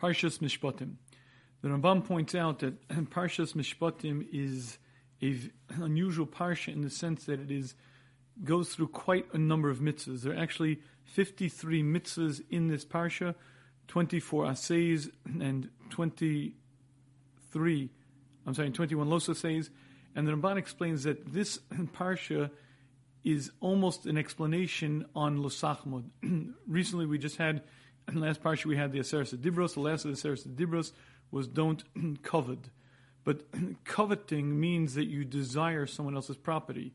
Parshas 0.00 0.38
Mishpatim. 0.38 0.94
The 1.62 1.68
Rambam 1.68 2.04
points 2.04 2.34
out 2.34 2.60
that 2.60 2.88
Parshas 2.88 3.54
Mishpatim 3.54 4.26
is 4.32 4.78
an 5.20 5.82
unusual 5.82 6.26
parsha 6.26 6.72
in 6.72 6.82
the 6.82 6.90
sense 6.90 7.24
that 7.24 7.40
it 7.40 7.50
is 7.50 7.74
goes 8.44 8.74
through 8.74 8.88
quite 8.88 9.26
a 9.32 9.38
number 9.38 9.70
of 9.70 9.78
mitzvahs. 9.78 10.22
There 10.22 10.34
are 10.34 10.38
actually 10.38 10.80
53 11.04 11.82
mitzvahs 11.82 12.42
in 12.50 12.68
this 12.68 12.84
parsha, 12.84 13.34
24 13.88 14.46
assays 14.46 15.08
and 15.40 15.70
23, 15.90 17.90
I'm 18.46 18.54
sorry, 18.54 18.70
21 18.70 19.08
los 19.08 19.28
assays. 19.28 19.70
And 20.14 20.26
the 20.26 20.32
Ramban 20.32 20.58
explains 20.58 21.04
that 21.04 21.32
this 21.32 21.58
parsha 21.72 22.50
is 23.24 23.50
almost 23.60 24.06
an 24.06 24.16
explanation 24.16 25.06
on 25.14 25.38
Losachmod. 25.38 26.04
Recently, 26.68 27.06
we 27.06 27.18
just 27.18 27.36
had 27.36 27.62
last 28.12 28.42
parsha 28.42 28.66
we 28.66 28.76
had 28.76 28.92
the 28.92 29.00
Aseret 29.00 29.36
Dibros. 29.36 29.74
The 29.74 29.80
last 29.80 30.04
of 30.04 30.10
the 30.10 30.16
Aseres 30.16 30.46
Dibros 30.46 30.92
was 31.30 31.48
don't 31.48 31.82
covet. 32.22 32.70
But 33.24 33.42
coveting 33.84 34.58
means 34.60 34.94
that 34.94 35.06
you 35.06 35.24
desire 35.24 35.86
someone 35.86 36.14
else's 36.14 36.36
property. 36.36 36.92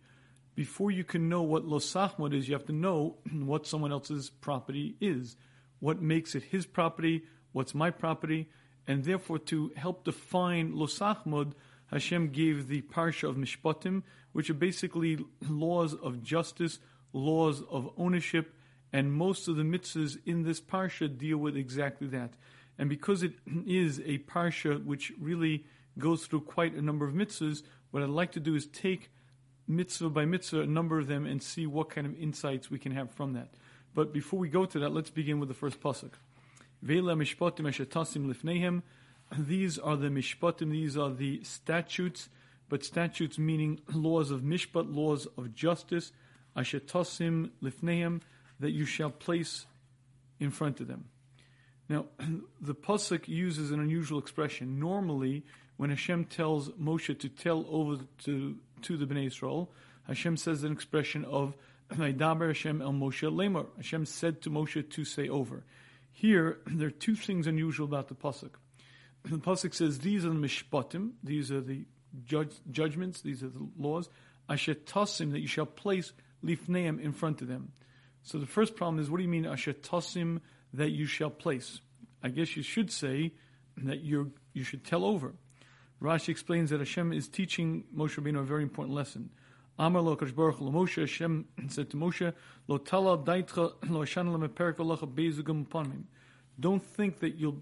Before 0.56 0.92
you 0.92 1.04
can 1.04 1.30
know 1.30 1.42
what 1.42 1.66
losachmod 1.66 2.34
is, 2.34 2.48
you 2.48 2.54
have 2.54 2.66
to 2.66 2.74
know 2.74 3.18
what 3.32 3.68
someone 3.68 3.92
else's 3.92 4.30
property 4.30 4.96
is. 5.00 5.36
What 5.80 6.02
makes 6.02 6.36
it 6.36 6.44
his 6.44 6.66
property, 6.66 7.24
what's 7.52 7.74
my 7.74 7.90
property, 7.90 8.50
and 8.88 9.04
therefore 9.04 9.40
to 9.40 9.72
help 9.76 10.04
define 10.04 10.74
losachmod, 10.74 11.54
Hashem 11.88 12.30
gave 12.30 12.68
the 12.68 12.82
parsha 12.82 13.28
of 13.28 13.36
mishpatim, 13.36 14.04
which 14.32 14.50
are 14.50 14.56
basically 14.56 15.18
laws 15.50 15.94
of 15.94 16.24
justice, 16.24 16.80
laws 17.12 17.62
of 17.70 17.92
ownership, 17.98 18.54
and 18.94 19.14
most 19.14 19.48
of 19.48 19.56
the 19.56 19.64
mitzvahs 19.64 20.18
in 20.26 20.44
this 20.44 20.60
parsha 20.60 21.18
deal 21.18 21.38
with 21.38 21.56
exactly 21.56 22.08
that. 22.08 22.34
And 22.78 22.90
because 22.90 23.24
it 23.24 23.34
is 23.66 24.00
a 24.00 24.20
parsha 24.20 24.84
which 24.84 25.14
really 25.20 25.66
goes 25.98 26.26
through 26.26 26.42
quite 26.42 26.74
a 26.74 26.82
number 26.82 27.06
of 27.06 27.14
mitzvahs, 27.14 27.64
what 27.92 28.04
I'd 28.04 28.10
like 28.10 28.32
to 28.34 28.40
do 28.40 28.56
is 28.56 28.66
take 28.66 29.12
mitzvah 29.68 30.10
by 30.10 30.26
mitzvah, 30.26 30.62
a 30.62 30.68
number 30.68 31.00
of 31.00 31.08
them, 31.08 31.26
and 31.26 31.42
see 31.42 31.66
what 31.66 31.90
kind 31.90 32.08
of 32.08 32.18
insights 32.18 32.70
we 32.70 32.80
can 32.80 32.92
have 32.92 33.12
from 33.12 33.34
that. 33.34 33.50
But 33.94 34.14
before 34.14 34.40
we 34.40 34.50
go 34.50 34.66
to 34.66 34.80
that, 34.80 34.94
let's 34.94 35.10
begin 35.10 35.40
with 35.40 35.50
the 35.50 35.56
first 35.56 35.82
pasuk. 35.82 36.14
Vela 36.82 37.16
mishpatim 37.16 37.62
eshatasim 37.62 38.34
lifnehem. 38.34 38.82
These 39.38 39.78
are 39.78 39.96
the 39.96 40.08
mishpatim. 40.08 40.72
These 40.72 40.98
are 40.98 41.12
the 41.12 41.44
statutes, 41.44 42.30
but 42.70 42.84
statutes 42.84 43.38
meaning 43.38 43.80
laws 43.94 44.32
of 44.32 44.42
mishpat, 44.42 44.94
laws 44.94 45.28
of 45.38 45.54
justice. 45.54 46.12
Ashetasim 46.56 47.52
lifnehem 47.62 48.22
that 48.62 48.72
you 48.72 48.86
shall 48.86 49.10
place 49.10 49.66
in 50.40 50.52
front 50.52 50.80
of 50.80 50.88
them. 50.88 51.06
Now, 51.90 52.06
the 52.62 52.74
pasuk 52.74 53.28
uses 53.28 53.72
an 53.72 53.80
unusual 53.80 54.20
expression. 54.20 54.80
Normally, 54.80 55.44
when 55.78 55.90
Hashem 55.90 56.26
tells 56.26 56.70
Moshe 56.70 57.20
to 57.20 57.30
tell 57.30 57.66
over 57.70 58.04
to 58.24 58.56
to 58.84 58.98
the 58.98 59.06
Bnei 59.06 59.28
Israel, 59.28 59.72
Hashem 60.08 60.38
says 60.38 60.64
an 60.64 60.72
expression 60.72 61.26
of 61.26 61.56
"Vaydaber 61.92 62.48
Hashem 62.48 62.82
el 62.82 62.94
Moshe 62.94 63.30
lemor." 63.30 63.68
Hashem 63.78 64.06
said 64.06 64.42
to 64.44 64.50
Moshe 64.50 64.90
to 64.90 65.06
say 65.06 65.28
over. 65.28 65.64
Here, 66.12 66.60
there 66.68 66.88
are 66.88 66.92
two 66.92 67.16
things 67.16 67.48
unusual 67.48 67.88
about 67.88 68.08
the 68.08 68.16
pasuk. 68.16 68.52
The 69.24 69.38
pasuk 69.38 69.74
says 69.74 70.00
these 70.00 70.26
are 70.26 70.30
the 70.30 70.36
mishpatim; 70.36 71.12
these 71.24 71.52
are 71.52 71.62
the 71.62 71.86
judge, 72.24 72.54
judgments; 72.72 73.22
these 73.22 73.44
are 73.44 73.50
the 73.50 73.68
laws. 73.78 74.10
Asher 74.50 74.76
tasim 74.76 75.32
that 75.32 75.40
you 75.40 75.48
shall 75.48 75.66
place 75.66 76.14
lifneim 76.44 77.00
in 77.00 77.12
front 77.12 77.42
of 77.42 77.48
them. 77.48 77.72
So 78.24 78.38
the 78.38 78.46
first 78.46 78.76
problem 78.76 79.00
is, 79.00 79.10
what 79.10 79.18
do 79.18 79.24
you 79.24 79.30
mean 79.30 79.46
asher 79.46 79.74
that 80.74 80.90
you 80.90 81.06
shall 81.06 81.30
place? 81.30 81.82
I 82.24 82.30
guess 82.30 82.56
you 82.56 82.64
should 82.64 82.92
say 82.92 83.34
that 83.78 84.02
you 84.02 84.34
you 84.54 84.64
should 84.64 84.84
tell 84.84 85.06
over. 85.06 85.34
Rashi 86.02 86.30
explains 86.30 86.72
that 86.72 86.80
Hashem 86.80 87.14
is 87.14 87.28
teaching 87.28 87.86
Moshe 87.96 88.20
Rabbeinu 88.20 88.40
a 88.40 88.44
very 88.44 88.64
important 88.64 88.96
lesson. 88.96 89.30
Amar 89.78 90.02
lo 90.02 90.16
Baruch 90.16 90.60
Moshe 90.60 91.00
Hashem 91.00 91.46
said 91.70 91.90
to 91.92 91.98
Moshe, 91.98 92.34
Lo 92.68 92.78
tala 92.78 93.18
daitcha 93.18 93.74
lo 93.90 94.04
ashana 94.04 94.36
lemeperik 94.36 94.76
v'lacha 94.76 95.12
bezugam 95.12 95.66
upanim. 95.66 96.04
Don't 96.60 96.84
think 96.84 97.20
that 97.20 97.36
you'll 97.36 97.62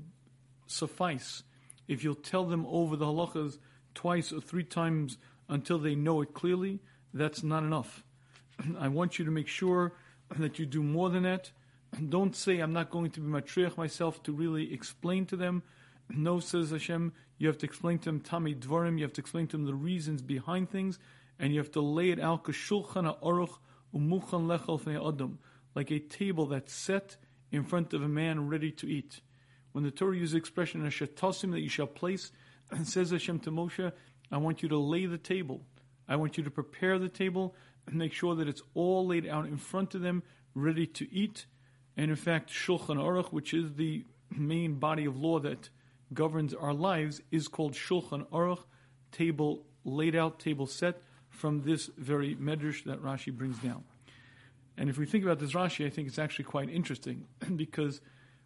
suffice 0.67 1.43
if 1.87 2.03
you'll 2.03 2.15
tell 2.15 2.45
them 2.45 2.65
over 2.67 2.95
the 2.95 3.05
halachas 3.05 3.57
twice 3.93 4.31
or 4.31 4.41
three 4.41 4.63
times 4.63 5.17
until 5.47 5.77
they 5.77 5.95
know 5.95 6.21
it 6.21 6.33
clearly. 6.33 6.79
That's 7.13 7.43
not 7.43 7.63
enough. 7.63 8.03
I 8.79 8.87
want 8.87 9.19
you 9.19 9.25
to 9.25 9.31
make 9.31 9.47
sure 9.47 9.93
that 10.37 10.59
you 10.59 10.65
do 10.65 10.83
more 10.83 11.09
than 11.09 11.23
that. 11.23 11.51
Don't 12.09 12.35
say, 12.35 12.59
I'm 12.59 12.73
not 12.73 12.91
going 12.91 13.11
to 13.11 13.21
be 13.21 13.27
matriach 13.27 13.77
myself 13.77 14.21
to 14.23 14.31
really 14.31 14.73
explain 14.73 15.25
to 15.27 15.35
them. 15.35 15.63
No, 16.09 16.39
says 16.39 16.71
Hashem, 16.71 17.13
you 17.37 17.47
have 17.47 17.57
to 17.59 17.65
explain 17.65 17.99
to 17.99 18.05
them 18.05 18.19
tami 18.19 18.55
dvarim, 18.55 18.97
you 18.97 19.03
have 19.03 19.13
to 19.13 19.21
explain 19.21 19.47
to 19.47 19.57
them 19.57 19.65
the 19.65 19.73
reasons 19.73 20.21
behind 20.21 20.69
things, 20.69 20.99
and 21.39 21.53
you 21.53 21.59
have 21.59 21.71
to 21.71 21.81
lay 21.81 22.09
it 22.09 22.19
out 22.19 22.43
kashulchan 22.43 23.19
aruch 23.21 23.57
umuchan 23.95 24.45
lechal 24.45 25.07
adam, 25.07 25.39
like 25.75 25.91
a 25.91 25.99
table 25.99 26.45
that's 26.45 26.73
set 26.73 27.17
in 27.51 27.63
front 27.63 27.93
of 27.93 28.03
a 28.03 28.07
man 28.07 28.47
ready 28.47 28.71
to 28.71 28.87
eat. 28.87 29.21
When 29.71 29.83
the 29.83 29.91
Torah 29.91 30.15
uses 30.15 30.33
the 30.33 30.37
expression 30.37 30.81
ashatasim 30.81 31.51
that 31.51 31.61
you 31.61 31.69
shall 31.69 31.87
place, 31.87 32.31
and 32.71 32.87
says 32.87 33.11
Hashem 33.11 33.39
to 33.41 33.51
Moshe, 33.51 33.91
I 34.31 34.37
want 34.37 34.61
you 34.61 34.69
to 34.69 34.77
lay 34.77 35.05
the 35.05 35.17
table. 35.17 35.61
I 36.07 36.15
want 36.15 36.37
you 36.37 36.43
to 36.43 36.51
prepare 36.51 36.97
the 36.97 37.09
table 37.09 37.43
and 37.45 37.68
make 37.91 38.13
sure 38.13 38.35
that 38.35 38.47
it's 38.47 38.61
all 38.73 39.07
laid 39.07 39.27
out 39.27 39.45
in 39.45 39.57
front 39.57 39.95
of 39.95 40.01
them, 40.01 40.23
ready 40.53 40.85
to 40.85 41.13
eat. 41.13 41.45
And 41.97 42.09
in 42.09 42.15
fact, 42.15 42.49
Shulchan 42.49 42.97
Aruch, 42.97 43.31
which 43.31 43.53
is 43.53 43.73
the 43.73 44.05
main 44.31 44.75
body 44.75 45.05
of 45.05 45.17
law 45.17 45.39
that 45.39 45.69
governs 46.13 46.53
our 46.53 46.73
lives, 46.73 47.21
is 47.31 47.47
called 47.47 47.73
Shulchan 47.73 48.27
Aruch, 48.27 48.63
table 49.11 49.65
laid 49.83 50.15
out, 50.15 50.39
table 50.39 50.67
set 50.67 51.01
from 51.29 51.61
this 51.63 51.89
very 51.97 52.35
medrash 52.35 52.83
that 52.85 53.01
Rashi 53.01 53.35
brings 53.35 53.57
down. 53.59 53.83
And 54.77 54.89
if 54.89 54.97
we 54.97 55.05
think 55.05 55.23
about 55.23 55.39
this 55.39 55.53
Rashi, 55.53 55.85
I 55.85 55.89
think 55.89 56.07
it's 56.07 56.19
actually 56.19 56.45
quite 56.45 56.69
interesting 56.69 57.25
because 57.55 58.01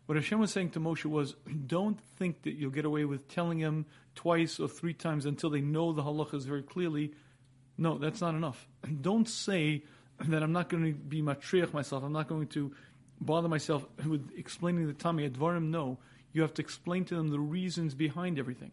what 0.05 0.15
Hashem 0.15 0.39
was 0.39 0.51
saying 0.51 0.71
to 0.71 0.79
Moshe 0.79 1.05
was, 1.05 1.35
don't 1.67 1.99
think 2.17 2.41
that 2.43 2.55
you'll 2.55 2.71
get 2.71 2.85
away 2.85 3.05
with 3.05 3.27
telling 3.27 3.59
him 3.59 3.85
twice 4.15 4.59
or 4.59 4.67
three 4.67 4.93
times 4.93 5.25
until 5.25 5.49
they 5.49 5.61
know 5.61 5.93
the 5.93 6.03
halachas 6.03 6.43
very 6.45 6.63
clearly 6.63 7.13
no, 7.77 7.97
that's 7.97 8.21
not 8.21 8.35
enough. 8.35 8.67
Don't 9.01 9.27
say 9.27 9.83
that 10.19 10.43
I'm 10.43 10.51
not 10.51 10.69
going 10.69 10.85
to 10.85 10.93
be 10.93 11.21
matriach 11.21 11.73
myself. 11.73 12.03
I'm 12.03 12.13
not 12.13 12.27
going 12.27 12.47
to 12.47 12.73
bother 13.19 13.47
myself 13.47 13.85
with 14.05 14.29
explaining 14.37 14.87
the 14.87 14.93
Tami 14.93 15.29
Advarim. 15.29 15.69
No, 15.69 15.97
you 16.33 16.41
have 16.41 16.53
to 16.55 16.61
explain 16.61 17.05
to 17.05 17.15
them 17.15 17.29
the 17.29 17.39
reasons 17.39 17.95
behind 17.95 18.37
everything. 18.37 18.71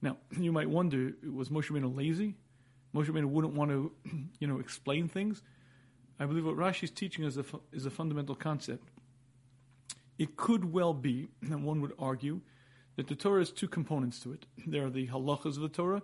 Now, 0.00 0.18
you 0.38 0.52
might 0.52 0.68
wonder, 0.68 1.12
was 1.32 1.48
Moshe 1.48 1.70
Rabbeinu 1.70 1.96
lazy? 1.96 2.34
Moshe 2.94 3.06
Rabbeinu 3.06 3.26
wouldn't 3.26 3.54
want 3.54 3.70
to, 3.70 3.92
you 4.38 4.46
know, 4.46 4.58
explain 4.58 5.08
things. 5.08 5.42
I 6.18 6.26
believe 6.26 6.46
what 6.46 6.56
Rashi 6.56 6.84
is 6.84 6.90
teaching 6.90 7.24
is 7.24 7.36
a, 7.36 7.44
is 7.72 7.86
a 7.86 7.90
fundamental 7.90 8.34
concept. 8.34 8.88
It 10.18 10.36
could 10.36 10.72
well 10.72 10.94
be, 10.94 11.28
and 11.42 11.64
one 11.64 11.80
would 11.80 11.92
argue, 11.98 12.40
that 12.96 13.08
the 13.08 13.16
Torah 13.16 13.40
has 13.40 13.50
two 13.50 13.66
components 13.66 14.20
to 14.20 14.32
it. 14.32 14.46
There 14.66 14.86
are 14.86 14.90
the 14.90 15.08
halachas 15.08 15.56
of 15.56 15.60
the 15.62 15.68
Torah, 15.68 16.02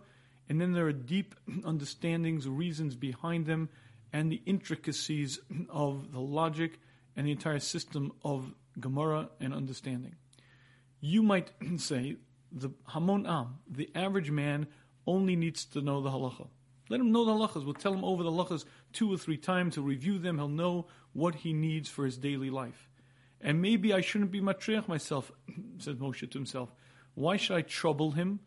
and 0.50 0.60
then 0.60 0.72
there 0.72 0.88
are 0.88 0.92
deep 0.92 1.36
understandings, 1.64 2.46
reasons 2.48 2.96
behind 2.96 3.46
them, 3.46 3.70
and 4.12 4.30
the 4.30 4.42
intricacies 4.44 5.38
of 5.70 6.12
the 6.12 6.20
logic 6.20 6.80
and 7.16 7.26
the 7.26 7.30
entire 7.30 7.60
system 7.60 8.12
of 8.24 8.52
Gemara 8.78 9.30
and 9.40 9.54
understanding. 9.54 10.16
You 11.00 11.22
might 11.22 11.52
say 11.76 12.16
the 12.50 12.70
Hamon 12.88 13.26
Am, 13.26 13.60
the 13.70 13.90
average 13.94 14.32
man, 14.32 14.66
only 15.06 15.36
needs 15.36 15.64
to 15.66 15.80
know 15.80 16.02
the 16.02 16.10
halacha. 16.10 16.48
Let 16.88 17.00
him 17.00 17.12
know 17.12 17.24
the 17.24 17.32
halachas. 17.32 17.64
We'll 17.64 17.74
tell 17.74 17.94
him 17.94 18.04
over 18.04 18.24
the 18.24 18.32
halachas 18.32 18.64
two 18.92 19.12
or 19.12 19.16
three 19.16 19.36
times. 19.36 19.76
He'll 19.76 19.84
review 19.84 20.18
them. 20.18 20.38
He'll 20.38 20.48
know 20.48 20.88
what 21.12 21.36
he 21.36 21.52
needs 21.52 21.88
for 21.88 22.04
his 22.04 22.18
daily 22.18 22.50
life. 22.50 22.90
And 23.40 23.62
maybe 23.62 23.92
I 23.92 24.00
shouldn't 24.00 24.32
be 24.32 24.40
matriach 24.40 24.88
myself, 24.88 25.30
said 25.78 26.00
Moshe 26.00 26.28
to 26.28 26.38
himself. 26.38 26.74
Why 27.14 27.36
should 27.36 27.56
I 27.56 27.62
trouble 27.62 28.10
him 28.10 28.40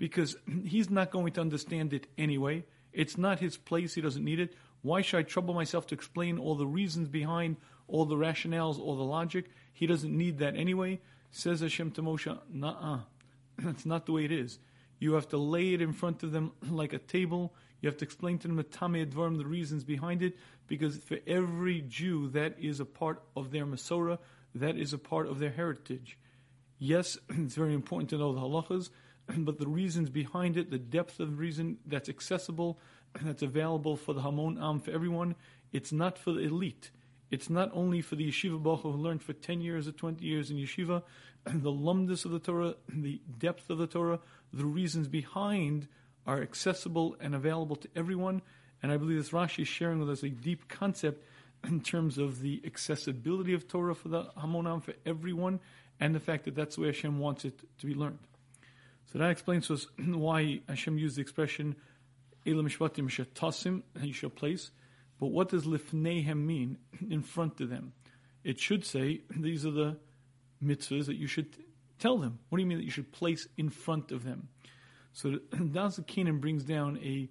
because 0.00 0.34
he's 0.64 0.90
not 0.90 1.12
going 1.12 1.32
to 1.34 1.40
understand 1.40 1.92
it 1.92 2.08
anyway. 2.18 2.64
It's 2.92 3.16
not 3.16 3.38
his 3.38 3.56
place, 3.56 3.94
he 3.94 4.00
doesn't 4.00 4.24
need 4.24 4.40
it. 4.40 4.56
Why 4.82 5.02
should 5.02 5.18
I 5.18 5.22
trouble 5.22 5.54
myself 5.54 5.86
to 5.88 5.94
explain 5.94 6.38
all 6.38 6.56
the 6.56 6.66
reasons 6.66 7.06
behind 7.06 7.56
all 7.86 8.06
the 8.06 8.16
rationales, 8.16 8.80
all 8.80 8.96
the 8.96 9.04
logic? 9.04 9.50
He 9.72 9.86
doesn't 9.86 10.16
need 10.16 10.38
that 10.38 10.56
anyway. 10.56 11.00
Says 11.30 11.60
Hashem 11.60 11.92
to 11.92 12.02
Moshe, 12.02 12.36
nah, 12.52 13.00
that's 13.58 13.86
not 13.86 14.06
the 14.06 14.12
way 14.12 14.24
it 14.24 14.32
is. 14.32 14.58
You 14.98 15.12
have 15.12 15.28
to 15.28 15.38
lay 15.38 15.74
it 15.74 15.80
in 15.80 15.92
front 15.92 16.24
of 16.24 16.32
them 16.32 16.52
like 16.70 16.92
a 16.92 16.98
table. 16.98 17.54
You 17.80 17.88
have 17.88 17.98
to 17.98 18.04
explain 18.04 18.38
to 18.38 18.48
them 18.48 18.56
the 18.56 18.64
Tamei 18.64 19.06
Advarim, 19.06 19.38
the 19.38 19.46
reasons 19.46 19.84
behind 19.84 20.22
it, 20.22 20.36
because 20.66 20.96
for 20.98 21.18
every 21.26 21.82
Jew, 21.82 22.28
that 22.30 22.58
is 22.58 22.80
a 22.80 22.84
part 22.84 23.22
of 23.36 23.52
their 23.52 23.64
Masorah, 23.64 24.18
that 24.54 24.76
is 24.76 24.92
a 24.92 24.98
part 24.98 25.28
of 25.28 25.38
their 25.38 25.50
heritage. 25.50 26.18
Yes, 26.78 27.18
it's 27.28 27.54
very 27.54 27.74
important 27.74 28.10
to 28.10 28.18
know 28.18 28.32
the 28.32 28.40
halachas, 28.40 28.90
but 29.38 29.58
the 29.58 29.68
reasons 29.68 30.10
behind 30.10 30.56
it, 30.56 30.70
the 30.70 30.78
depth 30.78 31.20
of 31.20 31.38
reason 31.38 31.78
that's 31.86 32.08
accessible, 32.08 32.78
and 33.18 33.28
that's 33.28 33.42
available 33.42 33.96
for 33.96 34.12
the 34.12 34.22
Hamon 34.22 34.58
Am, 34.58 34.80
for 34.80 34.90
everyone, 34.90 35.34
it's 35.72 35.92
not 35.92 36.18
for 36.18 36.32
the 36.32 36.40
elite. 36.40 36.90
It's 37.30 37.48
not 37.48 37.70
only 37.72 38.02
for 38.02 38.16
the 38.16 38.28
yeshiva 38.28 38.60
bacha 38.60 38.82
who 38.82 38.98
learned 38.98 39.22
for 39.22 39.32
10 39.32 39.60
years 39.60 39.86
or 39.86 39.92
20 39.92 40.24
years 40.24 40.50
in 40.50 40.56
yeshiva, 40.56 41.02
the 41.44 41.70
lumdus 41.70 42.24
of 42.24 42.32
the 42.32 42.38
Torah, 42.38 42.74
the 42.88 43.20
depth 43.38 43.70
of 43.70 43.78
the 43.78 43.86
Torah, 43.86 44.20
the 44.52 44.64
reasons 44.64 45.08
behind 45.08 45.86
are 46.26 46.42
accessible 46.42 47.16
and 47.20 47.34
available 47.34 47.76
to 47.76 47.88
everyone. 47.94 48.42
And 48.82 48.90
I 48.90 48.96
believe 48.96 49.16
this 49.16 49.30
Rashi 49.30 49.60
is 49.60 49.68
sharing 49.68 50.00
with 50.00 50.10
us 50.10 50.22
a 50.22 50.28
deep 50.28 50.68
concept 50.68 51.24
in 51.64 51.80
terms 51.80 52.18
of 52.18 52.40
the 52.40 52.60
accessibility 52.64 53.54
of 53.54 53.68
Torah 53.68 53.94
for 53.94 54.08
the 54.08 54.24
Hamonam, 54.38 54.82
for 54.82 54.94
everyone, 55.06 55.60
and 56.00 56.14
the 56.14 56.20
fact 56.20 56.46
that 56.46 56.54
that's 56.54 56.76
the 56.76 56.82
way 56.82 56.88
Hashem 56.88 57.18
wants 57.18 57.44
it 57.44 57.60
to 57.78 57.86
be 57.86 57.94
learned. 57.94 58.18
So 59.12 59.18
that 59.18 59.30
explains 59.30 59.66
to 59.66 59.74
us 59.74 59.86
why 59.98 60.60
Hashem 60.68 60.98
used 60.98 61.16
the 61.16 61.22
expression 61.22 61.76
Elam 62.46 62.68
Mishpatim 62.68 63.08
Shatasim, 63.10 63.82
you 64.00 64.12
shall 64.12 64.30
place. 64.30 64.70
But 65.18 65.26
what 65.26 65.50
does 65.50 65.64
Lifnehem 65.64 66.38
mean? 66.46 66.78
In 67.10 67.22
front 67.22 67.60
of 67.60 67.68
them. 67.68 67.92
It 68.44 68.58
should 68.58 68.84
say, 68.84 69.20
these 69.36 69.66
are 69.66 69.70
the 69.70 69.98
mitzvahs 70.64 71.06
that 71.06 71.16
you 71.16 71.26
should 71.26 71.56
tell 71.98 72.18
them. 72.18 72.38
What 72.48 72.56
do 72.56 72.62
you 72.62 72.66
mean 72.66 72.78
that 72.78 72.84
you 72.84 72.90
should 72.90 73.12
place 73.12 73.46
in 73.58 73.68
front 73.68 74.12
of 74.12 74.24
them? 74.24 74.48
So 75.12 75.38
Daz 75.72 76.00
Kenan 76.06 76.38
brings 76.38 76.64
down 76.64 76.98
a 77.02 77.28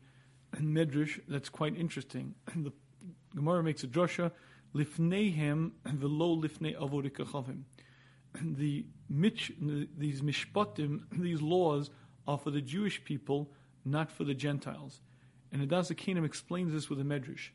medrash 0.58 1.20
that's 1.28 1.50
quite 1.50 1.76
interesting. 1.76 2.36
The 2.56 2.72
Gemara 3.36 3.64
makes 3.64 3.84
a 3.84 3.88
drasha, 3.88 4.32
Lifnehem 4.76 5.72
velo 5.86 6.36
lifnei 6.36 6.78
avodikachavim. 6.78 7.64
The 8.42 8.86
mitch, 9.10 9.52
these 9.60 10.22
mishpatim, 10.22 11.02
these 11.12 11.42
laws 11.42 11.90
are 12.28 12.38
for 12.38 12.52
the 12.52 12.62
Jewish 12.62 13.04
people, 13.04 13.52
not 13.84 14.12
for 14.12 14.24
the 14.24 14.34
Gentiles. 14.34 15.02
And 15.52 15.68
Adaza 15.68 15.98
Kingdom 15.98 16.26
explains 16.26 16.72
this 16.72 16.90
with 16.90 17.00
a 17.00 17.04
medrash. 17.04 17.50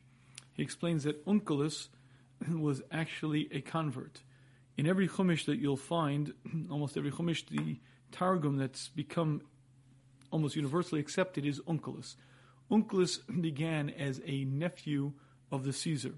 He 0.53 0.63
explains 0.63 1.03
that 1.03 1.25
Onkelos 1.25 1.87
was 2.49 2.81
actually 2.91 3.47
a 3.51 3.61
convert. 3.61 4.21
In 4.77 4.87
every 4.87 5.07
chumash 5.07 5.45
that 5.45 5.59
you'll 5.59 5.77
find, 5.77 6.33
almost 6.69 6.97
every 6.97 7.11
chumash, 7.11 7.47
the 7.47 7.79
targum 8.11 8.57
that's 8.57 8.89
become 8.89 9.41
almost 10.31 10.55
universally 10.55 10.99
accepted 10.99 11.45
is 11.45 11.61
Onkelos. 11.61 12.15
Onkelos 12.69 13.19
began 13.41 13.89
as 13.89 14.21
a 14.25 14.43
nephew 14.45 15.13
of 15.51 15.63
the 15.63 15.73
Caesar. 15.73 16.15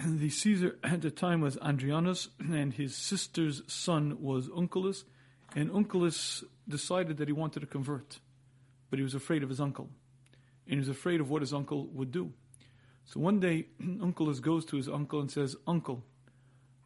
The 0.00 0.30
Caesar 0.30 0.78
at 0.84 1.02
the 1.02 1.10
time 1.10 1.40
was 1.40 1.56
Andrianus, 1.56 2.28
and 2.38 2.72
his 2.72 2.94
sister's 2.94 3.62
son 3.66 4.18
was 4.20 4.48
Onkelos, 4.48 5.02
and 5.56 5.70
Onkelos 5.70 6.44
decided 6.68 7.16
that 7.16 7.26
he 7.26 7.32
wanted 7.32 7.60
to 7.60 7.66
convert, 7.66 8.20
but 8.90 9.00
he 9.00 9.02
was 9.02 9.14
afraid 9.14 9.42
of 9.42 9.48
his 9.48 9.60
uncle, 9.60 9.88
and 10.66 10.74
he 10.74 10.78
was 10.78 10.88
afraid 10.88 11.20
of 11.20 11.30
what 11.30 11.42
his 11.42 11.52
uncle 11.52 11.86
would 11.86 12.12
do. 12.12 12.32
So 13.06 13.18
one 13.18 13.40
day, 13.40 13.66
Onkelos 13.82 14.40
goes 14.40 14.64
to 14.66 14.76
his 14.76 14.88
uncle 14.88 15.18
and 15.18 15.28
says, 15.28 15.56
Uncle, 15.66 16.04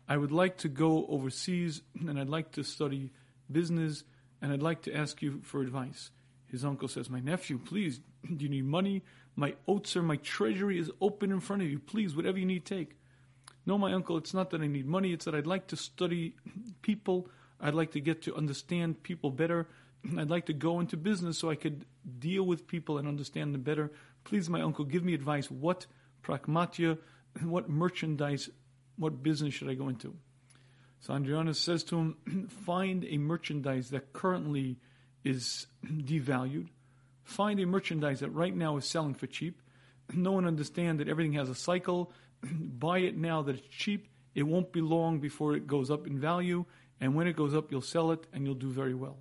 I 0.08 0.16
would 0.16 0.32
like 0.32 0.56
to 0.58 0.70
go 0.70 1.06
overseas, 1.06 1.82
and 2.00 2.18
I'd 2.18 2.30
like 2.30 2.52
to 2.52 2.62
study 2.62 3.12
business, 3.50 4.04
and 4.40 4.54
I'd 4.54 4.62
like 4.62 4.82
to 4.82 4.96
ask 4.96 5.20
you 5.20 5.42
for 5.42 5.60
advice. 5.60 6.12
His 6.46 6.64
uncle 6.64 6.88
says, 6.88 7.10
My 7.10 7.20
nephew, 7.20 7.58
please, 7.58 8.00
do 8.36 8.42
you 8.42 8.48
need 8.48 8.64
money? 8.64 9.02
My 9.36 9.54
otzer, 9.68 10.02
my 10.02 10.16
treasury 10.16 10.78
is 10.78 10.90
open 11.02 11.30
in 11.30 11.40
front 11.40 11.60
of 11.60 11.68
you. 11.68 11.78
Please, 11.78 12.16
whatever 12.16 12.38
you 12.38 12.46
need, 12.46 12.64
take. 12.64 12.96
No, 13.64 13.78
my 13.78 13.92
uncle, 13.92 14.16
it's 14.16 14.34
not 14.34 14.50
that 14.50 14.60
I 14.60 14.66
need 14.66 14.86
money. 14.86 15.12
It's 15.12 15.24
that 15.24 15.34
I'd 15.34 15.46
like 15.46 15.68
to 15.68 15.76
study 15.76 16.34
people. 16.82 17.28
I'd 17.60 17.74
like 17.74 17.92
to 17.92 18.00
get 18.00 18.22
to 18.22 18.34
understand 18.34 19.02
people 19.02 19.30
better. 19.30 19.68
I'd 20.18 20.30
like 20.30 20.46
to 20.46 20.52
go 20.52 20.80
into 20.80 20.96
business 20.96 21.38
so 21.38 21.48
I 21.48 21.54
could 21.54 21.84
deal 22.18 22.42
with 22.42 22.66
people 22.66 22.98
and 22.98 23.06
understand 23.06 23.54
them 23.54 23.62
better. 23.62 23.92
Please, 24.24 24.50
my 24.50 24.60
uncle, 24.60 24.84
give 24.84 25.04
me 25.04 25.14
advice. 25.14 25.50
What 25.50 25.86
pragmatia, 26.24 26.98
what 27.42 27.68
merchandise, 27.68 28.50
what 28.96 29.22
business 29.22 29.54
should 29.54 29.68
I 29.68 29.74
go 29.74 29.88
into? 29.88 30.16
So 31.00 31.14
Andrianus 31.14 31.56
says 31.56 31.84
to 31.84 31.98
him, 31.98 32.48
find 32.66 33.04
a 33.04 33.18
merchandise 33.18 33.90
that 33.90 34.12
currently 34.12 34.78
is 35.24 35.66
devalued 35.84 36.68
Find 37.24 37.60
a 37.60 37.66
merchandise 37.66 38.20
that 38.20 38.30
right 38.30 38.54
now 38.54 38.76
is 38.76 38.84
selling 38.84 39.14
for 39.14 39.26
cheap. 39.26 39.60
No 40.12 40.32
one 40.32 40.46
understand 40.46 41.00
that 41.00 41.08
everything 41.08 41.34
has 41.34 41.48
a 41.48 41.54
cycle. 41.54 42.12
Buy 42.52 42.98
it 42.98 43.16
now 43.16 43.42
that 43.42 43.56
it's 43.56 43.68
cheap. 43.68 44.08
It 44.34 44.44
won't 44.44 44.72
be 44.72 44.80
long 44.80 45.18
before 45.18 45.54
it 45.54 45.66
goes 45.66 45.90
up 45.90 46.06
in 46.06 46.18
value. 46.18 46.64
And 47.00 47.14
when 47.14 47.26
it 47.26 47.36
goes 47.36 47.54
up, 47.54 47.70
you'll 47.70 47.80
sell 47.80 48.12
it 48.12 48.26
and 48.32 48.46
you'll 48.46 48.54
do 48.54 48.70
very 48.70 48.94
well. 48.94 49.18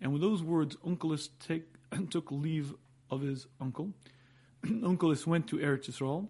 And 0.00 0.12
with 0.12 0.22
those 0.22 0.42
words, 0.42 0.76
Onkelos 0.84 1.28
take, 1.38 1.64
took 2.10 2.30
leave 2.30 2.74
of 3.10 3.22
his 3.22 3.46
uncle. 3.60 3.92
Onkelos 4.64 5.26
went 5.26 5.46
to 5.48 5.56
Eretz 5.56 5.88
Yisrael 5.88 6.28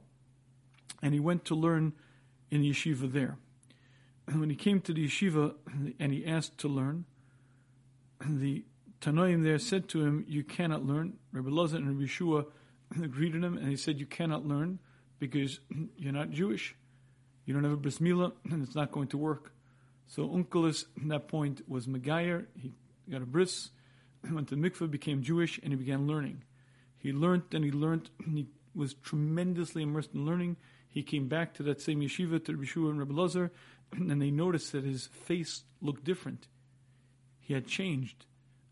and 1.02 1.14
he 1.14 1.20
went 1.20 1.44
to 1.46 1.54
learn 1.54 1.92
in 2.50 2.62
yeshiva 2.62 3.10
there. 3.10 3.36
And 4.26 4.40
when 4.40 4.48
he 4.48 4.56
came 4.56 4.80
to 4.82 4.92
the 4.92 5.06
yeshiva 5.06 5.54
and 5.98 6.12
he 6.12 6.24
asked 6.24 6.58
to 6.58 6.68
learn, 6.68 7.04
the 8.26 8.64
Tanoim 9.00 9.42
there 9.42 9.58
said 9.58 9.88
to 9.90 10.02
him, 10.02 10.24
You 10.26 10.44
cannot 10.44 10.84
learn. 10.84 11.18
Rabbi 11.32 11.50
Loza 11.50 11.74
and 11.74 11.88
Rabbi 11.88 12.04
Yeshua 12.04 12.46
greeted 13.10 13.44
him 13.44 13.58
and 13.58 13.68
he 13.68 13.76
said, 13.76 13.98
You 13.98 14.06
cannot 14.06 14.46
learn 14.46 14.78
because 15.18 15.60
you're 15.96 16.12
not 16.12 16.30
Jewish. 16.30 16.74
You 17.46 17.54
don't 17.54 17.64
have 17.64 17.72
a 17.72 17.76
bris 17.76 17.98
milah 17.98 18.32
and 18.50 18.62
it's 18.62 18.74
not 18.74 18.92
going 18.92 19.08
to 19.08 19.18
work. 19.18 19.52
So 20.06 20.28
Onkelos 20.28 20.84
at 21.00 21.08
that 21.08 21.28
point 21.28 21.62
was 21.68 21.86
Megayer. 21.86 22.46
He 22.60 22.72
got 23.10 23.22
a 23.22 23.26
bris, 23.26 23.70
went 24.30 24.48
to 24.48 24.56
mikveh, 24.56 24.90
became 24.90 25.22
Jewish, 25.22 25.58
and 25.62 25.72
he 25.72 25.76
began 25.76 26.06
learning. 26.06 26.44
He 26.98 27.12
learned 27.12 27.42
and 27.52 27.64
he 27.64 27.70
learned. 27.70 28.10
And 28.24 28.38
He 28.38 28.46
was 28.74 28.94
tremendously 28.94 29.82
immersed 29.82 30.14
in 30.14 30.26
learning. 30.26 30.56
He 30.88 31.02
came 31.02 31.28
back 31.28 31.54
to 31.54 31.62
that 31.64 31.80
same 31.80 32.00
yeshiva 32.00 32.44
to 32.44 32.52
Rabbi 32.52 32.64
Yeshua 32.64 32.90
and 32.90 32.98
Rabbi 32.98 33.14
Lazar, 33.14 33.52
and 33.92 34.22
they 34.22 34.30
noticed 34.30 34.72
that 34.72 34.84
his 34.84 35.06
face 35.06 35.64
looked 35.80 36.04
different. 36.04 36.46
He 37.40 37.54
had 37.54 37.66
changed. 37.66 38.26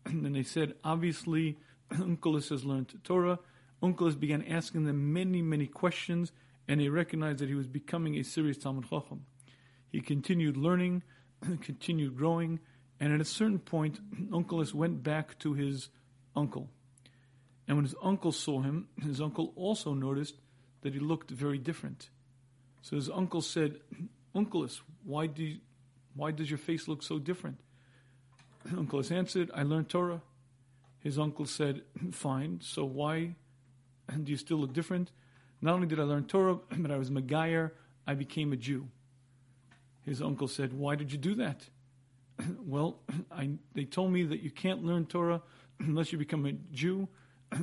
and 0.05 0.35
they 0.35 0.43
said, 0.43 0.75
obviously, 0.83 1.57
Onkelos 1.91 2.49
has 2.49 2.63
learned 2.63 2.93
Torah. 3.03 3.39
Onkelos 3.83 4.17
began 4.17 4.41
asking 4.43 4.85
them 4.85 5.11
many, 5.11 5.41
many 5.41 5.67
questions, 5.67 6.31
and 6.69 6.79
they 6.79 6.87
recognized 6.87 7.39
that 7.39 7.49
he 7.49 7.55
was 7.55 7.67
becoming 7.67 8.15
a 8.15 8.23
serious 8.23 8.57
Talmud 8.57 8.89
Chacham. 8.89 9.25
He 9.91 9.99
continued 9.99 10.55
learning, 10.55 11.03
continued 11.61 12.15
growing, 12.15 12.61
and 13.01 13.13
at 13.13 13.19
a 13.19 13.25
certain 13.25 13.59
point, 13.59 13.99
Onkelos 14.31 14.73
went 14.73 15.03
back 15.03 15.37
to 15.39 15.53
his 15.53 15.89
uncle. 16.33 16.69
And 17.67 17.75
when 17.75 17.83
his 17.83 17.95
uncle 18.01 18.31
saw 18.31 18.61
him, 18.61 18.87
his 19.03 19.19
uncle 19.19 19.51
also 19.57 19.93
noticed 19.93 20.35
that 20.81 20.93
he 20.93 20.99
looked 21.01 21.29
very 21.29 21.57
different. 21.57 22.09
So 22.81 22.95
his 22.95 23.09
uncle 23.09 23.41
said, 23.41 23.79
Onkelos, 24.33 24.79
why, 25.03 25.27
do 25.27 25.43
you, 25.43 25.57
why 26.15 26.31
does 26.31 26.49
your 26.49 26.57
face 26.57 26.87
look 26.87 27.03
so 27.03 27.19
different? 27.19 27.59
uncle 28.77 29.03
answered, 29.11 29.51
I 29.53 29.63
learned 29.63 29.89
Torah. 29.89 30.21
His 30.99 31.19
uncle 31.19 31.45
said, 31.45 31.81
Fine, 32.11 32.61
so 32.63 32.85
why 32.85 33.35
do 34.23 34.31
you 34.31 34.37
still 34.37 34.57
look 34.57 34.73
different? 34.73 35.11
Not 35.61 35.75
only 35.75 35.87
did 35.87 35.99
I 35.99 36.03
learn 36.03 36.25
Torah, 36.25 36.59
but 36.77 36.91
I 36.91 36.97
was 36.97 37.09
Megayer, 37.09 37.71
I 38.05 38.13
became 38.15 38.53
a 38.53 38.57
Jew. 38.57 38.87
His 40.01 40.21
uncle 40.21 40.47
said, 40.47 40.73
Why 40.73 40.95
did 40.95 41.11
you 41.11 41.17
do 41.17 41.35
that? 41.35 41.65
well, 42.65 42.99
I, 43.31 43.51
they 43.73 43.85
told 43.85 44.11
me 44.11 44.23
that 44.23 44.41
you 44.41 44.51
can't 44.51 44.83
learn 44.83 45.05
Torah 45.05 45.41
unless 45.79 46.11
you 46.11 46.17
become 46.17 46.45
a 46.45 46.53
Jew, 46.73 47.07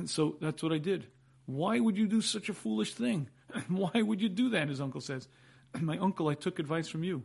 so 0.05 0.37
that's 0.41 0.61
what 0.63 0.73
I 0.73 0.77
did. 0.77 1.07
Why 1.45 1.79
would 1.79 1.97
you 1.97 2.07
do 2.07 2.21
such 2.21 2.49
a 2.49 2.53
foolish 2.53 2.93
thing? 2.93 3.29
Why 3.67 4.01
would 4.01 4.21
you 4.21 4.29
do 4.29 4.49
that? 4.49 4.69
His 4.69 4.81
uncle 4.81 5.01
says, 5.01 5.27
My 5.79 5.97
uncle, 5.97 6.27
I 6.27 6.33
took 6.33 6.59
advice 6.59 6.87
from 6.87 7.03
you. 7.03 7.23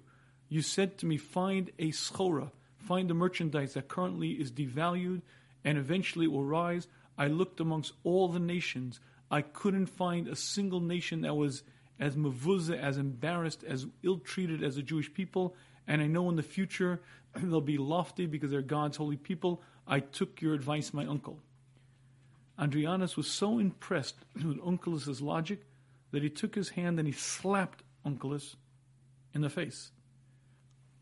You 0.49 0.63
said 0.63 0.99
to 0.99 1.07
me, 1.07 1.17
Find 1.17 1.71
a 1.79 1.91
schora 1.91 2.51
find 2.87 3.11
the 3.11 3.15
merchandise 3.15 3.75
that 3.75 3.89
currently 3.89 4.31
is 4.31 4.53
devalued 4.53 5.23
and 5.65 5.77
eventually 5.77 6.29
will 6.29 6.45
rise. 6.45 6.87
I 7.19 7.29
looked 7.29 7.61
amongst 7.61 7.93
all 8.05 8.29
the 8.29 8.39
nations. 8.39 9.01
I 9.31 9.43
couldn't 9.43 9.87
find 9.87 10.29
a 10.29 10.37
single 10.37 10.81
nation 10.81 11.23
that 11.23 11.35
was 11.35 11.63
as 11.99 12.17
mavuzah, 12.17 12.79
as 12.79 12.99
embarrassed, 12.99 13.65
as 13.65 13.87
ill 14.03 14.19
treated 14.19 14.63
as 14.63 14.77
the 14.77 14.83
Jewish 14.83 15.13
people. 15.13 15.55
And 15.87 16.03
I 16.03 16.07
know 16.07 16.29
in 16.29 16.37
the 16.37 16.43
future 16.43 17.01
they'll 17.35 17.61
be 17.61 17.79
lofty 17.79 18.27
because 18.27 18.51
they're 18.51 18.63
God's 18.63 18.97
holy 18.97 19.17
people. 19.17 19.63
I 19.87 20.01
took 20.01 20.41
your 20.41 20.55
advice, 20.55 20.93
my 20.93 21.07
uncle. 21.07 21.41
Andrianus 22.59 23.17
was 23.17 23.31
so 23.31 23.59
impressed 23.59 24.17
with 24.35 24.59
Onkelos' 24.59 25.23
logic 25.23 25.61
that 26.13 26.23
he 26.23 26.31
took 26.31 26.55
his 26.55 26.71
hand 26.71 26.99
and 26.99 27.07
he 27.07 27.13
slapped 27.13 27.83
Onkelos 28.05 28.57
in 29.35 29.41
the 29.41 29.51
face. 29.51 29.91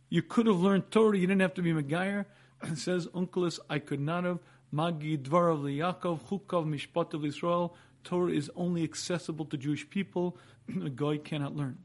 You 0.08 0.22
could 0.22 0.46
have 0.46 0.60
learned 0.60 0.90
Torah. 0.90 1.18
You 1.18 1.26
didn't 1.26 1.42
have 1.42 1.54
to 1.54 1.62
be 1.62 1.72
Megayer. 1.72 2.26
says 2.76 3.06
Onkelos, 3.08 3.58
I 3.68 3.78
could 3.78 4.00
not 4.00 4.24
have. 4.24 4.38
Magi 4.74 5.16
Dvarav 5.16 5.62
Yaakov 5.62 6.22
Chukav 6.22 6.66
Mishpat 6.66 7.14
of 7.14 7.24
Israel. 7.24 7.76
Torah 8.02 8.32
is 8.32 8.50
only 8.56 8.82
accessible 8.82 9.44
to 9.44 9.56
Jewish 9.56 9.88
people. 9.88 10.36
A 10.84 10.90
guy 10.90 11.16
cannot 11.18 11.54
learn. 11.54 11.78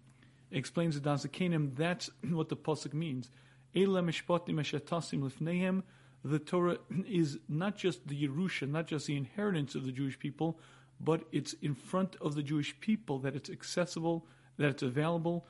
It 0.50 0.58
explains 0.58 1.00
the 1.00 1.08
Dazakanim. 1.08 1.76
That's 1.76 2.10
what 2.32 2.50
the 2.50 2.56
pasuk 2.56 2.96
means. 2.96 3.30
Ela 3.76 4.02
Mishpatim 4.02 4.56
Eshatasim 4.56 5.22
Lifnehem. 5.22 5.84
The 6.26 6.40
Torah 6.40 6.80
is 7.08 7.38
not 7.48 7.78
just 7.78 8.08
the 8.08 8.28
Yerusha, 8.28 8.68
not 8.68 8.88
just 8.88 9.06
the 9.06 9.16
inheritance 9.16 9.76
of 9.76 9.86
the 9.86 9.92
Jewish 9.92 10.18
people, 10.18 10.58
but 11.00 11.22
it's 11.32 11.54
in 11.62 11.76
front 11.76 12.16
of 12.20 12.34
the 12.34 12.42
Jewish 12.42 12.80
people 12.80 13.20
that 13.20 13.36
it's 13.36 13.52
accessible, 13.52 14.26
that 14.58 14.70
it's 14.70 14.82
available. 14.82 15.46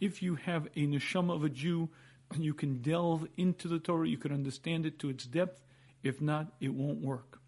If 0.00 0.22
you 0.22 0.36
have 0.36 0.68
a 0.68 0.86
neshama 0.86 1.34
of 1.34 1.44
a 1.44 1.50
Jew, 1.50 1.90
you 2.38 2.54
can 2.54 2.80
delve 2.80 3.28
into 3.36 3.68
the 3.68 3.78
Torah, 3.78 4.08
you 4.08 4.16
can 4.16 4.32
understand 4.32 4.86
it 4.86 4.98
to 5.00 5.10
its 5.10 5.26
depth. 5.26 5.60
If 6.02 6.20
not, 6.20 6.52
it 6.60 6.74
won't 6.74 7.00
work. 7.00 7.40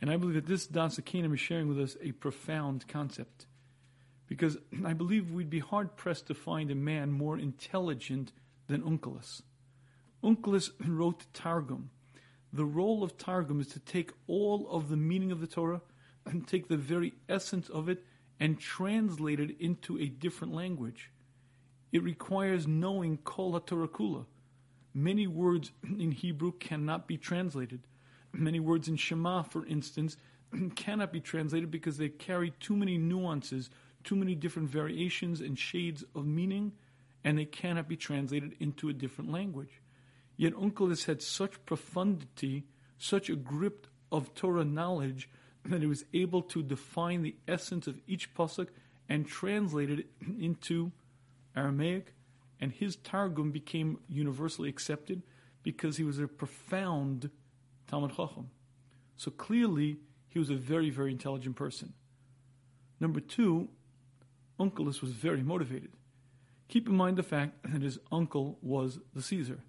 And 0.00 0.10
I 0.10 0.16
believe 0.16 0.34
that 0.34 0.46
this 0.46 0.66
Das 0.66 0.98
Akanim 0.98 1.34
is 1.34 1.40
sharing 1.40 1.68
with 1.68 1.80
us 1.80 1.96
a 2.02 2.12
profound 2.12 2.86
concept. 2.86 3.46
Because 4.26 4.58
I 4.84 4.92
believe 4.92 5.30
we'd 5.30 5.50
be 5.50 5.60
hard 5.60 5.96
pressed 5.96 6.26
to 6.26 6.34
find 6.34 6.70
a 6.70 6.74
man 6.74 7.12
more 7.12 7.38
intelligent 7.38 8.32
than 8.66 8.82
Onkelos. 8.82 9.42
Onkelos 10.22 10.70
wrote 10.86 11.26
Targum. 11.32 11.90
The 12.52 12.64
role 12.64 13.02
of 13.02 13.16
Targum 13.16 13.60
is 13.60 13.68
to 13.68 13.80
take 13.80 14.12
all 14.26 14.68
of 14.70 14.88
the 14.88 14.96
meaning 14.96 15.30
of 15.30 15.40
the 15.40 15.46
Torah 15.46 15.82
and 16.24 16.46
take 16.46 16.68
the 16.68 16.76
very 16.76 17.14
essence 17.28 17.68
of 17.68 17.88
it 17.88 18.04
and 18.40 18.58
translate 18.58 19.40
it 19.40 19.56
into 19.60 19.98
a 19.98 20.06
different 20.06 20.52
language. 20.52 21.10
It 21.92 22.02
requires 22.02 22.66
knowing 22.66 23.18
Kol 23.18 23.58
HaTorah 23.58 23.88
Kula. 23.88 24.26
Many 24.98 25.26
words 25.26 25.72
in 25.84 26.10
Hebrew 26.10 26.52
cannot 26.52 27.06
be 27.06 27.18
translated. 27.18 27.82
Many 28.32 28.60
words 28.60 28.88
in 28.88 28.96
Shema, 28.96 29.42
for 29.42 29.66
instance, 29.66 30.16
cannot 30.74 31.12
be 31.12 31.20
translated 31.20 31.70
because 31.70 31.98
they 31.98 32.08
carry 32.08 32.54
too 32.60 32.74
many 32.74 32.96
nuances, 32.96 33.68
too 34.04 34.16
many 34.16 34.34
different 34.34 34.70
variations 34.70 35.42
and 35.42 35.58
shades 35.58 36.02
of 36.14 36.24
meaning, 36.24 36.72
and 37.22 37.36
they 37.36 37.44
cannot 37.44 37.88
be 37.88 37.96
translated 37.98 38.56
into 38.58 38.88
a 38.88 38.94
different 38.94 39.30
language. 39.30 39.82
Yet 40.38 40.54
Onkelos 40.54 41.04
had 41.04 41.20
such 41.20 41.62
profundity, 41.66 42.64
such 42.96 43.28
a 43.28 43.36
grip 43.36 43.86
of 44.10 44.34
Torah 44.34 44.64
knowledge 44.64 45.28
that 45.66 45.82
he 45.82 45.86
was 45.86 46.06
able 46.14 46.40
to 46.40 46.62
define 46.62 47.20
the 47.20 47.36
essence 47.46 47.86
of 47.86 48.00
each 48.06 48.32
pasuk 48.34 48.68
and 49.10 49.26
translate 49.26 49.90
it 49.90 50.06
into 50.40 50.90
Aramaic, 51.54 52.14
and 52.60 52.72
his 52.72 52.96
Targum 52.96 53.50
became 53.50 53.98
universally 54.08 54.68
accepted 54.68 55.22
because 55.62 55.96
he 55.96 56.04
was 56.04 56.18
a 56.18 56.26
profound 56.26 57.30
Talmud 57.86 58.10
Chacham. 58.16 58.50
So 59.16 59.30
clearly, 59.30 59.98
he 60.28 60.38
was 60.38 60.50
a 60.50 60.54
very, 60.54 60.90
very 60.90 61.12
intelligent 61.12 61.56
person. 61.56 61.94
Number 63.00 63.20
two, 63.20 63.68
Onkelos 64.58 65.00
was 65.00 65.12
very 65.12 65.42
motivated. 65.42 65.90
Keep 66.68 66.88
in 66.88 66.96
mind 66.96 67.16
the 67.16 67.22
fact 67.22 67.62
that 67.70 67.82
his 67.82 67.98
uncle 68.10 68.58
was 68.62 68.98
the 69.14 69.22
Caesar. 69.22 69.60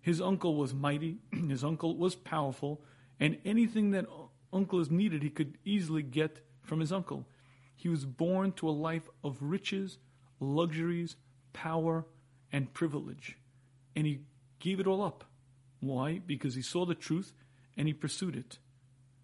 His 0.00 0.20
uncle 0.20 0.56
was 0.56 0.74
mighty, 0.74 1.18
his 1.48 1.62
uncle 1.62 1.96
was 1.96 2.14
powerful, 2.14 2.82
and 3.18 3.36
anything 3.44 3.90
that 3.90 4.06
Onkelos 4.52 4.90
needed, 4.90 5.22
he 5.22 5.30
could 5.30 5.58
easily 5.64 6.02
get 6.02 6.40
from 6.62 6.80
his 6.80 6.92
uncle. 6.92 7.26
He 7.76 7.88
was 7.88 8.04
born 8.04 8.52
to 8.52 8.68
a 8.68 8.72
life 8.72 9.08
of 9.22 9.38
riches, 9.40 9.98
luxuries, 10.38 11.16
power, 11.52 12.06
and 12.52 12.72
privilege. 12.72 13.36
And 13.96 14.06
he 14.06 14.20
gave 14.58 14.80
it 14.80 14.86
all 14.86 15.02
up. 15.02 15.24
Why? 15.80 16.20
Because 16.24 16.54
he 16.54 16.62
saw 16.62 16.84
the 16.84 16.94
truth 16.94 17.32
and 17.76 17.88
he 17.88 17.94
pursued 17.94 18.36
it. 18.36 18.58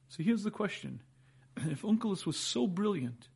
So 0.09 0.23
here's 0.23 0.42
the 0.42 0.50
question 0.50 1.02
If 1.56 1.83
Onkelos 1.83 2.26
was 2.26 2.38
so 2.38 2.66
brilliant 2.66 3.28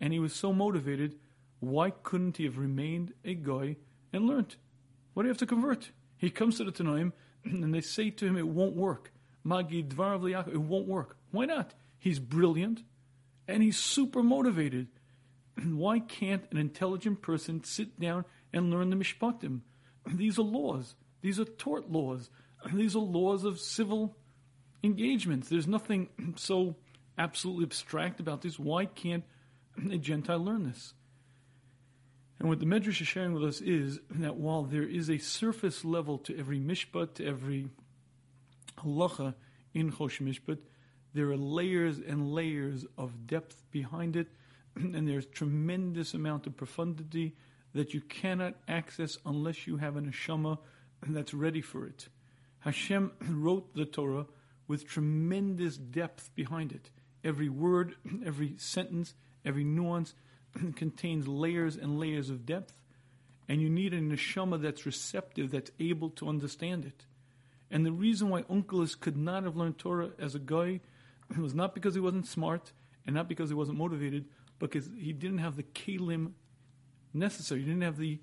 and 0.00 0.12
he 0.12 0.18
was 0.18 0.34
so 0.34 0.52
motivated, 0.52 1.16
why 1.60 1.90
couldn't 1.90 2.36
he 2.36 2.44
have 2.44 2.58
remained 2.58 3.12
a 3.24 3.34
guy 3.34 3.76
and 4.12 4.26
learnt? 4.26 4.56
Why 5.12 5.22
do 5.22 5.28
you 5.28 5.30
have 5.30 5.38
to 5.38 5.46
convert? 5.46 5.90
He 6.16 6.30
comes 6.30 6.56
to 6.56 6.64
the 6.64 6.72
Tanoim 6.72 7.12
and 7.44 7.74
they 7.74 7.80
say 7.80 8.10
to 8.10 8.26
him, 8.26 8.36
It 8.36 8.48
won't 8.48 8.76
work. 8.76 9.12
Magi 9.44 9.82
Dvarav 9.82 10.48
it 10.48 10.60
won't 10.60 10.88
work. 10.88 11.16
Why 11.30 11.44
not? 11.44 11.74
He's 11.98 12.18
brilliant 12.18 12.82
and 13.46 13.62
he's 13.62 13.78
super 13.78 14.22
motivated. 14.22 14.88
Why 15.62 16.00
can't 16.00 16.44
an 16.50 16.56
intelligent 16.56 17.22
person 17.22 17.62
sit 17.62 18.00
down 18.00 18.24
and 18.54 18.70
learn 18.70 18.88
the 18.88 18.96
Mishpatim? 18.96 19.60
These 20.06 20.38
are 20.38 20.42
laws. 20.42 20.94
These 21.20 21.38
are 21.40 21.44
tort 21.44 21.90
laws. 21.90 22.30
These 22.72 22.96
are 22.96 23.00
laws 23.00 23.44
of 23.44 23.58
civil 23.58 24.16
engagements. 24.82 25.48
There's 25.48 25.66
nothing 25.66 26.08
so 26.36 26.76
absolutely 27.18 27.64
abstract 27.64 28.20
about 28.20 28.42
this. 28.42 28.58
Why 28.58 28.86
can't 28.86 29.24
a 29.90 29.98
Gentile 29.98 30.42
learn 30.42 30.64
this? 30.64 30.94
And 32.38 32.48
what 32.48 32.58
the 32.58 32.66
Medrash 32.66 33.00
is 33.00 33.06
sharing 33.06 33.32
with 33.32 33.44
us 33.44 33.60
is 33.60 34.00
that 34.10 34.36
while 34.36 34.64
there 34.64 34.82
is 34.82 35.08
a 35.08 35.18
surface 35.18 35.84
level 35.84 36.18
to 36.18 36.38
every 36.38 36.58
mishpat, 36.58 37.14
to 37.14 37.26
every 37.26 37.70
halacha 38.78 39.34
in 39.72 39.92
Choshen 39.92 40.28
Mishpat, 40.28 40.58
there 41.14 41.30
are 41.30 41.36
layers 41.36 41.98
and 41.98 42.32
layers 42.32 42.84
of 42.98 43.26
depth 43.26 43.62
behind 43.70 44.16
it, 44.16 44.28
and 44.74 45.08
there's 45.08 45.26
tremendous 45.26 46.12
amount 46.12 46.48
of 46.48 46.56
profundity 46.56 47.36
that 47.74 47.92
you 47.92 48.00
cannot 48.00 48.54
access 48.68 49.18
unless 49.26 49.66
you 49.66 49.76
have 49.76 49.96
an 49.96 50.10
neshama 50.10 50.58
that's 51.08 51.34
ready 51.34 51.60
for 51.60 51.86
it. 51.86 52.08
Hashem 52.60 53.12
wrote 53.28 53.74
the 53.74 53.84
Torah 53.84 54.26
with 54.66 54.86
tremendous 54.86 55.76
depth 55.76 56.34
behind 56.34 56.72
it. 56.72 56.90
Every 57.22 57.48
word, 57.48 57.96
every 58.24 58.54
sentence, 58.56 59.14
every 59.44 59.64
nuance 59.64 60.14
contains 60.76 61.28
layers 61.28 61.76
and 61.76 61.98
layers 61.98 62.30
of 62.30 62.46
depth, 62.46 62.80
and 63.48 63.60
you 63.60 63.68
need 63.68 63.92
a 63.92 64.00
neshama 64.00 64.60
that's 64.60 64.86
receptive, 64.86 65.50
that's 65.50 65.70
able 65.78 66.10
to 66.10 66.28
understand 66.28 66.84
it. 66.86 67.04
And 67.70 67.84
the 67.84 67.92
reason 67.92 68.30
why 68.30 68.42
Onkelos 68.42 68.98
could 68.98 69.16
not 69.16 69.42
have 69.42 69.56
learned 69.56 69.78
Torah 69.78 70.10
as 70.18 70.34
a 70.34 70.38
guy 70.38 70.80
was 71.38 71.54
not 71.54 71.74
because 71.74 71.94
he 71.94 72.00
wasn't 72.00 72.26
smart 72.26 72.72
and 73.06 73.14
not 73.14 73.28
because 73.28 73.50
he 73.50 73.54
wasn't 73.54 73.78
motivated, 73.78 74.26
but 74.58 74.70
because 74.70 74.88
he 74.96 75.12
didn't 75.12 75.38
have 75.38 75.56
the 75.56 75.62
kalim 75.62 76.32
necessary. 77.14 77.60
He 77.60 77.66
didn't 77.66 77.82
have 77.82 77.98
the 77.98 78.20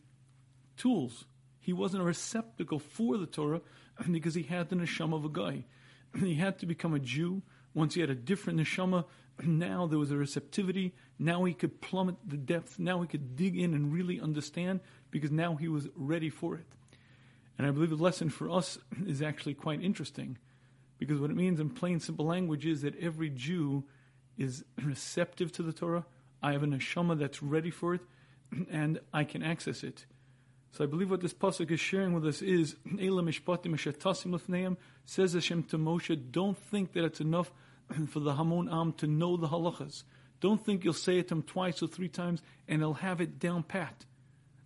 tools. 0.77 1.25
He 1.59 1.73
wasn't 1.73 2.03
a 2.03 2.05
receptacle 2.05 2.79
for 2.79 3.17
the 3.17 3.25
Torah 3.25 3.61
because 4.09 4.33
he 4.33 4.43
had 4.43 4.69
the 4.69 4.75
neshama 4.75 5.15
of 5.15 5.25
a 5.25 5.29
guy. 5.29 5.65
He 6.19 6.35
had 6.35 6.59
to 6.59 6.65
become 6.65 6.93
a 6.93 6.99
Jew. 6.99 7.41
Once 7.73 7.93
he 7.93 8.01
had 8.01 8.09
a 8.09 8.15
different 8.15 8.59
neshama, 8.59 9.05
now 9.43 9.87
there 9.87 9.99
was 9.99 10.11
a 10.11 10.17
receptivity. 10.17 10.93
Now 11.17 11.43
he 11.45 11.53
could 11.53 11.79
plummet 11.81 12.15
the 12.25 12.37
depth. 12.37 12.79
Now 12.79 13.01
he 13.01 13.07
could 13.07 13.35
dig 13.35 13.57
in 13.57 13.73
and 13.73 13.93
really 13.93 14.19
understand 14.19 14.81
because 15.09 15.31
now 15.31 15.55
he 15.55 15.67
was 15.67 15.87
ready 15.95 16.29
for 16.29 16.55
it. 16.55 16.65
And 17.57 17.67
I 17.67 17.71
believe 17.71 17.91
the 17.91 17.95
lesson 17.95 18.29
for 18.29 18.49
us 18.49 18.77
is 19.05 19.21
actually 19.21 19.53
quite 19.53 19.81
interesting 19.81 20.37
because 20.97 21.19
what 21.19 21.31
it 21.31 21.37
means 21.37 21.59
in 21.59 21.69
plain, 21.69 21.99
simple 21.99 22.25
language 22.25 22.65
is 22.65 22.81
that 22.81 22.99
every 22.99 23.29
Jew 23.29 23.83
is 24.37 24.63
receptive 24.81 25.51
to 25.53 25.63
the 25.63 25.73
Torah. 25.73 26.05
I 26.43 26.53
have 26.53 26.63
a 26.63 26.67
neshama 26.67 27.17
that's 27.17 27.43
ready 27.43 27.69
for 27.69 27.93
it 27.93 28.01
and 28.69 28.99
I 29.13 29.23
can 29.23 29.43
access 29.43 29.83
it. 29.83 30.05
So 30.71 30.83
I 30.85 30.87
believe 30.87 31.11
what 31.11 31.21
this 31.21 31.33
pasuk 31.33 31.71
is 31.71 31.79
sharing 31.79 32.13
with 32.13 32.25
us 32.25 32.41
is 32.41 32.75
Elam 32.99 33.27
mishpatim 33.27 34.77
says 35.05 35.33
Hashem 35.33 35.63
to 35.63 35.77
Moshe, 35.77 36.31
don't 36.31 36.57
think 36.57 36.93
that 36.93 37.03
it's 37.03 37.19
enough 37.19 37.51
for 38.07 38.19
the 38.19 38.35
Hamon 38.35 38.69
Am 38.69 38.93
to 38.93 39.07
know 39.07 39.35
the 39.35 39.49
halachas. 39.49 40.03
Don't 40.39 40.63
think 40.65 40.83
you'll 40.83 40.93
say 40.93 41.19
it 41.19 41.27
to 41.27 41.35
him 41.35 41.43
twice 41.43 41.83
or 41.83 41.87
three 41.87 42.07
times 42.07 42.41
and 42.67 42.81
he'll 42.81 42.93
have 42.93 43.19
it 43.19 43.37
down 43.37 43.63
pat. 43.63 44.05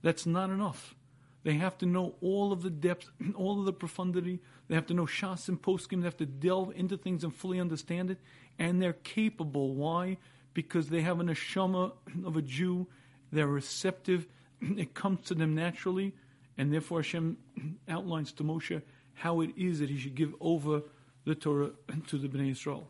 That's 0.04 0.26
not 0.26 0.52
enough. 0.52 0.96
They 1.44 1.56
have 1.56 1.78
to 1.80 1.86
know 1.86 2.16
all 2.22 2.52
of 2.52 2.62
the 2.62 2.70
depth, 2.70 3.10
all 3.36 3.60
of 3.60 3.66
the 3.66 3.74
profundity. 3.74 4.40
They 4.68 4.76
have 4.76 4.88
to 4.88 4.94
know 4.94 5.06
Shas 5.06 5.48
and 5.48 5.62
Poskim. 5.62 6.02
They 6.02 6.08
have 6.08 6.18
to 6.18 6.26
delve 6.26 6.74
into 6.76 6.98
things 6.98 7.24
and 7.24 7.34
fully 7.34 7.60
understand 7.60 8.12
it. 8.12 8.20
And 8.58 8.82
they're 8.82 8.94
capable. 8.94 9.74
Why? 9.74 10.18
Because 10.54 10.90
they 10.90 11.02
have 11.02 11.20
an 11.20 11.28
neshama 11.28 11.94
of 12.26 12.38
a 12.38 12.42
Jew. 12.42 12.88
They're 13.36 13.48
receptive 13.48 14.28
it 14.78 14.94
comes 14.94 15.26
to 15.28 15.36
them 15.36 15.56
naturally, 15.56 16.14
and 16.58 16.74
therefore 16.74 17.00
Hashem 17.00 17.38
outlines 17.90 18.32
to 18.34 18.44
Moshe 18.44 18.82
how 19.14 19.42
it 19.42 19.52
is 19.56 19.80
that 19.80 19.90
he 19.90 19.98
should 19.98 20.16
give 20.16 20.36
over 20.42 20.82
the 21.26 21.36
Torah 21.36 21.72
to 22.08 22.18
the 22.18 22.28
Bnei 22.28 22.52
Israel. 22.52 22.90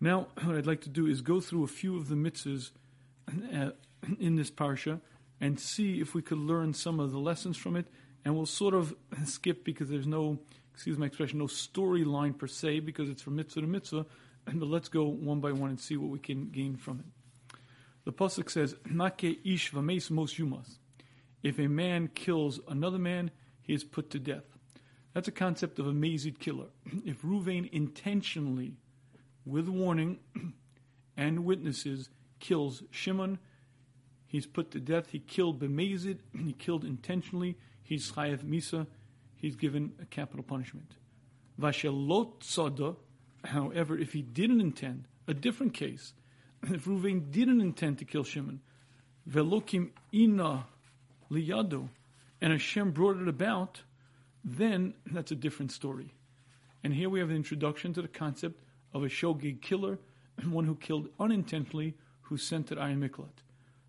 Now, 0.00 0.28
what 0.44 0.56
I'd 0.56 0.66
like 0.66 0.80
to 0.82 0.88
do 0.88 1.06
is 1.06 1.20
go 1.20 1.40
through 1.40 1.64
a 1.64 1.68
few 1.68 1.96
of 1.96 2.08
the 2.08 2.14
mitzvahs 2.14 2.70
uh, 3.54 3.70
in 4.18 4.36
this 4.36 4.50
parsha 4.50 5.00
and 5.40 5.60
see 5.60 6.00
if 6.00 6.14
we 6.14 6.22
could 6.22 6.38
learn 6.38 6.72
some 6.72 7.00
of 7.00 7.12
the 7.12 7.18
lessons 7.18 7.58
from 7.58 7.76
it. 7.76 7.86
And 8.24 8.34
we'll 8.34 8.46
sort 8.46 8.74
of 8.74 8.94
skip 9.26 9.62
because 9.62 9.90
there's 9.90 10.06
no, 10.06 10.38
excuse 10.72 10.96
my 10.96 11.06
expression, 11.06 11.38
no 11.38 11.46
storyline 11.46 12.36
per 12.36 12.46
se 12.46 12.80
because 12.80 13.10
it's 13.10 13.20
from 13.20 13.36
mitzvah 13.36 13.60
to 13.60 13.66
mitzvah. 13.66 14.06
But 14.46 14.68
let's 14.68 14.88
go 14.88 15.04
one 15.04 15.40
by 15.40 15.52
one 15.52 15.70
and 15.70 15.80
see 15.80 15.98
what 15.98 16.10
we 16.10 16.18
can 16.18 16.48
gain 16.48 16.76
from 16.76 17.00
it. 17.00 17.19
The 18.10 18.16
pasuk 18.16 18.50
says, 18.50 18.74
"Make 18.84 19.22
ish 19.22 19.70
v'meis 19.70 20.10
mos 20.10 20.34
yumas." 20.34 20.78
If 21.44 21.60
a 21.60 21.68
man 21.68 22.08
kills 22.08 22.58
another 22.66 22.98
man, 22.98 23.30
he 23.62 23.72
is 23.72 23.84
put 23.84 24.10
to 24.10 24.18
death. 24.18 24.58
That's 25.14 25.28
a 25.28 25.30
concept 25.46 25.78
of 25.78 25.86
a 25.86 25.92
mazid 25.92 26.40
killer. 26.40 26.70
If 27.04 27.22
Ruvain 27.22 27.70
intentionally, 27.70 28.74
with 29.46 29.68
warning 29.68 30.18
and 31.16 31.44
witnesses, 31.44 32.10
kills 32.40 32.82
Shimon, 32.90 33.38
he's 34.26 34.44
put 34.44 34.72
to 34.72 34.80
death. 34.80 35.10
He 35.10 35.20
killed 35.20 35.60
b'mazid, 35.60 36.18
he 36.44 36.52
killed 36.52 36.84
intentionally. 36.84 37.58
He's 37.80 38.10
chayav 38.10 38.42
misa. 38.42 38.88
He's 39.36 39.54
given 39.54 39.92
a 40.02 40.04
capital 40.04 40.42
punishment. 40.42 40.96
Vashelot 41.60 42.42
sada. 42.42 42.96
However, 43.44 43.96
if 43.96 44.14
he 44.14 44.22
didn't 44.22 44.60
intend, 44.60 45.06
a 45.28 45.32
different 45.32 45.74
case, 45.74 46.12
if 46.62 46.84
Ruvain 46.84 47.30
didn't 47.30 47.60
intend 47.60 47.98
to 47.98 48.04
kill 48.04 48.24
Shimon, 48.24 48.60
velokim 49.28 49.90
ina 50.12 50.66
liyado, 51.30 51.88
and 52.40 52.52
Hashem 52.52 52.92
brought 52.92 53.16
it 53.16 53.28
about, 53.28 53.82
then 54.44 54.94
that's 55.06 55.30
a 55.30 55.36
different 55.36 55.72
story. 55.72 56.14
And 56.82 56.94
here 56.94 57.10
we 57.10 57.20
have 57.20 57.28
the 57.28 57.34
introduction 57.34 57.92
to 57.94 58.02
the 58.02 58.08
concept 58.08 58.62
of 58.92 59.02
a 59.02 59.08
shogeg 59.08 59.60
killer, 59.60 59.98
one 60.44 60.64
who 60.64 60.74
killed 60.74 61.08
unintentionally, 61.18 61.94
who 62.22 62.36
sent 62.36 62.68
to 62.68 62.78
Iron 62.78 63.00
Miklat. 63.00 63.42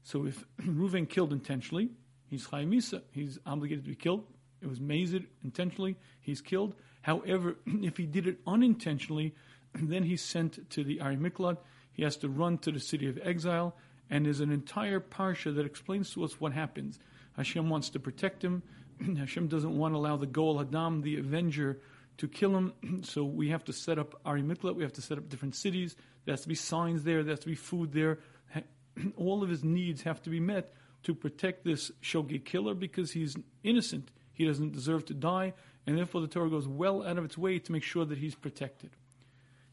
So 0.04 0.25
if 0.25 0.44
Reuven 0.62 1.08
killed 1.08 1.32
intentionally, 1.32 1.90
he's 2.28 2.48
Chaymisa, 2.48 3.01
he's 3.12 3.40
obligated 3.46 3.86
to 3.86 3.90
be 3.90 3.96
killed. 3.96 4.25
It 4.62 4.68
was 4.68 4.80
mazed 4.80 5.24
intentionally, 5.44 5.96
he's 6.20 6.42
killed. 6.42 6.75
However, 7.01 7.56
if 7.66 7.98
he 7.98 8.06
did 8.06 8.28
it 8.28 8.40
unintentionally, 8.46 9.34
then 9.74 10.04
he's 10.04 10.22
sent 10.22 10.70
to 10.72 10.84
the 10.84 11.00
Ari 11.00 11.18
Miklat. 11.18 11.58
He 12.01 12.05
has 12.05 12.17
to 12.17 12.29
run 12.29 12.58
to 12.58 12.72
the 12.72 12.79
city 12.79 13.08
of 13.10 13.20
exile, 13.22 13.75
and 14.10 14.25
there's 14.25 14.39
an 14.39 14.51
entire 14.51 15.00
parsha 15.00 15.55
that 15.55 15.67
explains 15.67 16.12
to 16.15 16.24
us 16.24 16.41
what 16.41 16.51
happens. 16.51 16.98
Hashem 17.38 17.70
wants 17.70 17.91
to 17.91 18.00
protect 18.00 18.43
him. 18.43 18.63
Hashem 19.20 19.50
doesn't 19.50 19.77
want 19.77 19.93
to 19.93 20.00
allow 20.00 20.17
the 20.17 20.25
Goel 20.25 20.65
Hadam, 20.65 21.03
the 21.03 21.20
avenger, 21.20 21.79
to 22.17 22.27
kill 22.27 22.58
him. 22.58 22.74
So 23.03 23.24
we 23.24 23.50
have 23.50 23.63
to 23.65 23.74
set 23.74 24.00
up 24.00 24.20
Ari 24.25 24.41
Miklat. 24.41 24.74
We 24.74 24.81
have 24.81 24.93
to 24.93 25.01
set 25.03 25.20
up 25.20 25.29
different 25.29 25.55
cities. 25.55 25.96
There 26.25 26.34
has 26.34 26.41
to 26.41 26.48
be 26.48 26.55
signs 26.55 27.03
there. 27.03 27.22
There 27.22 27.34
has 27.34 27.41
to 27.41 27.50
be 27.50 27.53
food 27.53 27.93
there. 27.93 28.17
All 29.15 29.43
of 29.43 29.50
his 29.50 29.63
needs 29.63 30.01
have 30.01 30.24
to 30.24 30.31
be 30.31 30.39
met 30.39 30.74
to 31.03 31.13
protect 31.13 31.63
this 31.63 31.91
shogeg 32.01 32.46
killer 32.46 32.74
because 32.74 33.12
he's 33.12 33.36
innocent. 33.63 34.10
He 34.34 34.48
doesn't 34.48 34.72
deserve 34.72 35.05
to 35.05 35.13
die, 35.13 35.53
and 35.86 36.00
therefore 36.00 36.22
the 36.22 36.27
Torah 36.27 36.50
goes 36.50 36.67
well 36.67 37.05
out 37.05 37.20
of 37.20 37.25
its 37.25 37.38
way 37.38 37.60
to 37.60 37.72
make 37.72 37.84
sure 37.84 38.05
that 38.05 38.17
he's 38.17 38.34
protected. 38.34 38.89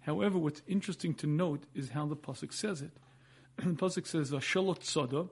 However, 0.08 0.38
what's 0.38 0.62
interesting 0.66 1.12
to 1.16 1.26
note 1.26 1.64
is 1.74 1.90
how 1.90 2.06
the 2.06 2.16
pasuk 2.16 2.54
says 2.54 2.80
it. 2.80 2.92
the 3.58 3.74
pasuk 3.74 4.06
says, 4.06 4.30
"Vashalot 4.30 4.82
soda," 4.82 5.26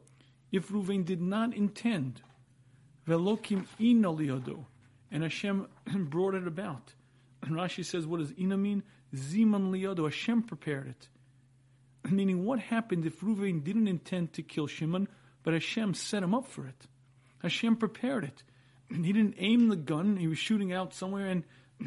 if 0.52 0.68
Ruvain 0.68 1.02
did 1.02 1.23
not 1.23 1.54
intend, 1.54 2.21
"Velokim 3.09 3.64
ina 3.80 4.12
liyado," 4.12 4.66
and 5.11 5.23
Hashem 5.23 5.66
brought 6.11 6.35
it 6.35 6.47
about. 6.47 6.92
And 7.40 7.52
Rashi 7.52 7.87
says, 7.87 8.06
"What 8.06 8.21
does 8.21 8.35
ina 8.38 8.59
mean?" 8.59 8.83
Ziman 9.14 9.71
liyado. 9.71 10.04
Hashem 10.04 10.42
prepared 10.42 10.88
it. 10.88 11.09
Meaning, 12.12 12.45
what 12.45 12.59
happened 12.59 13.06
if 13.06 13.23
Ruvain 13.23 13.64
didn't 13.64 13.88
intend 13.88 14.35
to 14.35 14.42
kill 14.42 14.66
Shimon, 14.66 15.09
but 15.42 15.54
Hashem 15.54 15.95
set 15.95 16.23
him 16.23 16.35
up 16.35 16.49
for 16.49 16.66
it? 16.66 16.87
Hashem 17.38 17.76
prepared 17.76 18.25
it. 18.25 18.42
He 18.90 19.14
didn't 19.14 19.37
aim 19.38 19.68
the 19.71 19.76
gun; 19.76 20.18
he 20.18 20.28
was 20.28 20.37
shooting 20.37 20.75
out 20.75 20.92
somewhere, 20.92 21.28
and 21.28 21.45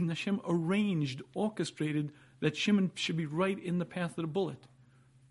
Hashem 0.10 0.42
arranged, 0.44 1.22
orchestrated 1.36 2.14
that 2.40 2.56
Shimon 2.56 2.92
should 2.96 3.18
be 3.18 3.26
right 3.26 3.58
in 3.62 3.80
the 3.80 3.86
path 3.86 4.12
of 4.12 4.24
the 4.24 4.28
bullet. 4.28 4.68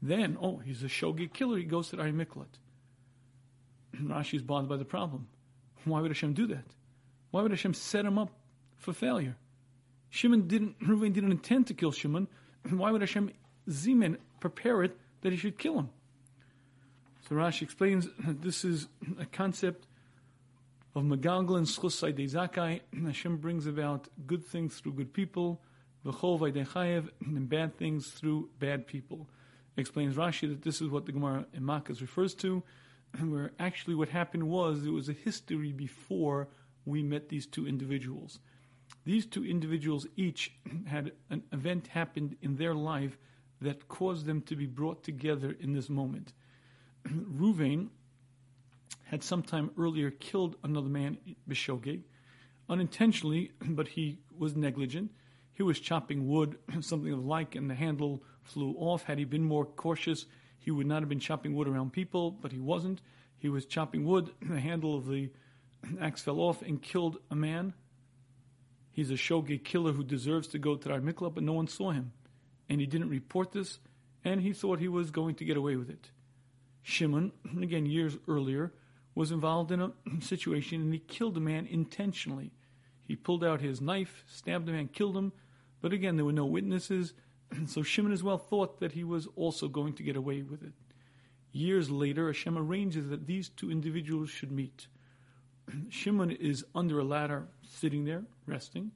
Then, 0.00 0.38
oh, 0.40 0.58
he's 0.58 0.82
a 0.82 0.86
shogeg 0.86 1.32
killer. 1.32 1.58
He 1.58 1.64
goes 1.64 1.88
to 1.88 1.96
the 1.96 2.02
Miklat. 2.04 2.46
Rashi 3.96 4.34
is 4.34 4.42
bothered 4.42 4.68
by 4.68 4.76
the 4.76 4.84
problem. 4.84 5.26
Why 5.84 6.00
would 6.00 6.10
Hashem 6.10 6.34
do 6.34 6.46
that? 6.48 6.64
Why 7.30 7.42
would 7.42 7.50
Hashem 7.50 7.74
set 7.74 8.04
him 8.04 8.18
up 8.18 8.30
for 8.76 8.92
failure? 8.92 9.36
Shimon 10.10 10.46
didn't, 10.46 10.78
Reuven 10.82 11.12
didn't 11.12 11.32
intend 11.32 11.66
to 11.68 11.74
kill 11.74 11.92
Shimon. 11.92 12.28
Why 12.70 12.90
would 12.90 13.00
Hashem 13.00 13.32
Zimen 13.68 14.18
prepare 14.40 14.82
it 14.82 14.96
that 15.22 15.32
he 15.32 15.38
should 15.38 15.58
kill 15.58 15.78
him? 15.78 15.90
So 17.28 17.34
Rashi 17.34 17.62
explains 17.62 18.08
that 18.24 18.40
this 18.40 18.64
is 18.64 18.88
a 19.18 19.26
concept 19.26 19.86
of 20.94 21.02
Megalgal 21.02 21.58
and 21.58 21.66
Schusai 21.66 22.14
de 22.14 22.24
Zakai. 22.24 22.80
Hashem 23.04 23.36
brings 23.36 23.66
about 23.66 24.08
good 24.26 24.44
things 24.44 24.78
through 24.78 24.92
good 24.92 25.12
people 25.12 25.60
and 26.12 27.48
bad 27.48 27.76
things 27.76 28.08
through 28.08 28.48
bad 28.58 28.86
people. 28.86 29.28
Explains 29.76 30.16
Rashi 30.16 30.48
that 30.48 30.62
this 30.62 30.80
is 30.80 30.88
what 30.88 31.06
the 31.06 31.12
Gemara 31.12 31.46
in 31.52 31.62
Makkos 31.62 32.00
refers 32.00 32.34
to, 32.36 32.62
where 33.20 33.52
actually 33.58 33.94
what 33.94 34.08
happened 34.08 34.48
was 34.48 34.82
there 34.82 34.92
was 34.92 35.08
a 35.08 35.12
history 35.12 35.72
before 35.72 36.48
we 36.84 37.02
met 37.02 37.28
these 37.28 37.46
two 37.46 37.66
individuals. 37.66 38.40
These 39.04 39.26
two 39.26 39.44
individuals 39.44 40.06
each 40.16 40.52
had 40.86 41.12
an 41.30 41.42
event 41.52 41.88
happened 41.88 42.36
in 42.42 42.56
their 42.56 42.74
life 42.74 43.18
that 43.60 43.88
caused 43.88 44.26
them 44.26 44.42
to 44.42 44.56
be 44.56 44.66
brought 44.66 45.02
together 45.02 45.56
in 45.60 45.72
this 45.72 45.88
moment. 45.88 46.32
Ruvain 47.06 47.88
had 49.04 49.22
sometime 49.22 49.70
earlier 49.78 50.10
killed 50.10 50.56
another 50.62 50.88
man, 50.88 51.18
Bishogeg, 51.48 52.02
unintentionally, 52.68 53.52
but 53.60 53.88
he 53.88 54.18
was 54.36 54.54
negligent. 54.54 55.10
He 55.58 55.64
was 55.64 55.80
chopping 55.80 56.28
wood, 56.28 56.56
something 56.80 57.12
of 57.12 57.26
like, 57.26 57.56
and 57.56 57.68
the 57.68 57.74
handle 57.74 58.22
flew 58.44 58.76
off. 58.78 59.02
Had 59.02 59.18
he 59.18 59.24
been 59.24 59.42
more 59.42 59.64
cautious, 59.64 60.24
he 60.60 60.70
would 60.70 60.86
not 60.86 61.02
have 61.02 61.08
been 61.08 61.18
chopping 61.18 61.52
wood 61.56 61.66
around 61.66 61.92
people, 61.92 62.30
but 62.30 62.52
he 62.52 62.60
wasn't. 62.60 63.00
He 63.38 63.48
was 63.48 63.66
chopping 63.66 64.04
wood, 64.04 64.30
the 64.40 64.60
handle 64.60 64.96
of 64.96 65.08
the 65.08 65.30
axe 66.00 66.22
fell 66.22 66.38
off 66.38 66.62
and 66.62 66.80
killed 66.80 67.18
a 67.28 67.34
man. 67.34 67.74
He's 68.92 69.10
a 69.10 69.14
shogeg 69.14 69.64
killer 69.64 69.92
who 69.92 70.04
deserves 70.04 70.46
to 70.48 70.60
go 70.60 70.76
to 70.76 70.92
our 70.92 71.00
mikla, 71.00 71.34
but 71.34 71.42
no 71.42 71.54
one 71.54 71.66
saw 71.66 71.90
him. 71.90 72.12
And 72.68 72.80
he 72.80 72.86
didn't 72.86 73.10
report 73.10 73.50
this, 73.50 73.80
and 74.24 74.40
he 74.40 74.52
thought 74.52 74.78
he 74.78 74.86
was 74.86 75.10
going 75.10 75.34
to 75.36 75.44
get 75.44 75.56
away 75.56 75.74
with 75.74 75.90
it. 75.90 76.12
Shimon, 76.82 77.32
again 77.60 77.84
years 77.84 78.16
earlier, 78.28 78.72
was 79.16 79.32
involved 79.32 79.72
in 79.72 79.80
a 79.80 79.90
situation 80.20 80.82
and 80.82 80.92
he 80.92 81.00
killed 81.00 81.36
a 81.36 81.40
man 81.40 81.66
intentionally. 81.66 82.52
He 83.02 83.16
pulled 83.16 83.42
out 83.42 83.60
his 83.60 83.80
knife, 83.80 84.22
stabbed 84.28 84.66
the 84.66 84.72
man, 84.72 84.86
killed 84.86 85.16
him, 85.16 85.32
but 85.80 85.92
again, 85.92 86.16
there 86.16 86.24
were 86.24 86.32
no 86.32 86.46
witnesses, 86.46 87.14
so 87.66 87.82
Shimon 87.82 88.12
as 88.12 88.22
well 88.22 88.38
thought 88.38 88.80
that 88.80 88.92
he 88.92 89.04
was 89.04 89.28
also 89.36 89.68
going 89.68 89.94
to 89.94 90.02
get 90.02 90.16
away 90.16 90.42
with 90.42 90.62
it. 90.62 90.72
Years 91.52 91.90
later, 91.90 92.26
Hashem 92.26 92.58
arranges 92.58 93.08
that 93.08 93.26
these 93.26 93.48
two 93.48 93.70
individuals 93.70 94.30
should 94.30 94.52
meet. 94.52 94.86
Shimon 95.88 96.30
is 96.30 96.64
under 96.74 96.98
a 96.98 97.04
ladder, 97.04 97.48
sitting 97.62 98.04
there, 98.04 98.24
resting, 98.46 98.92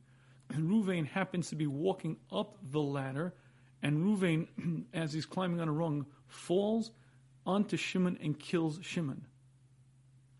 and 0.50 0.68
Ruvain 0.68 1.06
happens 1.06 1.48
to 1.48 1.56
be 1.56 1.66
walking 1.66 2.16
up 2.30 2.58
the 2.62 2.80
ladder, 2.80 3.34
and 3.82 4.04
Ruvain, 4.04 4.84
as 4.92 5.12
he's 5.12 5.26
climbing 5.26 5.60
on 5.60 5.68
a 5.68 5.72
rung, 5.72 6.06
falls 6.26 6.90
onto 7.46 7.76
Shimon 7.76 8.18
and 8.22 8.38
kills 8.38 8.78
Shimon. 8.82 9.26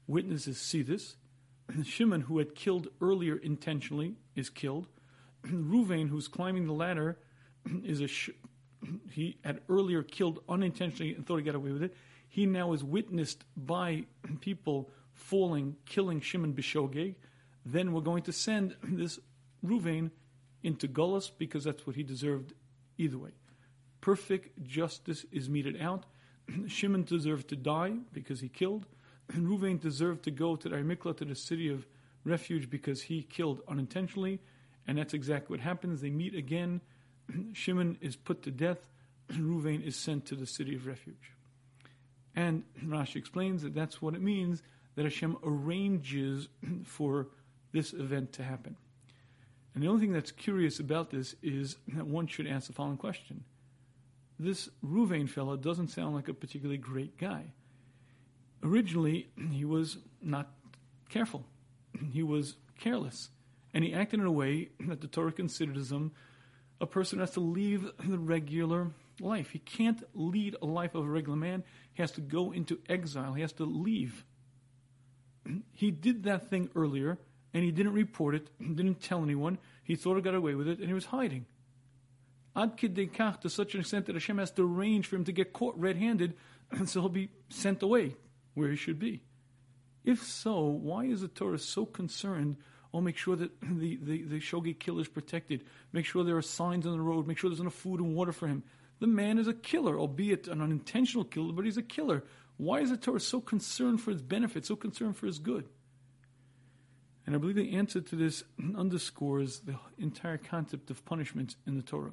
Witnesses 0.07 0.61
see 0.61 0.83
this. 0.83 1.17
Shimon, 1.85 2.23
who 2.23 2.39
had 2.39 2.55
killed 2.55 2.89
earlier 3.01 3.37
intentionally, 3.37 4.17
is 4.35 4.51
killed. 4.51 4.89
Ruvain, 5.47 6.09
who's 6.09 6.29
climbing 6.29 6.67
the 6.67 6.73
ladder, 6.73 7.19
is 7.85 8.01
a 8.01 8.09
sh- 8.09 8.31
he 9.11 9.39
had 9.45 9.61
earlier 9.69 10.03
killed 10.03 10.41
unintentionally 10.49 11.15
and 11.15 11.27
thought 11.27 11.37
he 11.37 11.43
got 11.43 11.55
away 11.55 11.73
with 11.73 11.83
it. 11.83 11.95
He 12.29 12.47
now 12.47 12.73
is 12.73 12.83
witnessed 12.83 13.45
by 13.57 14.05
people 14.41 14.91
falling, 15.13 15.77
killing 15.85 16.21
Shimon 16.21 16.55
Bishogeg. 16.55 17.15
Then 17.65 17.93
we're 17.93 18.01
going 18.01 18.23
to 18.25 18.33
send 18.33 18.75
this 18.83 19.19
Ruvain 19.65 20.11
into 20.63 20.89
Gullus 20.89 21.31
because 21.37 21.65
that's 21.65 21.87
what 21.87 21.97
he 21.97 22.03
deserved 22.03 22.55
either 22.99 23.19
way. 23.19 23.31
Perfect 24.01 24.65
justice 24.65 25.25
is 25.31 25.49
meted 25.49 25.81
out. 25.81 26.07
Shimon 26.67 27.05
deserved 27.05 27.49
to 27.49 27.57
die 27.57 27.95
because 28.13 28.41
he 28.41 28.49
killed, 28.49 28.87
and 29.33 29.47
Ruvain 29.47 29.81
deserved 29.81 30.25
to 30.25 30.31
go 30.31 30.57
to 30.57 30.69
the 30.69 31.13
to 31.15 31.25
the 31.25 31.35
city 31.35 31.69
of 31.69 31.87
refuge, 32.25 32.71
because 32.71 33.03
he 33.03 33.23
killed 33.23 33.61
unintentionally. 33.69 34.41
And 34.87 34.99
that's 34.99 35.15
exactly 35.15 35.55
what 35.55 35.61
happens. 35.61 36.01
They 36.01 36.11
meet 36.11 36.35
again. 36.35 36.81
Shimon 37.53 37.99
is 38.01 38.17
put 38.17 38.43
to 38.43 38.51
death. 38.51 38.89
Ruvain 39.33 39.85
is 39.85 39.97
sent 39.97 40.27
to 40.27 40.35
the 40.35 40.47
city 40.47 40.75
of 40.75 40.87
refuge. 40.87 41.33
And 42.35 42.65
Rashi 42.85 43.17
explains 43.17 43.63
that 43.63 43.75
that's 43.75 44.03
what 44.03 44.15
it 44.15 44.23
means 44.23 44.63
that 44.95 45.05
Hashem 45.05 45.39
arranges 45.45 46.49
for 46.85 47.29
this 47.73 47.93
event 47.93 48.33
to 48.35 48.43
happen. 48.43 48.77
And 49.75 49.83
the 49.83 49.89
only 49.89 50.03
thing 50.03 50.13
that's 50.13 50.33
curious 50.33 50.81
about 50.81 51.11
this 51.11 51.35
is 51.43 51.77
that 51.95 52.07
one 52.07 52.27
should 52.27 52.47
ask 52.47 52.67
the 52.67 52.75
following 52.75 52.99
question. 52.99 53.45
This 54.39 54.69
Ruvain 54.85 55.29
fellow 55.29 55.57
doesn't 55.57 55.89
sound 55.89 56.15
like 56.15 56.29
a 56.29 56.35
particularly 56.35 56.79
great 56.79 57.17
guy. 57.17 57.53
Originally, 58.63 59.29
he 59.51 59.65
was 59.65 59.99
not 60.21 60.51
careful. 61.09 61.45
He 62.13 62.23
was 62.23 62.57
careless. 62.79 63.31
And 63.75 63.85
he 63.85 63.95
acted 63.95 64.21
in 64.21 64.27
a 64.27 64.33
way 64.33 64.71
that 64.81 65.01
the 65.01 65.07
Torah 65.07 65.33
considers 65.33 65.91
him 65.91 65.97
um, 65.97 66.13
a 66.81 66.87
person 66.87 67.19
who 67.19 67.23
has 67.23 67.31
to 67.33 67.41
leave 67.41 67.91
the 68.05 68.19
regular 68.19 68.91
life. 69.21 69.51
He 69.51 69.61
can't 69.61 70.03
lead 70.15 70.57
a 70.61 70.67
life 70.67 70.95
of 70.95 71.05
a 71.05 71.09
regular 71.09 71.37
man. 71.37 71.63
He 71.95 72.03
has 72.03 72.11
to 72.13 72.21
go 72.21 72.53
into 72.53 72.81
exile. 72.89 73.35
He 73.35 73.43
has 73.43 73.53
to 73.55 73.65
leave. 73.65 74.25
He 75.73 75.91
did 75.91 76.25
that 76.25 76.51
thing 76.51 76.71
earlier, 76.75 77.19
and 77.55 77.65
he 77.65 77.71
didn't 77.71 77.95
report 77.95 78.35
it, 78.35 78.49
didn't 78.59 79.01
tell 79.01 79.23
anyone. 79.23 79.59
He 79.85 79.97
thought 79.97 80.17
he 80.17 80.23
got 80.23 80.35
away 80.35 80.55
with 80.55 80.69
it, 80.69 80.79
and 80.79 80.89
he 80.89 80.95
was 80.95 81.07
hiding. 81.07 81.47
Ad 82.55 82.77
kidekach, 82.77 83.41
to 83.41 83.49
such 83.49 83.75
an 83.75 83.81
extent 83.81 84.07
that 84.07 84.15
Hashem 84.15 84.39
has 84.39 84.51
to 84.53 84.63
arrange 84.63 85.07
for 85.07 85.17
him 85.17 85.25
to 85.25 85.33
get 85.33 85.53
caught 85.53 85.79
red-handed, 85.79 86.35
and 86.71 86.89
so 86.89 87.01
he'll 87.01 87.09
be 87.09 87.31
sent 87.49 87.83
away 87.83 88.17
where 88.55 88.69
he 88.69 88.77
should 88.77 88.99
be. 88.99 89.23
If 90.05 90.23
so, 90.25 90.63
why 90.63 91.05
is 91.05 91.21
the 91.21 91.29
Torah 91.29 91.59
so 91.59 91.87
concerned 91.87 92.57
Oh, 92.95 93.01
make 93.01 93.17
sure 93.17 93.37
that 93.37 93.51
the, 93.63 93.99
the, 94.03 94.23
the 94.23 94.41
shogeg 94.41 94.79
killer 94.79 95.01
is 95.01 95.09
protected. 95.09 95.65
Make 95.93 96.07
sure 96.07 96.25
there 96.25 96.37
are 96.37 96.43
signs 96.43 96.87
on 96.87 96.93
the 96.93 97.01
road. 97.01 97.27
Make 97.27 97.39
sure 97.39 97.51
there's 97.51 97.61
enough 97.61 97.75
food 97.75 98.01
and 98.01 98.15
water 98.15 98.33
for 98.33 98.47
him. 98.47 98.63
The 99.01 99.07
man 99.07 99.39
is 99.39 99.49
a 99.49 99.55
killer, 99.55 99.99
albeit 99.99 100.47
an 100.47 100.61
unintentional 100.61 101.25
killer, 101.25 101.53
but 101.53 101.65
he's 101.65 101.77
a 101.77 101.83
killer. 101.83 102.23
Why 102.57 102.81
is 102.81 102.91
the 102.91 102.97
Torah 102.97 103.19
so 103.19 103.41
concerned 103.41 104.01
for 104.01 104.13
its 104.13 104.23
benefit, 104.23 104.65
so 104.65 104.77
concerned 104.77 105.17
for 105.17 105.27
its 105.27 105.39
good? 105.39 105.69
And 107.27 107.35
I 107.35 107.39
believe 107.39 107.57
the 107.57 107.75
answer 107.77 108.01
to 108.01 108.17
this 108.17 108.45
underscores 108.77 109.61
the 109.61 109.77
entire 109.99 110.39
concept 110.39 110.91
of 110.91 111.05
punishment 111.05 111.57
in 111.67 111.77
the 111.77 111.83
Torah. 111.83 112.13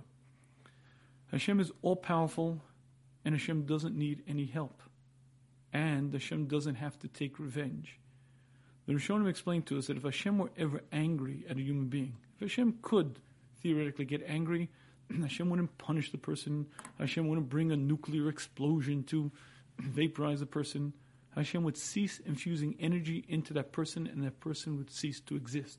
Hashem 1.31 1.59
is 1.59 1.71
all 1.81 1.95
powerful, 1.95 2.63
and 3.23 3.35
Hashem 3.35 3.65
doesn't 3.65 3.95
need 3.95 4.23
any 4.27 4.45
help. 4.45 4.81
And 5.71 6.11
Hashem 6.11 6.47
doesn't 6.47 6.75
have 6.75 6.97
to 6.99 7.07
take 7.07 7.37
revenge. 7.37 7.99
The 8.89 8.95
Rishonim 8.95 9.29
explained 9.29 9.67
to 9.67 9.77
us 9.77 9.85
that 9.85 9.97
if 9.97 10.03
Hashem 10.03 10.39
were 10.39 10.49
ever 10.57 10.81
angry 10.91 11.45
at 11.47 11.57
a 11.57 11.61
human 11.61 11.89
being, 11.89 12.15
if 12.33 12.39
Hashem 12.39 12.79
could 12.81 13.19
theoretically 13.61 14.05
get 14.05 14.23
angry, 14.25 14.67
Hashem 15.21 15.47
wouldn't 15.47 15.77
punish 15.77 16.11
the 16.11 16.17
person. 16.17 16.65
Hashem 16.97 17.27
wouldn't 17.27 17.49
bring 17.49 17.71
a 17.71 17.77
nuclear 17.77 18.29
explosion 18.29 19.03
to 19.03 19.31
vaporize 19.79 20.39
the 20.39 20.47
person. 20.47 20.91
Hashem 21.35 21.63
would 21.65 21.77
cease 21.77 22.17
infusing 22.25 22.75
energy 22.79 23.25
into 23.29 23.53
that 23.53 23.71
person, 23.73 24.07
and 24.07 24.23
that 24.23 24.39
person 24.39 24.75
would 24.77 24.89
cease 24.89 25.19
to 25.19 25.35
exist. 25.35 25.77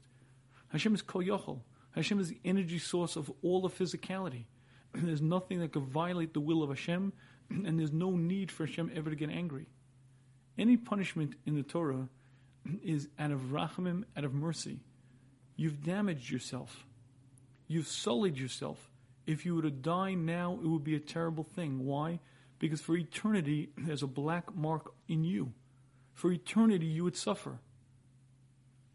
Hashem 0.69 0.95
is 0.95 1.03
Kol 1.03 1.25
Yochel. 1.25 1.63
Hashem 1.97 2.21
is 2.21 2.29
the 2.29 2.39
energy 2.45 2.79
source 2.79 3.17
of 3.17 3.29
all 3.43 3.61
the 3.61 3.69
physicality. 3.69 4.45
There's 4.95 5.21
nothing 5.21 5.59
that 5.59 5.73
could 5.73 5.83
violate 5.83 6.33
the 6.33 6.39
will 6.39 6.63
of 6.63 6.69
Hashem, 6.69 7.13
and 7.51 7.77
there's 7.77 7.91
no 7.91 8.13
need 8.13 8.53
for 8.53 8.67
Hashem 8.67 8.93
ever 8.95 9.11
to 9.11 9.17
get 9.17 9.31
angry. 9.31 9.67
Any 10.57 10.77
punishment 10.77 11.35
in 11.45 11.57
the 11.57 11.65
Torah 11.65 12.09
is 12.83 13.09
out 13.19 13.31
of 13.31 13.53
rachamim, 13.53 14.05
out 14.17 14.25
of 14.25 14.35
mercy. 14.35 14.81
You've 15.57 15.83
damaged 15.83 16.31
yourself. 16.31 16.87
You've 17.69 17.89
sullied 17.89 18.39
yourself. 18.39 18.91
If 19.27 19.45
you 19.47 19.55
were 19.55 19.63
to 19.63 19.71
die 19.71 20.15
now, 20.15 20.59
it 20.63 20.67
would 20.67 20.85
be 20.85 20.97
a 20.97 21.01
terrible 21.01 21.45
thing. 21.45 21.85
Why? 21.85 22.21
Because 22.59 22.81
for 22.81 22.97
eternity, 22.97 23.71
there's 23.77 24.03
a 24.03 24.09
black 24.09 24.55
mark 24.55 24.93
in 25.09 25.25
you. 25.25 25.53
For 26.15 26.33
eternity, 26.33 26.87
you 26.87 27.05
would 27.05 27.17
suffer. 27.17 27.61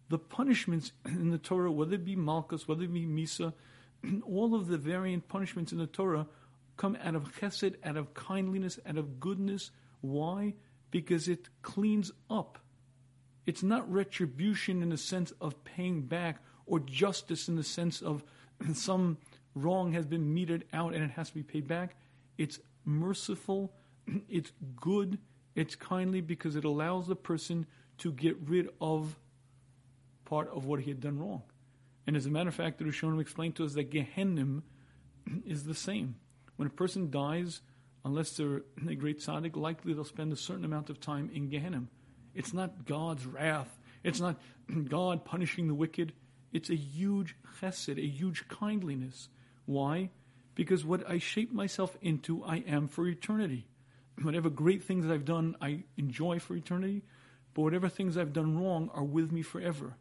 The 0.09 0.19
punishments 0.19 0.91
in 1.05 1.31
the 1.31 1.37
Torah, 1.37 1.71
whether 1.71 1.95
it 1.95 2.05
be 2.05 2.15
Malkus, 2.15 2.67
whether 2.67 2.83
it 2.83 2.93
be 2.93 3.05
Misa, 3.05 3.53
all 4.23 4.53
of 4.53 4.67
the 4.67 4.77
variant 4.77 5.27
punishments 5.27 5.71
in 5.71 5.77
the 5.77 5.87
Torah 5.87 6.27
come 6.77 6.97
out 7.03 7.15
of 7.15 7.33
chesed, 7.39 7.75
out 7.83 7.97
of 7.97 8.13
kindliness, 8.13 8.79
out 8.85 8.97
of 8.97 9.19
goodness. 9.19 9.71
Why? 10.01 10.53
Because 10.91 11.27
it 11.27 11.49
cleans 11.61 12.11
up. 12.29 12.59
It's 13.45 13.63
not 13.63 13.91
retribution 13.91 14.81
in 14.81 14.89
the 14.89 14.97
sense 14.97 15.31
of 15.39 15.63
paying 15.63 16.01
back 16.01 16.37
or 16.65 16.79
justice 16.79 17.47
in 17.47 17.55
the 17.55 17.63
sense 17.63 18.01
of 18.01 18.23
some 18.73 19.17
wrong 19.53 19.93
has 19.93 20.05
been 20.05 20.33
meted 20.33 20.65
out 20.73 20.93
and 20.93 21.03
it 21.03 21.11
has 21.11 21.29
to 21.29 21.35
be 21.35 21.43
paid 21.43 21.67
back. 21.67 21.95
It's 22.37 22.59
merciful, 22.83 23.73
it's 24.29 24.51
good, 24.75 25.19
it's 25.55 25.75
kindly 25.75 26.21
because 26.21 26.55
it 26.55 26.65
allows 26.65 27.07
the 27.07 27.15
person 27.15 27.65
to 27.99 28.11
get 28.11 28.37
rid 28.45 28.69
of 28.81 29.17
part 30.25 30.49
of 30.49 30.65
what 30.65 30.81
he 30.81 30.89
had 30.89 30.99
done 30.99 31.19
wrong. 31.19 31.43
And 32.07 32.15
as 32.15 32.25
a 32.25 32.29
matter 32.29 32.49
of 32.49 32.55
fact, 32.55 32.77
the 32.77 32.85
Rishonim 32.85 33.21
explained 33.21 33.55
to 33.55 33.65
us 33.65 33.73
that 33.73 33.91
Gehenim 33.91 34.63
is 35.45 35.63
the 35.63 35.73
same. 35.73 36.15
When 36.57 36.67
a 36.67 36.71
person 36.71 37.09
dies, 37.09 37.61
unless 38.03 38.31
they're 38.31 38.63
a 38.87 38.95
great 38.95 39.19
tzaddik, 39.19 39.55
likely 39.55 39.93
they'll 39.93 40.03
spend 40.03 40.33
a 40.33 40.37
certain 40.37 40.65
amount 40.65 40.89
of 40.89 40.99
time 40.99 41.29
in 41.33 41.49
Gehenim. 41.49 41.87
It's 42.35 42.53
not 42.53 42.85
God's 42.85 43.25
wrath. 43.25 43.79
It's 44.03 44.19
not 44.19 44.39
God 44.89 45.25
punishing 45.25 45.67
the 45.67 45.73
wicked. 45.73 46.13
It's 46.53 46.69
a 46.69 46.75
huge 46.75 47.35
chesed, 47.59 47.97
a 47.97 48.07
huge 48.07 48.47
kindliness. 48.47 49.29
Why? 49.65 50.11
Because 50.53 50.85
what 50.85 51.09
I 51.09 51.17
shape 51.17 51.51
myself 51.51 51.97
into, 52.01 52.43
I 52.43 52.57
am 52.67 52.87
for 52.87 53.07
eternity. 53.07 53.67
Whatever 54.21 54.49
great 54.49 54.83
things 54.83 55.09
I've 55.09 55.25
done, 55.25 55.55
I 55.61 55.83
enjoy 55.97 56.39
for 56.39 56.55
eternity. 56.55 57.03
But 57.53 57.63
whatever 57.63 57.87
things 57.87 58.17
I've 58.17 58.33
done 58.33 58.61
wrong 58.61 58.89
are 58.93 59.03
with 59.03 59.31
me 59.31 59.41
forever. 59.41 59.95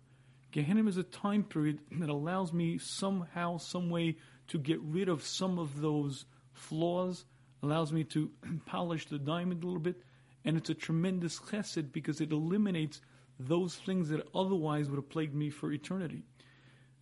Gehenna 0.51 0.87
is 0.88 0.97
a 0.97 1.05
time 1.05 1.44
period 1.44 1.79
that 2.01 2.09
allows 2.09 2.53
me 2.53 2.79
somehow, 2.79 3.59
some 3.59 3.90
way 3.90 4.16
to 4.49 4.59
get 4.59 4.81
rid 4.83 5.09
of 5.09 5.25
some 5.25 5.59
of 5.59 5.81
those 5.81 6.25
flaws, 6.53 7.25
allows 7.62 7.92
me 7.92 8.05
to 8.05 8.31
polish 8.66 9.07
the 9.07 9.18
diamond 9.18 9.62
a 9.62 9.66
little 9.66 9.81
bit, 9.81 9.97
and 10.45 10.57
it's 10.57 10.71
a 10.71 10.75
tremendous 10.75 11.39
chesed 11.39 11.93
because 11.93 12.21
it 12.21 12.33
eliminates 12.33 13.01
those 13.39 13.75
things 13.75 14.09
that 14.11 14.27
otherwise 14.35 14.89
would 14.89 14.97
have 14.97 15.09
plagued 15.09 15.35
me 15.35 15.51
for 15.51 15.73
eternity. 15.73 16.23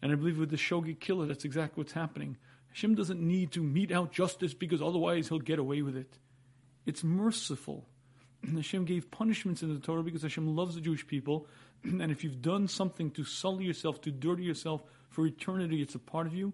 And 0.01 0.13
I 0.13 0.15
believe 0.15 0.39
with 0.39 0.51
the 0.51 0.57
Shogeg 0.57 1.01
killer, 1.01 1.27
that's 1.27 1.45
exactly 1.45 1.81
what's 1.81 1.93
happening. 1.93 2.37
Hashem 2.69 2.95
doesn't 2.95 3.21
need 3.21 3.53
to 3.53 3.63
mete 3.63 3.93
out 3.93 4.13
justice 4.13 4.55
because 4.55 4.81
otherwise 4.81 5.29
he'll 5.29 5.39
get 5.39 5.59
away 5.59 5.83
with 5.83 5.97
it. 5.97 6.19
It's 6.87 7.05
merciful. 7.05 7.87
And 8.43 8.57
Hashem 8.57 8.87
gave 8.87 9.11
punishments 9.11 9.63
in 9.63 9.73
the 9.73 9.79
Torah 9.79 10.03
because 10.03 10.23
Hashem 10.23 10.57
loves 10.57 10.75
the 10.75 10.81
Jewish 10.81 11.07
people. 11.07 11.47
And 11.85 12.13
if 12.13 12.23
you've 12.23 12.41
done 12.41 12.69
something 12.69 13.11
to 13.13 13.25
sully 13.25 13.65
yourself, 13.65 14.01
to 14.03 14.13
dirty 14.13 14.45
yourself 14.45 14.85
for 15.09 15.27
eternity, 15.27 15.83
it's 15.83 15.97
a 15.97 15.99
part 15.99 16.29
of 16.29 16.35
you. 16.35 16.53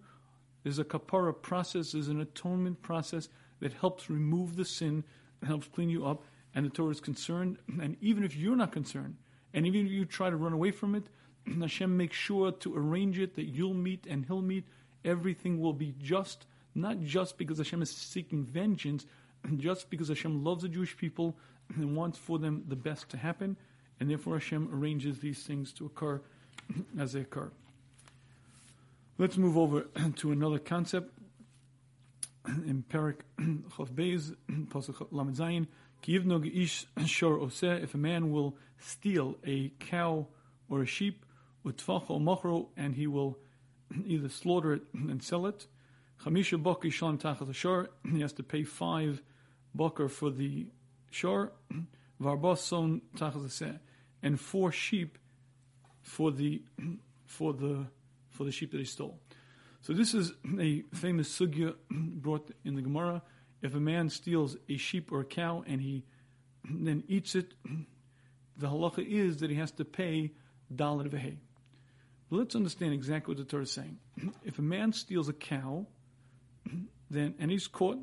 There's 0.62 0.78
a 0.78 0.84
kapara 0.84 1.34
process, 1.40 1.92
there's 1.92 2.08
an 2.08 2.20
atonement 2.20 2.80
process 2.82 3.28
that 3.60 3.74
helps 3.74 4.10
remove 4.10 4.56
the 4.56 4.64
sin, 4.64 5.04
helps 5.46 5.68
clean 5.68 5.90
you 5.90 6.06
up. 6.06 6.24
And 6.58 6.66
the 6.66 6.70
Torah 6.70 6.90
is 6.90 6.98
concerned. 6.98 7.58
And 7.80 7.96
even 8.00 8.24
if 8.24 8.34
you're 8.34 8.56
not 8.56 8.72
concerned, 8.72 9.14
and 9.54 9.64
even 9.64 9.86
if 9.86 9.92
you 9.92 10.04
try 10.04 10.28
to 10.28 10.36
run 10.36 10.52
away 10.52 10.72
from 10.72 10.96
it, 10.96 11.06
Hashem 11.60 11.96
makes 11.96 12.16
sure 12.16 12.50
to 12.50 12.76
arrange 12.76 13.20
it 13.20 13.36
that 13.36 13.44
you'll 13.44 13.74
meet 13.74 14.08
and 14.10 14.26
he'll 14.26 14.42
meet 14.42 14.64
everything 15.04 15.60
will 15.60 15.72
be 15.72 15.94
just, 16.02 16.46
not 16.74 17.00
just 17.00 17.38
because 17.38 17.58
Hashem 17.58 17.80
is 17.80 17.90
seeking 17.90 18.44
vengeance, 18.44 19.06
just 19.56 19.88
because 19.88 20.08
Hashem 20.08 20.42
loves 20.42 20.62
the 20.62 20.68
Jewish 20.68 20.96
people 20.96 21.36
and 21.76 21.96
wants 21.96 22.18
for 22.18 22.40
them 22.40 22.64
the 22.66 22.74
best 22.74 23.08
to 23.10 23.16
happen, 23.16 23.56
and 24.00 24.10
therefore 24.10 24.34
Hashem 24.34 24.68
arranges 24.72 25.20
these 25.20 25.44
things 25.44 25.72
to 25.74 25.86
occur 25.86 26.20
as 26.98 27.12
they 27.12 27.20
occur. 27.20 27.52
Let's 29.16 29.36
move 29.36 29.56
over 29.56 29.82
to 30.16 30.32
another 30.32 30.58
concept 30.58 31.12
in 32.48 32.82
Perik 32.90 33.20
Chav 33.38 33.92
Beis, 33.92 34.34
Pasuk 34.50 35.06
Lamed 35.12 35.36
Zayin. 35.36 35.68
If 36.06 37.94
a 37.94 37.98
man 37.98 38.30
will 38.30 38.56
steal 38.78 39.36
a 39.46 39.72
cow 39.80 40.26
or 40.68 40.82
a 40.82 40.86
sheep, 40.86 41.24
and 41.64 42.94
he 42.94 43.06
will 43.06 43.38
either 44.06 44.28
slaughter 44.28 44.72
it 44.74 44.82
and 44.94 45.22
sell 45.22 45.46
it. 45.46 45.66
He 46.24 48.20
has 48.20 48.32
to 48.32 48.42
pay 48.42 48.64
five 48.64 49.22
bakar 49.74 50.08
for 50.08 50.30
the 50.30 50.66
shor. 51.10 51.52
And 54.20 54.40
four 54.40 54.72
sheep 54.72 55.18
for 56.02 56.32
the 56.32 56.62
for 57.26 57.52
the 57.52 57.86
for 58.30 58.44
the 58.44 58.50
sheep 58.50 58.72
that 58.72 58.78
he 58.78 58.84
stole. 58.84 59.20
So 59.80 59.92
this 59.92 60.14
is 60.14 60.32
a 60.58 60.82
famous 60.92 61.28
sugya 61.38 61.74
brought 61.90 62.50
in 62.64 62.74
the 62.74 62.82
Gemara. 62.82 63.22
If 63.62 63.74
a 63.74 63.80
man 63.80 64.08
steals 64.08 64.56
a 64.68 64.76
sheep 64.76 65.10
or 65.12 65.20
a 65.20 65.24
cow 65.24 65.64
and 65.66 65.80
he 65.80 66.04
then 66.70 67.04
eats 67.08 67.34
it, 67.34 67.54
the 68.56 68.68
halacha 68.68 69.06
is 69.06 69.38
that 69.38 69.50
he 69.50 69.56
has 69.56 69.72
to 69.72 69.84
pay 69.84 70.32
dalit 70.74 71.06
of 71.06 71.12
hay. 71.12 71.38
Let's 72.30 72.54
understand 72.54 72.92
exactly 72.92 73.32
what 73.32 73.38
the 73.38 73.50
Torah 73.50 73.62
is 73.62 73.72
saying. 73.72 73.98
If 74.44 74.58
a 74.58 74.62
man 74.62 74.92
steals 74.92 75.28
a 75.28 75.32
cow, 75.32 75.86
then 77.10 77.34
and 77.38 77.50
he's 77.50 77.66
caught, 77.66 77.98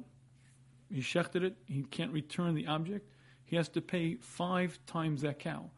he 0.89 1.01
shechted 1.01 1.43
it, 1.43 1.55
he 1.65 1.83
can't 1.83 2.11
return 2.11 2.55
the 2.55 2.67
object, 2.67 3.09
he 3.45 3.55
has 3.55 3.69
to 3.69 3.81
pay 3.81 4.15
five 4.15 4.79
times 4.85 5.21
that 5.21 5.39
cow. 5.39 5.69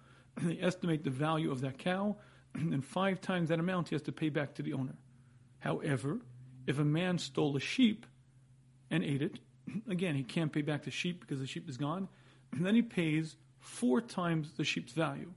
They 0.42 0.60
estimate 0.62 1.04
the 1.04 1.10
value 1.10 1.52
of 1.52 1.62
that 1.62 1.78
cow, 1.78 2.18
and 2.54 2.84
five 2.84 3.22
times 3.22 3.50
that 3.50 3.60
amount 3.60 3.90
he 3.90 3.96
has 3.96 4.04
to 4.04 4.12
pay 4.12 4.30
back 4.30 4.56
to 4.56 4.64
the 4.64 4.74
owner. 4.74 4.96
However, 5.60 6.20
if 6.66 6.80
a 6.80 6.86
man 6.86 7.18
stole 7.18 7.56
a 7.58 7.60
sheep 7.60 8.06
and 8.90 9.04
ate 9.04 9.22
it, 9.22 9.40
again, 9.90 10.16
he 10.16 10.24
can't 10.24 10.52
pay 10.52 10.62
back 10.62 10.84
the 10.84 10.92
sheep 10.92 11.22
because 11.22 11.40
the 11.40 11.48
sheep 11.48 11.70
is 11.70 11.78
gone, 11.78 12.08
and 12.52 12.66
then 12.66 12.76
he 12.76 12.82
pays 12.82 13.36
four 13.60 14.02
times 14.02 14.54
the 14.58 14.64
sheep's 14.64 14.94
value. 14.94 15.32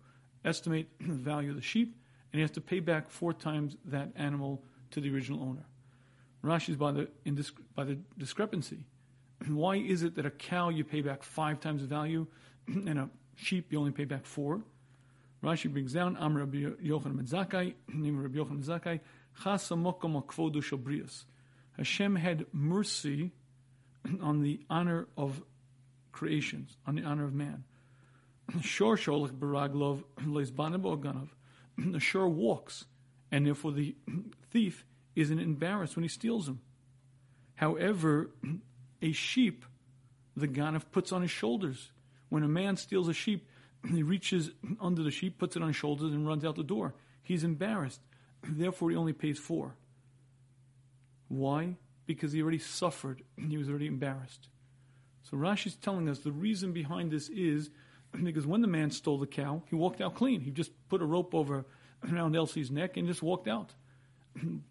Estimate 0.45 0.89
the 1.01 1.13
value 1.13 1.51
of 1.51 1.57
the 1.57 1.63
sheep, 1.63 1.97
and 2.33 2.39
he 2.39 2.41
has 2.41 2.51
to 2.53 2.61
pay 2.61 2.81
back 2.81 3.11
four 3.11 3.33
times 3.33 3.77
that 3.87 4.11
animal 4.17 4.63
to 4.91 5.01
the 5.01 5.13
original 5.13 5.43
owner. 5.43 5.65
Rashi's 6.45 6.77
by 6.77 6.93
the, 6.93 7.09
by 7.75 7.85
the 7.85 7.99
discrepancy. 8.17 8.87
Why 9.49 9.77
is 9.77 10.03
it 10.03 10.17
that 10.17 10.27
a 10.27 10.31
cow 10.31 10.69
you 10.69 10.85
pay 10.85 11.03
back 11.03 11.23
five 11.23 11.61
times 11.61 11.83
the 11.83 11.89
value, 11.89 12.27
and 12.67 12.99
a 12.99 13.11
sheep 13.37 13.73
you 13.73 13.79
only 13.79 13.93
pay 13.93 14.05
back 14.05 14.25
four? 14.25 14.63
Rashi 15.43 15.73
brings 15.73 15.95
down 15.95 16.19
Am 16.19 16.37
Rabbi 16.37 16.59
Yochanan 16.59 17.17
ben 17.17 17.27
Zakkai, 17.27 17.73
name 17.89 18.21
Rabbi 18.21 18.37
Yochanan 18.39 18.67
ben 18.67 18.81
Zakkai. 18.81 19.01
Hashem 21.77 22.17
had 22.17 22.47
mercy 22.53 23.33
on 24.21 24.43
the 24.43 24.61
honor 24.69 25.09
of 25.17 25.43
creations, 26.13 26.77
on 26.87 26.95
the 26.95 27.03
honor 27.03 27.25
of 27.25 27.35
man. 27.35 27.65
Shor 28.63 28.97
Sholach 28.97 29.33
Baraglov 29.33 30.03
Leisbanim 30.25 30.83
Ganav 31.03 31.29
the 31.89 32.01
shore 32.01 32.29
walks, 32.29 32.85
and 33.31 33.47
therefore 33.47 33.73
the 33.73 33.95
thief 34.51 34.85
isn't 35.17 35.39
embarrassed 35.39 35.97
when 35.97 36.03
he 36.03 36.09
steals 36.09 36.47
them. 36.47 36.61
However, 37.55 38.31
a 39.03 39.13
sheep, 39.13 39.65
the 40.37 40.49
ganav 40.49 40.85
puts 40.93 41.13
on 41.13 41.23
his 41.23 41.31
shoulders. 41.31 41.91
When 42.29 42.43
a 42.43 42.49
man 42.49 42.77
steals 42.77 43.09
a 43.09 43.13
sheep, 43.13 43.49
he 43.89 44.03
reaches 44.03 44.51
under 44.81 45.03
the 45.03 45.11
sheep, 45.11 45.39
puts 45.39 45.57
it 45.57 45.63
on 45.63 45.69
his 45.69 45.77
shoulders, 45.77 46.13
and 46.13 46.27
runs 46.27 46.45
out 46.45 46.57
the 46.57 46.63
door. 46.63 46.95
He's 47.23 47.45
embarrassed. 47.45 48.01
Therefore, 48.43 48.91
he 48.91 48.97
only 48.97 49.13
pays 49.13 49.39
four. 49.39 49.75
Why? 51.29 51.77
Because 52.15 52.33
he 52.33 52.43
already 52.43 52.59
suffered. 52.59 53.23
And 53.39 53.51
he 53.51 53.59
was 53.59 53.69
already 53.69 53.87
embarrassed. 53.87 54.49
So 55.23 55.37
Rashi 55.37 55.69
is 55.69 55.77
telling 55.77 56.09
us 56.09 56.21
the 56.21 56.33
reason 56.33 56.73
behind 56.73 57.11
this 57.11 57.29
is 57.29 57.71
because 58.25 58.47
when 58.47 58.61
the 58.63 58.69
man 58.69 58.91
stole 58.91 59.19
the 59.19 59.27
cow, 59.27 59.63
he 59.69 59.77
walked 59.77 60.01
out 60.01 60.15
clean. 60.15 60.41
He 60.41 60.51
just 60.51 60.73
put 60.89 61.03
a 61.03 61.07
rope 61.07 61.35
over 61.35 61.65
around 62.13 62.37
Elsie's 62.37 62.71
neck 62.71 62.97
and 62.97 63.07
just 63.07 63.23
walked 63.23 63.49
out. 63.49 63.75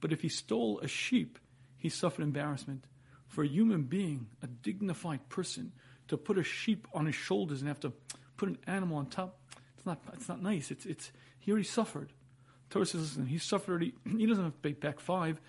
but 0.02 0.12
if 0.12 0.22
he 0.22 0.30
stole 0.30 0.80
a 0.80 0.88
sheep, 0.88 1.40
he 1.78 1.90
suffered 1.90 2.24
embarrassment. 2.24 2.86
For 3.28 3.44
a 3.44 3.48
human 3.48 3.84
being, 3.84 4.28
a 4.42 4.48
dignified 4.48 5.30
person, 5.30 5.72
to 6.08 6.18
put 6.18 6.38
a 6.38 6.44
sheep 6.44 6.88
on 6.94 7.06
his 7.06 7.16
shoulders 7.16 7.62
and 7.62 7.68
have 7.68 7.80
to 7.82 7.94
put 8.38 8.50
an 8.50 8.58
animal 8.68 8.98
on 8.98 9.06
top, 9.06 9.38
it's 9.78 9.86
not, 9.86 10.02
it's 10.14 10.28
not 10.28 10.42
nice. 10.42 10.72
It's, 10.72 10.86
it's, 10.86 11.12
he 11.40 11.52
already 11.52 11.68
suffered. 11.68 12.12
Torah 12.70 12.86
says, 12.86 13.02
listen, 13.02 13.28
he 13.28 13.38
suffered 13.38 13.72
already, 13.72 13.94
he 14.06 14.26
doesn't 14.26 14.44
have 14.44 14.54
to 14.54 14.60
pay 14.60 14.74
back 14.74 15.00
five. 15.00 15.40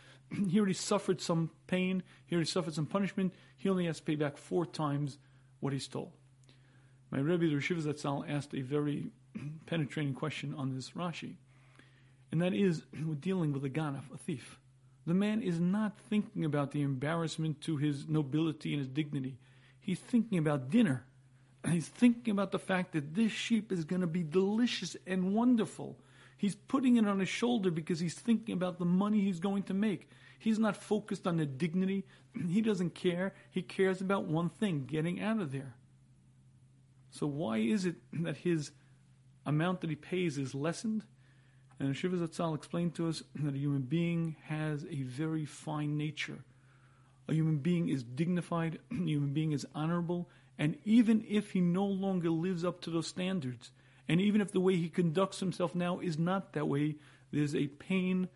He 0.49 0.59
already 0.59 0.75
suffered 0.75 1.21
some 1.21 1.51
pain. 1.67 2.03
He 2.27 2.35
already 2.35 2.49
suffered 2.49 2.75
some 2.75 2.87
punishment. 2.87 3.35
He 3.57 3.69
only 3.69 3.87
has 3.87 3.99
to 3.99 4.03
pay 4.03 4.15
back 4.15 4.37
four 4.37 4.65
times 4.65 5.19
what 5.61 5.73
he 5.73 5.79
stole. 5.79 6.13
My 7.11 7.19
Rebbe, 7.19 7.47
the 7.49 7.55
Rishiva 7.57 7.83
Zatzal, 7.83 8.29
asked 8.29 8.55
a 8.55 8.63
very 8.63 9.11
penetrating 9.67 10.15
question 10.15 10.55
on 10.55 10.75
this 10.75 10.91
Rashi. 10.91 11.35
And 12.31 12.41
that 12.41 12.55
is, 12.55 12.83
we're 13.05 13.15
dealing 13.15 13.53
with 13.53 13.65
a 13.65 13.71
ganaf, 13.71 14.13
a 14.15 14.19
thief. 14.19 14.59
The 15.07 15.15
man 15.15 15.43
is 15.43 15.59
not 15.59 15.99
thinking 16.09 16.45
about 16.45 16.71
the 16.71 16.83
embarrassment 16.83 17.61
to 17.63 17.77
his 17.77 18.09
nobility 18.09 18.73
and 18.73 18.79
his 18.79 18.89
dignity. 18.89 19.39
He's 19.81 19.99
thinking 19.99 20.39
about 20.39 20.71
dinner. 20.71 21.05
He's 21.69 21.89
thinking 21.89 22.31
about 22.31 22.53
the 22.53 22.59
fact 22.59 22.93
that 22.93 23.15
this 23.15 23.33
sheep 23.33 23.73
is 23.73 23.85
going 23.85 24.03
to 24.03 24.07
be 24.07 24.23
delicious 24.23 24.97
and 25.07 25.35
wonderful. 25.35 25.99
He's 26.41 26.55
putting 26.55 26.97
it 26.97 27.07
on 27.07 27.19
his 27.19 27.29
shoulder 27.29 27.71
because 27.71 28.01
he's 28.01 28.15
thinking 28.15 28.55
about 28.55 28.79
the 28.79 28.87
money 28.87 29.21
he's 29.21 29.41
going 29.41 29.65
to 29.65 29.75
make. 29.75 30.09
He's 30.39 30.59
not 30.59 30.75
focused 30.75 31.27
on 31.27 31.37
the 31.37 31.45
dignity. 31.45 32.07
He 32.49 32.63
doesn't 32.63 32.95
care. 32.95 33.35
He 33.51 33.61
cares 33.61 34.01
about 34.01 34.25
one 34.25 34.49
thing 34.49 34.87
getting 34.87 35.21
out 35.21 35.39
of 35.39 35.53
there. 35.53 35.75
So, 37.11 37.27
why 37.27 37.59
is 37.59 37.85
it 37.85 37.97
that 38.23 38.39
his 38.39 38.71
amount 39.45 39.83
that 39.83 39.91
he 39.91 39.97
pays 39.97 40.39
is 40.39 40.55
lessened? 40.55 41.05
And 41.79 41.95
Shiva 41.95 42.17
Zatzal 42.17 42.55
explained 42.55 42.95
to 42.95 43.09
us 43.09 43.23
that 43.35 43.55
a 43.55 43.59
human 43.59 43.83
being 43.83 44.37
has 44.45 44.87
a 44.91 45.03
very 45.03 45.45
fine 45.45 45.99
nature. 45.99 46.39
A 47.29 47.35
human 47.35 47.59
being 47.59 47.91
is 47.91 48.03
dignified, 48.03 48.79
a 48.91 48.95
human 48.95 49.35
being 49.35 49.53
is 49.53 49.67
honorable, 49.75 50.31
and 50.59 50.79
even 50.87 51.23
if 51.29 51.51
he 51.51 51.61
no 51.61 51.85
longer 51.85 52.31
lives 52.31 52.65
up 52.65 52.81
to 52.81 52.91
those 52.91 53.09
standards, 53.09 53.73
and 54.11 54.21
even 54.21 54.41
if 54.41 54.51
the 54.51 54.59
way 54.59 54.75
he 54.75 54.89
conducts 54.89 55.39
himself 55.39 55.73
now 55.73 56.01
is 56.01 56.19
not 56.19 56.55
that 56.55 56.67
way, 56.67 56.97
there's 57.31 57.55
a 57.55 57.69
pain 57.69 58.29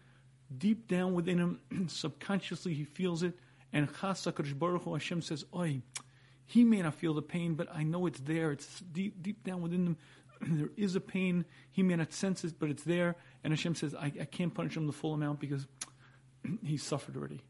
deep 0.56 0.86
down 0.86 1.14
within 1.14 1.38
him, 1.38 1.60
subconsciously 1.88 2.74
he 2.74 2.84
feels 2.84 3.24
it, 3.24 3.36
and 3.72 3.88
Chas 4.00 4.24
Baruch 4.54 4.84
Hu 4.84 4.92
Hashem 4.92 5.20
says, 5.20 5.44
Oi, 5.52 5.82
he 6.46 6.62
may 6.62 6.80
not 6.80 6.94
feel 6.94 7.12
the 7.12 7.22
pain, 7.22 7.54
but 7.54 7.66
I 7.74 7.82
know 7.82 8.06
it's 8.06 8.20
there. 8.20 8.52
It's 8.52 8.82
deep, 8.82 9.20
deep 9.20 9.42
down 9.42 9.62
within 9.62 9.86
him. 9.88 9.96
there 10.58 10.70
is 10.76 10.94
a 10.94 11.00
pain. 11.00 11.44
He 11.72 11.82
may 11.82 11.96
not 11.96 12.12
sense 12.12 12.44
it, 12.44 12.54
but 12.60 12.70
it's 12.70 12.84
there. 12.84 13.16
And 13.42 13.52
Hashem 13.52 13.74
says, 13.74 13.96
I, 13.96 14.12
I 14.20 14.26
can't 14.26 14.54
punish 14.54 14.76
him 14.76 14.86
the 14.86 14.92
full 14.92 15.12
amount 15.12 15.40
because 15.40 15.66
he 16.62 16.76
suffered 16.76 17.16
already. 17.16 17.40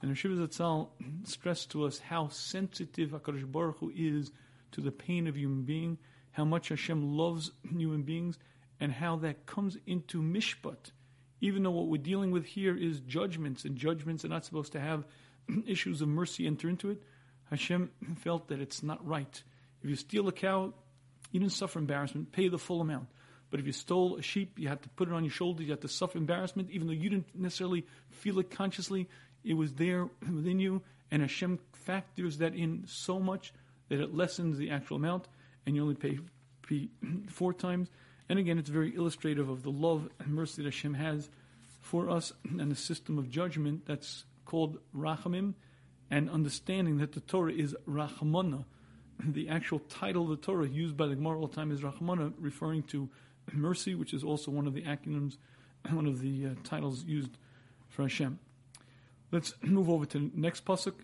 And 0.00 0.14
Rishiv 0.14 0.38
Zatzal 0.38 0.90
stressed 1.24 1.72
to 1.72 1.84
us 1.84 1.98
how 1.98 2.28
sensitive 2.28 3.10
HaKadosh 3.10 3.50
Baruch 3.50 3.78
Hu 3.78 3.90
is 3.92 4.30
to 4.70 4.80
the 4.80 4.92
pain 4.92 5.26
of 5.26 5.36
human 5.36 5.64
being, 5.64 5.98
how 6.36 6.44
much 6.44 6.68
Hashem 6.68 7.16
loves 7.16 7.50
human 7.76 8.02
beings, 8.02 8.38
and 8.78 8.92
how 8.92 9.16
that 9.16 9.46
comes 9.46 9.78
into 9.86 10.20
mishpat. 10.20 10.90
Even 11.40 11.62
though 11.62 11.70
what 11.70 11.86
we're 11.86 12.02
dealing 12.02 12.30
with 12.30 12.44
here 12.44 12.76
is 12.76 13.00
judgments, 13.00 13.64
and 13.64 13.74
judgments 13.74 14.22
are 14.22 14.28
not 14.28 14.44
supposed 14.44 14.72
to 14.72 14.80
have 14.80 15.04
issues 15.66 16.02
of 16.02 16.08
mercy 16.08 16.46
enter 16.46 16.68
into 16.68 16.90
it, 16.90 17.02
Hashem 17.50 17.90
felt 18.18 18.48
that 18.48 18.60
it's 18.60 18.82
not 18.82 19.06
right. 19.06 19.42
If 19.82 19.88
you 19.88 19.96
steal 19.96 20.28
a 20.28 20.32
cow, 20.32 20.74
you 21.32 21.40
didn't 21.40 21.54
suffer 21.54 21.78
embarrassment, 21.78 22.32
pay 22.32 22.48
the 22.48 22.58
full 22.58 22.82
amount. 22.82 23.08
But 23.50 23.60
if 23.60 23.66
you 23.66 23.72
stole 23.72 24.16
a 24.16 24.22
sheep, 24.22 24.58
you 24.58 24.68
had 24.68 24.82
to 24.82 24.90
put 24.90 25.08
it 25.08 25.14
on 25.14 25.24
your 25.24 25.32
shoulder, 25.32 25.62
you 25.62 25.70
had 25.70 25.80
to 25.82 25.88
suffer 25.88 26.18
embarrassment, 26.18 26.70
even 26.70 26.86
though 26.86 26.92
you 26.92 27.08
didn't 27.08 27.34
necessarily 27.34 27.86
feel 28.10 28.38
it 28.40 28.50
consciously. 28.50 29.08
It 29.42 29.54
was 29.54 29.72
there 29.72 30.08
within 30.20 30.60
you, 30.60 30.82
and 31.10 31.22
Hashem 31.22 31.60
factors 31.72 32.38
that 32.38 32.54
in 32.54 32.84
so 32.86 33.18
much 33.18 33.54
that 33.88 34.00
it 34.00 34.14
lessens 34.14 34.58
the 34.58 34.70
actual 34.70 34.96
amount, 34.96 35.28
and 35.66 35.74
you 35.74 35.82
only 35.82 35.94
pay, 35.94 36.18
four 37.28 37.52
times. 37.52 37.90
And 38.28 38.38
again, 38.38 38.58
it's 38.58 38.70
very 38.70 38.94
illustrative 38.94 39.48
of 39.48 39.62
the 39.62 39.70
love 39.70 40.08
and 40.18 40.34
mercy 40.34 40.62
that 40.62 40.72
Hashem 40.72 40.94
has 40.94 41.28
for 41.80 42.10
us 42.10 42.32
and 42.44 42.70
the 42.70 42.76
system 42.76 43.18
of 43.18 43.30
judgment 43.30 43.86
that's 43.86 44.24
called 44.44 44.78
Rachamim, 44.96 45.54
and 46.10 46.30
understanding 46.30 46.98
that 46.98 47.12
the 47.12 47.20
Torah 47.20 47.52
is 47.52 47.74
Rachmana. 47.88 48.64
The 49.18 49.48
actual 49.48 49.78
title 49.78 50.24
of 50.24 50.28
the 50.28 50.36
Torah 50.36 50.68
used 50.68 50.94
by 50.94 51.06
the 51.06 51.14
Gemara 51.14 51.40
all 51.40 51.46
the 51.46 51.56
time 51.56 51.72
is 51.72 51.80
Rachmana, 51.80 52.34
referring 52.38 52.82
to 52.84 53.08
mercy, 53.52 53.94
which 53.94 54.12
is 54.12 54.22
also 54.22 54.50
one 54.50 54.66
of 54.66 54.74
the 54.74 54.82
acronyms, 54.82 55.38
one 55.90 56.06
of 56.06 56.20
the 56.20 56.46
uh, 56.46 56.50
titles 56.64 57.04
used 57.04 57.30
for 57.88 58.02
Hashem. 58.02 58.38
Let's 59.32 59.54
move 59.62 59.88
over 59.88 60.04
to 60.06 60.18
the 60.18 60.30
next 60.34 60.64
pasuk. 60.64 60.94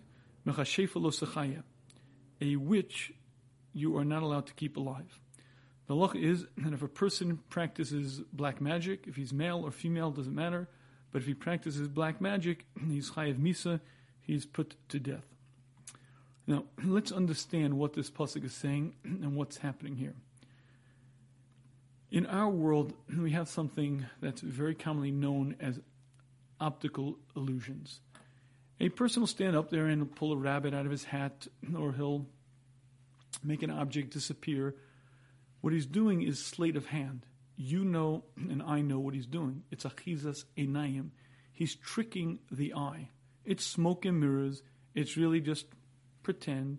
Mechashefa 0.46 1.62
a 2.40 2.57
witch 2.57 3.12
you 3.72 3.96
are 3.96 4.04
not 4.04 4.22
allowed 4.22 4.46
to 4.46 4.54
keep 4.54 4.76
alive. 4.76 5.18
The 5.87 5.94
law 5.94 6.12
is 6.14 6.46
that 6.58 6.72
if 6.72 6.82
a 6.82 6.88
person 6.88 7.40
practices 7.50 8.20
black 8.32 8.61
magic, 8.61 9.06
if 9.06 9.16
he's 9.16 9.32
male 9.32 9.62
or 9.64 9.70
female, 9.70 10.11
doesn't 10.11 10.35
matter. 10.35 10.68
But 11.11 11.22
if 11.22 11.26
he 11.26 11.35
practices 11.35 11.88
black 11.88 12.20
magic, 12.20 12.64
he's 12.88 13.11
chayav 13.11 13.38
misa, 13.38 13.80
he's 14.20 14.46
put 14.46 14.76
to 14.88 14.98
death. 14.98 15.26
Now, 16.46 16.64
let's 16.85 17.12
understand 17.12 17.74
what 17.74 17.94
this 17.94 18.11
pasuk 18.11 18.44
is 18.44 18.54
saying 18.54 18.94
and 19.04 19.37
what's 19.37 19.58
happening 19.58 19.96
here. 19.96 20.14
In 22.11 22.26
our 22.26 22.50
world, 22.50 22.92
we 23.18 23.32
have 23.32 23.48
something 23.48 24.04
that's 24.20 24.42
very 24.42 24.74
commonly 24.74 25.11
known 25.11 25.56
as 25.61 25.80
optical 26.61 27.18
illusions. 27.35 28.00
A 28.80 28.90
person 28.90 29.22
will 29.22 29.26
stand 29.26 29.56
up 29.56 29.70
there 29.70 29.87
and 29.87 30.14
pull 30.14 30.32
a 30.32 30.37
rabbit 30.37 30.74
out 30.74 30.85
of 30.85 30.90
his 30.90 31.04
hat, 31.04 31.46
or 31.76 31.92
he'll 31.92 32.26
make 33.42 33.62
an 33.62 33.71
object 33.71 34.12
disappear. 34.12 34.75
What 35.61 35.73
he's 35.73 35.87
doing 35.87 36.23
is 36.23 36.45
sleight 36.45 36.77
of 36.77 36.87
hand. 36.87 37.27
You 37.57 37.85
know, 37.85 38.25
and 38.37 38.62
I 38.62 38.81
know 38.81 38.99
what 38.99 39.14
he's 39.14 39.27
doing. 39.27 39.62
It's 39.71 39.85
achizas 39.85 40.45
einayim. 40.57 41.11
He's 41.53 41.75
tricking 41.75 42.40
the 42.51 42.75
eye. 42.75 43.11
It's 43.45 43.64
smoke 43.64 44.05
and 44.05 44.18
mirrors. 44.21 44.62
It's 44.95 45.16
really 45.16 45.40
just 45.40 45.66
pretend. 46.23 46.79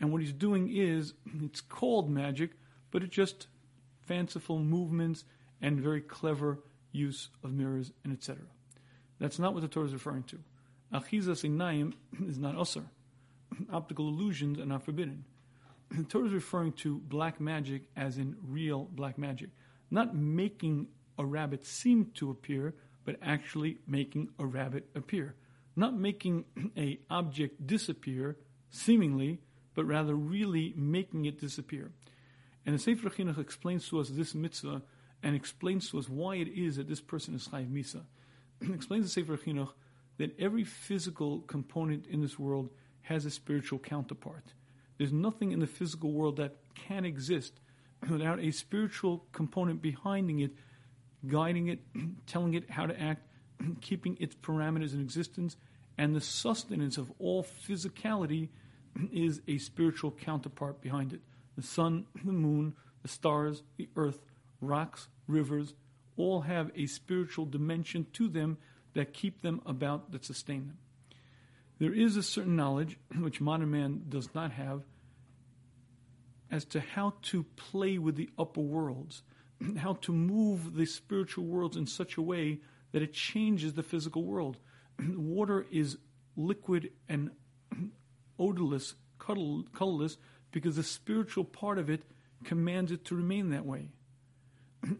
And 0.00 0.10
what 0.12 0.20
he's 0.20 0.32
doing 0.32 0.74
is, 0.74 1.14
it's 1.40 1.60
called 1.60 2.10
magic, 2.10 2.50
but 2.90 3.02
it's 3.02 3.14
just 3.14 3.46
fanciful 4.00 4.58
movements 4.58 5.24
and 5.60 5.80
very 5.80 6.00
clever 6.00 6.58
use 6.90 7.28
of 7.44 7.52
mirrors 7.52 7.92
and 8.04 8.12
etc. 8.12 8.42
That's 9.20 9.38
not 9.38 9.54
what 9.54 9.62
the 9.62 9.68
Torah 9.68 9.86
is 9.86 9.92
referring 9.92 10.24
to. 10.24 10.40
Achizas 10.92 11.48
inayim 11.48 11.94
is 12.28 12.38
not 12.38 12.56
usr. 12.56 12.84
Optical 13.72 14.08
illusions 14.08 14.58
are 14.58 14.66
not 14.66 14.82
forbidden. 14.82 15.24
The 15.92 16.04
Torah 16.08 16.26
is 16.26 16.32
referring 16.32 16.72
to 16.72 16.98
black 16.98 17.40
magic 17.40 17.82
as 17.96 18.16
in 18.18 18.36
real 18.42 18.88
black 18.90 19.18
magic, 19.18 19.50
not 19.90 20.14
making 20.14 20.88
a 21.18 21.24
rabbit 21.24 21.66
seem 21.66 22.06
to 22.14 22.30
appear, 22.30 22.74
but 23.04 23.16
actually 23.20 23.78
making 23.86 24.28
a 24.38 24.46
rabbit 24.46 24.88
appear. 24.94 25.34
Not 25.76 25.94
making 25.94 26.44
a 26.76 26.98
object 27.10 27.66
disappear 27.66 28.38
seemingly, 28.70 29.40
but 29.74 29.84
rather 29.84 30.14
really 30.14 30.72
making 30.76 31.26
it 31.26 31.38
disappear. 31.38 31.90
And 32.64 32.74
the 32.74 32.78
Sefer 32.78 33.10
Chinuch 33.10 33.38
explains 33.38 33.88
to 33.88 34.00
us 34.00 34.08
this 34.08 34.34
mitzvah 34.34 34.82
and 35.22 35.36
explains 35.36 35.90
to 35.90 35.98
us 35.98 36.08
why 36.08 36.36
it 36.36 36.48
is 36.48 36.76
that 36.76 36.88
this 36.88 37.00
person 37.00 37.34
is 37.34 37.48
Chayiv 37.48 37.70
Misa. 37.70 38.02
explains 38.74 39.04
the 39.04 39.10
Sefer 39.10 39.36
Chinuch 39.36 39.72
that 40.18 40.38
every 40.38 40.64
physical 40.64 41.40
component 41.40 42.06
in 42.06 42.20
this 42.20 42.38
world 42.38 42.70
has 43.02 43.26
a 43.26 43.30
spiritual 43.30 43.78
counterpart. 43.78 44.54
There's 44.98 45.12
nothing 45.12 45.52
in 45.52 45.60
the 45.60 45.66
physical 45.66 46.12
world 46.12 46.36
that 46.36 46.56
can 46.74 47.04
exist 47.04 47.60
without 48.08 48.40
a 48.40 48.50
spiritual 48.50 49.24
component 49.32 49.82
behind 49.82 50.30
it, 50.40 50.52
guiding 51.26 51.68
it, 51.68 51.80
telling 52.26 52.54
it 52.54 52.70
how 52.70 52.86
to 52.86 53.00
act, 53.00 53.26
keeping 53.80 54.16
its 54.20 54.34
parameters 54.34 54.94
in 54.94 55.00
existence, 55.00 55.56
and 55.98 56.14
the 56.14 56.20
sustenance 56.20 56.98
of 56.98 57.12
all 57.18 57.42
physicality 57.42 58.48
is 59.12 59.40
a 59.48 59.58
spiritual 59.58 60.10
counterpart 60.10 60.80
behind 60.80 61.12
it 61.12 61.20
the 61.56 61.62
sun, 61.62 62.06
the 62.24 62.32
moon, 62.32 62.74
the 63.02 63.08
stars, 63.08 63.62
the 63.76 63.88
earth, 63.94 64.20
rocks, 64.60 65.08
rivers, 65.26 65.74
all 66.16 66.40
have 66.42 66.70
a 66.74 66.86
spiritual 66.86 67.44
dimension 67.44 68.06
to 68.12 68.28
them 68.28 68.56
that 68.94 69.12
keep 69.12 69.42
them 69.42 69.60
about, 69.66 70.12
that 70.12 70.24
sustain 70.24 70.66
them. 70.66 70.78
There 71.82 71.92
is 71.92 72.16
a 72.16 72.22
certain 72.22 72.54
knowledge 72.54 72.96
which 73.18 73.40
modern 73.40 73.72
man 73.72 74.02
does 74.08 74.32
not 74.36 74.52
have, 74.52 74.84
as 76.48 76.64
to 76.66 76.78
how 76.78 77.14
to 77.22 77.42
play 77.56 77.98
with 77.98 78.14
the 78.14 78.30
upper 78.38 78.60
worlds, 78.60 79.24
how 79.78 79.94
to 80.02 80.12
move 80.12 80.76
the 80.76 80.86
spiritual 80.86 81.44
worlds 81.44 81.76
in 81.76 81.88
such 81.88 82.16
a 82.16 82.22
way 82.22 82.60
that 82.92 83.02
it 83.02 83.12
changes 83.12 83.72
the 83.72 83.82
physical 83.82 84.22
world. 84.22 84.58
Water 85.00 85.66
is 85.72 85.98
liquid 86.36 86.92
and 87.08 87.32
odorless, 88.38 88.94
colorless, 89.18 90.18
because 90.52 90.76
the 90.76 90.84
spiritual 90.84 91.42
part 91.42 91.78
of 91.80 91.90
it 91.90 92.04
commands 92.44 92.92
it 92.92 93.04
to 93.06 93.16
remain 93.16 93.50
that 93.50 93.66
way. 93.66 93.88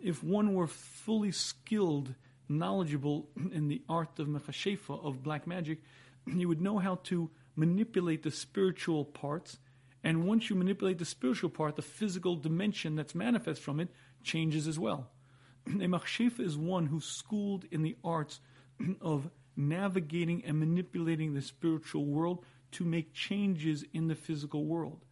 If 0.02 0.24
one 0.24 0.52
were 0.52 0.66
fully 0.66 1.30
skilled, 1.30 2.12
knowledgeable 2.48 3.28
in 3.52 3.68
the 3.68 3.82
art 3.88 4.18
of 4.18 4.26
mechashefa, 4.26 5.04
of 5.04 5.22
black 5.22 5.46
magic, 5.46 5.78
you 6.26 6.48
would 6.48 6.60
know 6.60 6.78
how 6.78 6.96
to 7.04 7.30
manipulate 7.56 8.22
the 8.22 8.30
spiritual 8.30 9.04
parts. 9.04 9.58
And 10.04 10.24
once 10.26 10.50
you 10.50 10.56
manipulate 10.56 10.98
the 10.98 11.04
spiritual 11.04 11.50
part, 11.50 11.76
the 11.76 11.82
physical 11.82 12.36
dimension 12.36 12.96
that's 12.96 13.14
manifest 13.14 13.62
from 13.62 13.80
it 13.80 13.88
changes 14.22 14.66
as 14.66 14.78
well. 14.78 15.10
A 15.66 15.70
machshefa 15.86 16.40
is 16.40 16.56
one 16.56 16.86
who's 16.86 17.04
schooled 17.04 17.64
in 17.70 17.82
the 17.82 17.96
arts 18.02 18.40
of 19.00 19.30
navigating 19.56 20.44
and 20.44 20.58
manipulating 20.58 21.34
the 21.34 21.42
spiritual 21.42 22.06
world 22.06 22.44
to 22.72 22.84
make 22.84 23.12
changes 23.12 23.84
in 23.92 24.08
the 24.08 24.14
physical 24.14 24.64
world. 24.64 25.04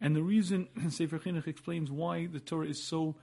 And 0.00 0.16
the 0.16 0.22
reason 0.22 0.68
Sefer 0.90 1.18
Chinuch 1.18 1.46
explains 1.46 1.90
why 1.90 2.26
the 2.26 2.40
Torah 2.40 2.68
is 2.68 2.82
so 2.82 3.16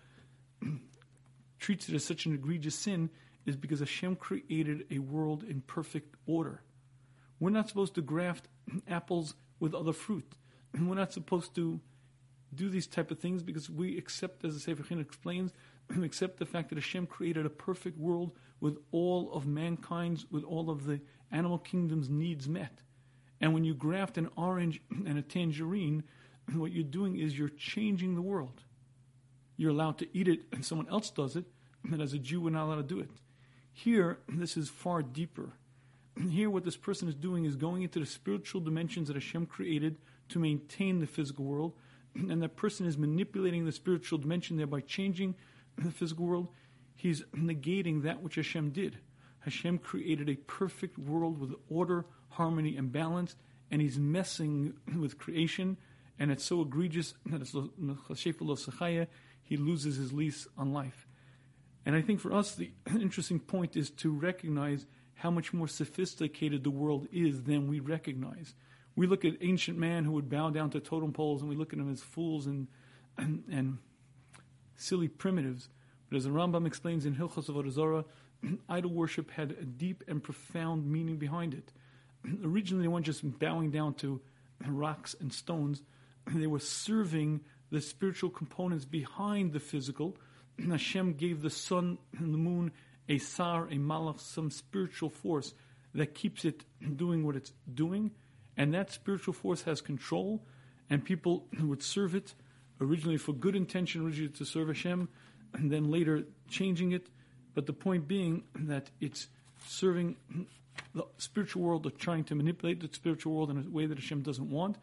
treats 1.59 1.89
it 1.89 1.95
as 1.95 2.03
such 2.03 2.25
an 2.25 2.33
egregious 2.33 2.75
sin 2.75 3.09
is 3.45 3.55
because 3.55 3.79
Hashem 3.79 4.17
created 4.17 4.85
a 4.91 4.99
world 4.99 5.43
in 5.43 5.61
perfect 5.61 6.15
order. 6.25 6.61
We're 7.39 7.51
not 7.51 7.67
supposed 7.67 7.95
to 7.95 8.01
graft 8.01 8.47
apples 8.87 9.35
with 9.59 9.73
other 9.73 9.93
fruit. 9.93 10.33
We're 10.79 10.95
not 10.95 11.13
supposed 11.13 11.55
to 11.55 11.79
do 12.53 12.69
these 12.69 12.87
type 12.87 13.11
of 13.11 13.19
things 13.19 13.43
because 13.43 13.69
we 13.69 13.97
accept, 13.97 14.43
as 14.45 14.53
the 14.53 14.59
Sefer 14.59 14.83
Chinuch 14.83 15.01
explains, 15.01 15.51
accept 16.03 16.39
the 16.39 16.45
fact 16.45 16.69
that 16.69 16.77
Hashem 16.77 17.07
created 17.07 17.45
a 17.45 17.49
perfect 17.49 17.97
world 17.97 18.31
with 18.59 18.77
all 18.91 19.31
of 19.33 19.45
mankind's, 19.45 20.25
with 20.31 20.43
all 20.43 20.69
of 20.69 20.85
the 20.85 20.99
animal 21.31 21.59
kingdom's 21.59 22.09
needs 22.09 22.47
met. 22.47 22.81
And 23.39 23.53
when 23.53 23.63
you 23.63 23.75
graft 23.75 24.17
an 24.17 24.29
orange 24.35 24.81
and 24.89 25.17
a 25.17 25.21
tangerine, 25.21 26.03
what 26.53 26.71
you're 26.71 26.83
doing 26.83 27.17
is 27.17 27.37
you're 27.37 27.49
changing 27.49 28.15
the 28.15 28.21
world. 28.21 28.63
You're 29.57 29.71
allowed 29.71 29.97
to 29.99 30.17
eat 30.17 30.27
it, 30.27 30.41
and 30.51 30.65
someone 30.65 30.89
else 30.89 31.09
does 31.09 31.35
it, 31.35 31.45
and 31.83 32.01
as 32.01 32.13
a 32.13 32.19
Jew, 32.19 32.41
we're 32.41 32.51
not 32.51 32.65
allowed 32.65 32.87
to 32.87 32.95
do 32.95 32.99
it. 32.99 33.09
Here, 33.73 34.19
this 34.27 34.57
is 34.57 34.69
far 34.69 35.03
deeper. 35.03 35.53
Here, 36.29 36.49
what 36.49 36.63
this 36.63 36.77
person 36.77 37.07
is 37.07 37.15
doing 37.15 37.45
is 37.45 37.55
going 37.55 37.83
into 37.83 37.99
the 37.99 38.05
spiritual 38.05 38.61
dimensions 38.61 39.07
that 39.07 39.15
Hashem 39.15 39.45
created 39.45 39.97
to 40.29 40.39
maintain 40.39 40.99
the 40.99 41.07
physical 41.07 41.45
world, 41.45 41.73
and 42.15 42.41
that 42.41 42.55
person 42.55 42.85
is 42.85 42.97
manipulating 42.97 43.65
the 43.65 43.71
spiritual 43.71 44.17
dimension 44.17 44.57
there 44.57 44.67
by 44.67 44.81
changing 44.81 45.35
the 45.77 45.91
physical 45.91 46.25
world. 46.25 46.47
He's 46.95 47.23
negating 47.35 48.03
that 48.03 48.21
which 48.21 48.35
Hashem 48.35 48.71
did. 48.71 48.97
Hashem 49.39 49.77
created 49.77 50.29
a 50.29 50.35
perfect 50.35 50.97
world 50.97 51.39
with 51.39 51.53
order, 51.69 52.05
harmony, 52.29 52.75
and 52.75 52.91
balance, 52.91 53.35
and 53.71 53.81
he's 53.81 53.99
messing 53.99 54.73
with 54.99 55.17
creation, 55.17 55.77
and 56.19 56.31
it's 56.31 56.43
so 56.43 56.61
egregious 56.61 57.13
that 57.27 57.41
it's 57.41 57.53
he 59.43 59.55
loses 59.55 59.95
his 59.95 60.11
lease 60.11 60.47
on 60.57 60.73
life. 60.73 61.07
And 61.85 61.95
I 61.95 62.01
think 62.01 62.19
for 62.19 62.33
us, 62.33 62.55
the 62.55 62.71
interesting 62.99 63.39
point 63.39 63.77
is 63.77 63.89
to 63.91 64.11
recognize 64.11 64.85
how 65.17 65.31
much 65.31 65.51
more 65.51 65.67
sophisticated 65.67 66.63
the 66.63 66.69
world 66.69 67.07
is 67.11 67.43
than 67.43 67.67
we 67.67 67.79
recognize. 67.79 68.53
We 68.95 69.07
look 69.07 69.25
at 69.25 69.33
ancient 69.41 69.77
man 69.77 70.05
who 70.05 70.11
would 70.13 70.29
bow 70.29 70.51
down 70.51 70.69
to 70.71 70.79
totem 70.79 71.11
poles, 71.11 71.41
and 71.41 71.49
we 71.49 71.55
look 71.55 71.73
at 71.73 71.79
them 71.79 71.91
as 71.91 72.01
fools 72.01 72.47
and 72.47 72.67
and, 73.17 73.43
and 73.51 73.79
silly 74.75 75.07
primitives. 75.07 75.69
But 76.09 76.17
as 76.17 76.23
the 76.23 76.29
Rambam 76.29 76.67
explains 76.67 77.05
in 77.05 77.15
Hilchos 77.15 77.49
Avodah 77.49 77.71
Zarah, 77.71 78.05
idol 78.69 78.91
worship 78.91 79.31
had 79.31 79.51
a 79.51 79.65
deep 79.65 80.03
and 80.07 80.21
profound 80.23 80.85
meaning 80.85 81.17
behind 81.17 81.55
it. 81.55 81.73
Originally, 82.43 82.83
they 82.83 82.87
weren't 82.87 83.05
just 83.05 83.39
bowing 83.39 83.71
down 83.71 83.95
to 83.95 84.21
rocks 84.67 85.15
and 85.19 85.33
stones; 85.33 85.81
they 86.27 86.47
were 86.47 86.59
serving 86.59 87.41
the 87.71 87.81
spiritual 87.81 88.29
components 88.29 88.85
behind 88.85 89.51
the 89.51 89.59
physical. 89.59 90.15
Hashem 90.59 91.13
gave 91.13 91.41
the 91.41 91.49
sun 91.49 91.97
and 92.17 92.33
the 92.33 92.37
moon 92.37 92.71
a 93.09 93.17
sar, 93.17 93.65
a 93.65 93.75
malach, 93.75 94.19
some 94.19 94.51
spiritual 94.51 95.09
force 95.09 95.53
that 95.93 96.13
keeps 96.13 96.45
it 96.45 96.63
doing 96.95 97.25
what 97.25 97.35
it's 97.35 97.53
doing, 97.73 98.11
and 98.55 98.73
that 98.73 98.91
spiritual 98.91 99.33
force 99.33 99.63
has 99.63 99.81
control, 99.81 100.43
and 100.89 101.03
people 101.03 101.45
would 101.61 101.83
serve 101.83 102.15
it 102.15 102.33
originally 102.79 103.17
for 103.17 103.33
good 103.33 103.55
intention, 103.55 104.05
originally 104.05 104.31
to 104.33 104.45
serve 104.45 104.67
Hashem, 104.67 105.09
and 105.53 105.71
then 105.71 105.89
later 105.89 106.23
changing 106.49 106.91
it. 106.91 107.07
But 107.55 107.65
the 107.65 107.73
point 107.73 108.07
being 108.07 108.43
that 108.55 108.89
it's 108.99 109.27
serving 109.65 110.15
the 110.93 111.03
spiritual 111.17 111.63
world 111.63 111.85
or 111.85 111.91
trying 111.91 112.23
to 112.25 112.35
manipulate 112.35 112.79
the 112.79 112.89
spiritual 112.91 113.33
world 113.33 113.49
in 113.49 113.57
a 113.57 113.69
way 113.69 113.85
that 113.85 113.97
Hashem 113.97 114.21
doesn't 114.21 114.49
want. 114.49 114.77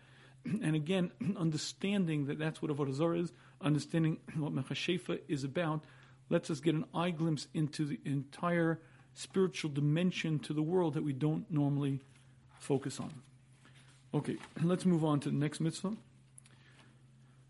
And 0.44 0.74
again, 0.76 1.10
understanding 1.38 2.26
that 2.26 2.38
that's 2.38 2.60
what 2.60 2.70
Avodah 2.70 2.92
Zarah 2.92 3.18
is, 3.18 3.32
understanding 3.60 4.18
what 4.36 4.52
Mechashefa 4.52 5.20
is 5.28 5.44
about, 5.44 5.84
lets 6.30 6.50
us 6.50 6.60
get 6.60 6.74
an 6.74 6.84
eye 6.94 7.10
glimpse 7.10 7.46
into 7.54 7.84
the 7.84 8.00
entire 8.04 8.80
spiritual 9.14 9.70
dimension 9.70 10.38
to 10.40 10.52
the 10.52 10.62
world 10.62 10.94
that 10.94 11.04
we 11.04 11.12
don't 11.12 11.50
normally 11.50 12.00
focus 12.58 12.98
on. 12.98 13.12
Okay, 14.12 14.36
let's 14.62 14.84
move 14.84 15.04
on 15.04 15.20
to 15.20 15.30
the 15.30 15.36
next 15.36 15.60
mitzvah. 15.60 15.92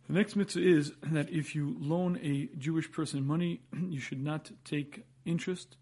The 0.07 0.13
next 0.13 0.37
mitzvah 0.37 0.63
is 0.63 0.93
that 1.03 1.31
if 1.31 1.55
you 1.55 1.77
loan 1.81 2.19
a 2.23 2.49
Jewish 2.59 2.91
person 2.93 3.27
money, 3.27 3.61
you 3.89 4.01
should 4.01 4.23
not 4.23 4.51
take 4.65 5.07
interest. 5.25 5.77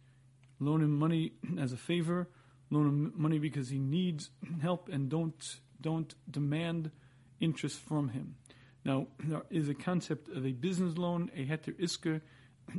Loan 0.61 0.83
him 0.83 0.96
money 0.98 1.33
as 1.59 1.72
a 1.72 1.76
favor. 1.76 2.28
Loan 2.70 2.87
him 2.88 3.12
money 3.16 3.38
because 3.38 3.68
he 3.68 3.78
needs 3.78 4.31
help, 4.61 4.88
and 4.88 5.09
don't 5.09 5.57
don't 5.81 6.14
demand 6.31 6.90
interest 7.40 7.81
from 7.81 8.11
him. 8.11 8.37
Now, 8.85 9.09
there 9.18 9.42
is 9.50 9.68
a 9.68 9.74
concept 9.74 10.28
of 10.28 10.46
a 10.46 10.52
business 10.52 10.96
loan. 10.96 11.31
A 11.37 11.44
heter 11.44 11.78
iska 11.78 12.20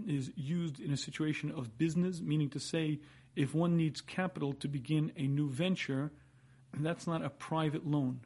is 0.08 0.32
used 0.36 0.80
in 0.80 0.92
a 0.92 0.98
situation 0.98 1.52
of 1.52 1.78
business, 1.78 2.22
meaning 2.22 2.50
to 2.52 2.60
say, 2.60 3.00
if 3.36 3.54
one 3.54 3.78
needs 3.78 4.02
capital 4.02 4.54
to 4.54 4.68
begin 4.68 5.12
a 5.18 5.28
new 5.28 5.50
venture, 5.50 6.12
that's 6.80 7.08
not 7.08 7.24
a 7.24 7.30
private 7.30 7.86
loan. 7.86 8.22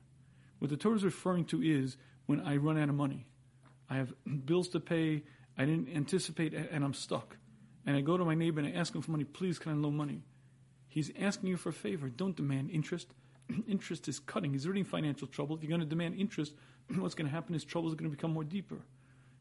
What 0.60 0.70
the 0.70 0.78
Torah 0.78 0.96
is 0.96 1.04
referring 1.04 1.46
to 1.46 1.62
is 1.62 1.98
when 2.26 2.42
I 2.42 2.58
run 2.58 2.78
out 2.78 2.90
of 2.90 2.96
money. 2.96 3.26
I 3.90 3.96
have 3.96 4.14
bills 4.46 4.70
to 4.70 4.80
pay, 4.80 5.24
I 5.58 5.66
didn't 5.66 5.90
anticipate, 5.96 6.54
and 6.54 6.84
I'm 6.84 6.94
stuck. 6.94 7.38
And 7.86 7.96
I 7.96 8.02
go 8.02 8.18
to 8.18 8.26
my 8.26 8.36
neighbor 8.36 8.60
and 8.60 8.68
I 8.68 8.78
ask 8.78 8.94
him 8.94 9.02
for 9.02 9.12
money, 9.12 9.24
please, 9.24 9.60
can 9.60 9.72
I 9.72 9.76
loan 9.76 9.96
money? 9.96 10.24
He's 10.90 11.12
asking 11.20 11.50
you 11.50 11.58
for 11.58 11.70
a 11.70 11.74
favor. 11.74 12.10
Don't 12.10 12.36
demand 12.36 12.72
interest. 12.72 13.08
interest 13.68 14.08
is 14.08 14.20
cutting. 14.20 14.52
He's 14.52 14.66
already 14.66 14.82
in 14.82 14.86
financial 14.86 15.28
trouble. 15.28 15.56
If 15.56 15.64
you're 15.64 15.70
going 15.70 15.82
to 15.82 15.88
demand 15.88 16.16
interest, 16.16 16.54
what's 16.98 17.16
going 17.16 17.28
to 17.28 17.34
happen 17.34 17.56
is 17.56 17.64
trouble 17.64 17.90
is 17.90 17.96
going 17.96 18.10
to 18.10 18.16
become 18.16 18.34
more 18.34 18.44
deeper. 18.44 18.80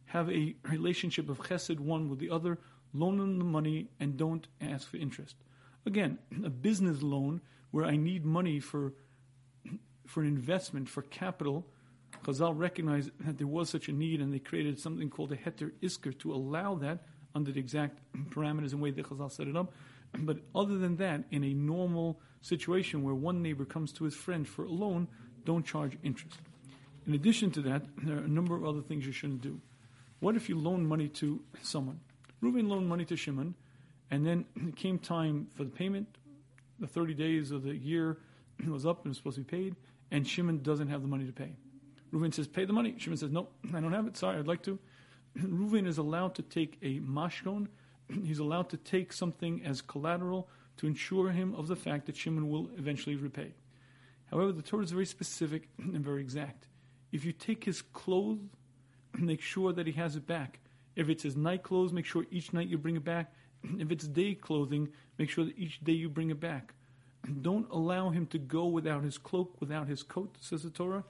Have 0.07 0.31
a 0.31 0.55
relationship 0.65 1.29
of 1.29 1.39
chesed 1.39 1.79
one 1.81 2.09
with 2.09 2.19
the 2.19 2.31
other, 2.31 2.59
loan 2.95 3.19
them 3.19 3.39
the 3.39 3.45
money, 3.45 3.89
and 4.01 4.17
don't 4.17 4.47
ask 4.61 4.89
for 4.89 4.97
interest. 4.97 5.37
Again, 5.85 6.19
a 6.45 6.51
business 6.51 7.03
loan 7.03 7.41
where 7.71 7.85
I 7.85 7.97
need 7.97 8.25
money 8.25 8.61
for 8.61 8.93
for 10.07 10.21
an 10.21 10.29
investment, 10.29 10.89
for 10.89 11.03
capital, 11.03 11.67
Chazal 12.25 12.57
recognized 12.57 13.11
that 13.21 13.39
there 13.39 13.47
was 13.47 13.69
such 13.69 13.89
a 13.89 13.93
need 13.93 14.21
and 14.21 14.33
they 14.33 14.39
created 14.39 14.79
something 14.79 15.11
called 15.11 15.33
a 15.33 15.37
heter 15.37 15.73
iska 15.83 16.19
to 16.21 16.33
allow 16.33 16.75
that 16.77 17.05
under 17.35 17.53
the 17.53 17.61
exact 17.61 18.01
parameters 18.31 18.73
and 18.73 18.81
way 18.81 18.91
that 18.91 19.07
Chazal 19.07 19.31
set 19.31 19.49
it 19.49 19.57
up. 19.57 19.73
But 20.17 20.39
other 20.55 20.79
than 20.79 20.97
that, 20.97 21.25
in 21.31 21.45
a 21.45 21.53
normal 21.53 22.21
situation 22.41 23.03
where 23.03 23.15
one 23.15 23.43
neighbor 23.43 23.65
comes 23.65 23.93
to 23.95 24.05
his 24.05 24.15
friend 24.15 24.49
for 24.49 24.65
a 24.65 24.71
loan, 24.71 25.09
don't 25.45 25.67
charge 25.67 25.99
interest. 26.03 26.39
In 27.07 27.15
addition 27.15 27.51
to 27.53 27.61
that, 27.63 27.83
there 28.03 28.17
are 28.17 28.25
a 28.25 28.29
number 28.29 28.57
of 28.57 28.65
other 28.65 28.81
things 28.81 29.07
you 29.07 29.13
shouldn't 29.13 29.43
do. 29.43 29.61
What 30.21 30.37
if 30.37 30.49
you 30.49 30.59
loan 30.59 30.87
money 30.87 31.09
to 31.09 31.41
someone? 31.63 32.01
Reuven 32.43 32.69
loaned 32.69 32.89
money 32.89 33.05
to 33.07 33.17
Shimon, 33.17 33.55
and 34.11 34.27
then 34.27 34.45
it 34.57 34.77
came 34.77 34.99
time 34.99 35.49
for 35.55 35.65
the 35.65 35.71
payment. 35.71 36.19
The 36.79 36.87
30 36.87 37.15
days 37.15 37.51
of 37.51 37.63
the 37.63 37.75
year 37.75 38.19
was 38.67 38.87
up 38.87 39.05
and 39.05 39.11
was 39.11 39.19
supposed 39.19 39.37
to 39.37 39.43
be 39.43 39.57
paid, 39.57 39.77
and 40.11 40.27
Shimon 40.27 40.63
doesn't 40.63 40.89
have 40.89 41.03
the 41.03 41.09
money 41.09 41.27
to 41.27 41.33
pay. 41.33 41.53
Reuven 42.13 42.33
says, 42.33 42.47
Pay 42.47 42.65
the 42.65 42.73
money. 42.73 42.95
Shimon 42.97 43.19
says, 43.19 43.31
No, 43.31 43.49
I 43.75 43.81
don't 43.81 43.93
have 43.93 44.07
it. 44.07 44.17
Sorry, 44.17 44.39
I'd 44.39 44.47
like 44.47 44.63
to. 44.63 44.79
Reuven 45.39 45.87
is 45.87 45.99
allowed 45.99 46.35
to 46.37 46.43
take 46.43 46.79
a 46.83 47.01
mashkon. 47.01 47.69
He's 48.25 48.39
allowed 48.39 48.71
to 48.71 48.77
take 48.77 49.13
something 49.13 49.63
as 49.65 49.83
collateral 49.83 50.49
to 50.79 50.87
ensure 50.87 51.31
him 51.31 51.55
of 51.55 51.69
the 51.69 51.77
fact 51.77 52.07
that 52.07 52.17
Shimon 52.17 52.51
will 52.51 52.71
eventually 52.77 53.17
repay. 53.17 53.55
However, 54.31 54.53
the 54.53 54.63
Torah 54.63 54.83
is 54.83 54.91
very 54.91 55.07
specific 55.07 55.69
and 55.79 56.05
very 56.05 56.21
exact. 56.21 56.69
If 57.13 57.25
you 57.25 57.33
take 57.33 57.65
his 57.65 57.81
clothes, 57.81 58.41
make 59.21 59.41
sure 59.41 59.73
that 59.73 59.87
he 59.87 59.93
has 59.95 60.17
it 60.17 60.27
back. 60.27 60.61
If 60.95 61.09
it's 61.09 61.23
his 61.23 61.37
night 61.37 61.63
clothes, 61.63 61.93
make 61.93 62.07
sure 62.07 62.25
each 62.31 62.53
night 62.53 62.69
you 62.69 62.79
bring 62.79 62.97
it 62.97 63.05
back. 63.05 63.33
If 63.79 63.91
it's 63.91 64.07
day 64.07 64.35
clothing, 64.35 64.89
make 65.19 65.31
sure 65.31 65.45
that 65.45 65.59
each 65.59 65.83
day 65.83 65.93
you 65.93 66.09
bring 66.09 66.31
it 66.31 66.41
back. 66.41 66.75
Don't 67.43 67.69
allow 67.71 68.11
him 68.11 68.27
to 68.29 68.39
go 68.39 68.67
without 68.67 69.03
his 69.03 69.19
cloak, 69.19 69.61
without 69.61 69.89
his 69.89 70.03
coat, 70.03 70.37
says 70.41 70.63
the 70.63 70.71
Torah. 70.71 71.05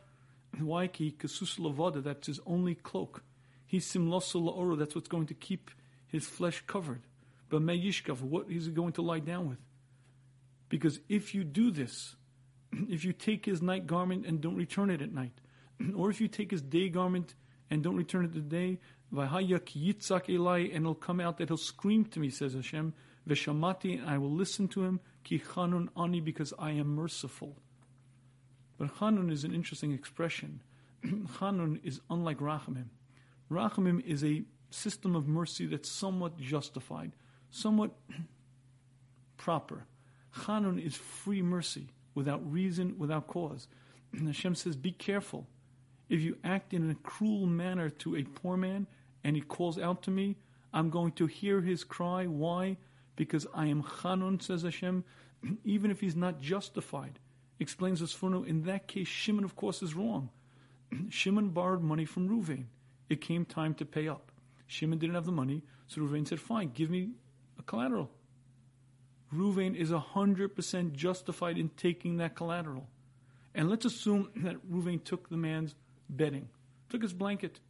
Why? 0.59 0.89
That's 0.89 2.27
his 2.27 2.41
only 2.47 2.75
cloak. 2.75 3.23
He's 3.67 3.91
simlosu 3.91 4.41
la'oro, 4.43 4.79
that's 4.79 4.95
what's 4.95 5.09
going 5.09 5.27
to 5.27 5.35
keep 5.35 5.71
his 6.07 6.27
flesh 6.27 6.63
covered. 6.67 7.03
But 7.49 7.63
meyishkav, 7.63 8.21
what 8.23 8.51
is 8.51 8.67
he 8.67 8.73
going 8.73 8.93
to 8.95 9.03
lie 9.03 9.19
down 9.19 9.49
with? 9.49 9.59
Because 10.69 11.01
if 11.09 11.35
you 11.35 11.45
do 11.45 11.71
this, 11.71 12.17
if 12.73 13.05
you 13.05 13.13
take 13.13 13.45
his 13.45 13.63
night 13.63 13.87
garment 13.87 14.27
and 14.27 14.41
don't 14.41 14.57
return 14.57 14.91
it 14.91 15.03
at 15.03 15.13
night, 15.13 15.41
or 15.95 16.11
if 16.11 16.21
you 16.21 16.29
take 16.29 16.51
his 16.51 16.63
day 16.63 16.89
garment 16.89 17.35
and 17.71 17.83
don't 17.83 17.97
return 17.97 18.25
it 18.25 18.33
today, 18.33 18.79
Vahayak 19.13 19.73
yitzak 19.77 20.27
elai, 20.27 20.67
and 20.75 20.85
it'll 20.85 20.95
come 20.95 21.21
out 21.21 21.39
that 21.39 21.49
he'll 21.49 21.57
scream 21.57 22.05
to 22.07 22.21
me, 22.21 22.31
says 22.31 22.55
Hashem, 22.55 22.93
Veshamati, 23.29 24.01
and 24.01 24.09
I 24.09 24.19
will 24.19 24.31
listen 24.31 24.69
to 24.69 24.85
him, 24.85 25.01
ki 25.25 25.39
chanun 25.39 25.89
ani, 25.97 26.21
because 26.21 26.53
I 26.59 26.73
am 26.73 26.95
merciful. 26.95 27.57
But 28.79 28.95
chanun 28.97 29.31
is 29.31 29.45
an 29.45 29.55
interesting 29.55 29.93
expression. 29.93 30.63
chanun 31.05 31.81
is 31.85 32.01
unlike 32.11 32.39
rachamim. 32.39 32.89
Rachamim 33.51 34.05
is 34.05 34.25
a 34.25 34.43
system 34.71 35.15
of 35.15 35.29
mercy 35.29 35.67
that's 35.67 35.91
somewhat 35.91 36.39
justified, 36.39 37.13
somewhat 37.51 37.93
proper. 39.37 39.87
Chanun 40.41 40.85
is 40.85 40.95
free 40.95 41.43
mercy, 41.43 41.89
without 42.15 42.51
reason, 42.51 42.99
without 42.99 43.27
cause. 43.29 43.69
And 44.13 44.27
Hashem 44.27 44.55
says, 44.57 44.77
be 44.77 44.93
careful. 44.93 45.47
If 46.09 46.21
you 46.21 46.39
act 46.45 46.73
in 46.73 46.91
a 46.91 46.95
cruel 46.95 47.47
manner 47.47 47.91
to 47.91 48.17
a 48.17 48.23
poor 48.23 48.57
man 48.57 48.87
and 49.25 49.35
he 49.37 49.43
calls 49.43 49.79
out 49.79 50.03
to 50.03 50.11
me, 50.11 50.37
I'm 50.73 50.91
going 50.91 51.13
to 51.13 51.27
hear 51.27 51.61
his 51.61 51.85
cry. 51.85 52.27
Why? 52.27 52.77
Because 53.17 53.47
I 53.55 53.67
am 53.67 53.83
Chanun, 53.83 54.43
says 54.43 54.63
Hashem, 54.63 55.05
even 55.65 55.91
if 55.91 56.01
he's 56.01 56.17
not 56.17 56.41
justified. 56.41 57.19
Explains 57.59 58.03
Sforno, 58.03 58.47
in 58.47 58.65
that 58.65 58.87
case, 58.87 59.09
Shimon, 59.09 59.45
of 59.45 59.57
course, 59.57 59.83
is 59.83 59.95
wrong. 59.95 60.29
Shimon 61.09 61.51
borrowed 61.51 61.83
money 61.83 62.05
from 62.05 62.29
Ruvain. 62.29 62.67
It 63.09 63.21
came 63.21 63.45
time 63.45 63.75
to 63.75 63.85
pay 63.85 64.09
up. 64.09 64.31
Shimon 64.67 64.99
didn't 64.99 65.15
have 65.15 65.27
the 65.27 65.33
money, 65.33 65.63
so 65.87 66.03
Ruvain 66.03 66.27
said, 66.29 66.41
Fine, 66.41 66.73
give 66.75 66.91
me 66.91 67.11
a 67.59 67.63
collateral. 67.63 68.11
Ruvain 69.35 69.75
is 69.75 69.91
100% 69.91 70.93
justified 70.93 71.59
in 71.59 71.71
taking 71.71 72.19
that 72.19 72.35
collateral. 72.35 72.89
And 73.55 73.71
let's 73.71 73.85
assume 73.85 74.31
that 74.37 74.71
Ruvain 74.71 75.03
took 75.03 75.29
the 75.29 75.37
man's 75.37 75.75
bedding, 76.09 76.49
took 76.89 77.03
his 77.03 77.13
blanket, 77.13 77.61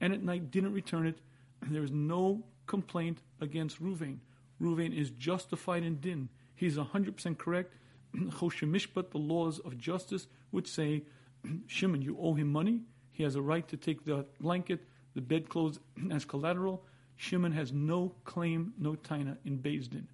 and 0.00 0.12
at 0.12 0.22
night 0.22 0.50
didn't 0.50 0.72
return 0.72 1.06
it. 1.06 1.18
And 1.62 1.74
There 1.74 1.82
is 1.82 1.90
no 1.90 2.44
complaint 2.66 3.22
against 3.40 3.82
Ruvain. 3.82 4.18
Ruvain 4.60 4.96
is 4.96 5.10
justified 5.10 5.82
in 5.82 5.96
din. 5.96 6.28
He's 6.54 6.76
100% 6.76 7.38
correct. 7.38 7.74
Choshen 8.14 8.70
Mishpat, 8.70 9.10
the 9.10 9.18
laws 9.18 9.58
of 9.60 9.78
justice, 9.78 10.26
would 10.52 10.66
say, 10.66 11.04
Shimon, 11.66 12.02
you 12.02 12.16
owe 12.20 12.34
him 12.34 12.50
money. 12.50 12.82
He 13.12 13.22
has 13.22 13.36
a 13.36 13.42
right 13.42 13.66
to 13.68 13.76
take 13.76 14.04
the 14.04 14.26
blanket, 14.40 14.84
the 15.14 15.20
bedclothes 15.20 15.78
as 16.10 16.24
collateral. 16.24 16.84
Shimon 17.16 17.52
has 17.52 17.72
no 17.72 18.14
claim, 18.24 18.74
no 18.78 18.94
taina 18.94 19.38
in 19.44 19.60
Din. 19.60 20.08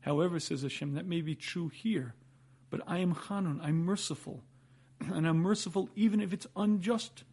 However, 0.00 0.40
says 0.40 0.62
Hashem, 0.62 0.94
that 0.94 1.06
may 1.06 1.20
be 1.20 1.34
true 1.34 1.68
here, 1.68 2.14
but 2.70 2.80
I 2.86 2.98
am 2.98 3.14
Chanun, 3.14 3.60
I'm 3.62 3.84
merciful 3.84 4.42
and 5.00 5.26
I'm 5.26 5.38
merciful 5.38 5.88
even 5.96 6.20
if 6.20 6.32
it's 6.32 6.46
unjust, 6.56 7.24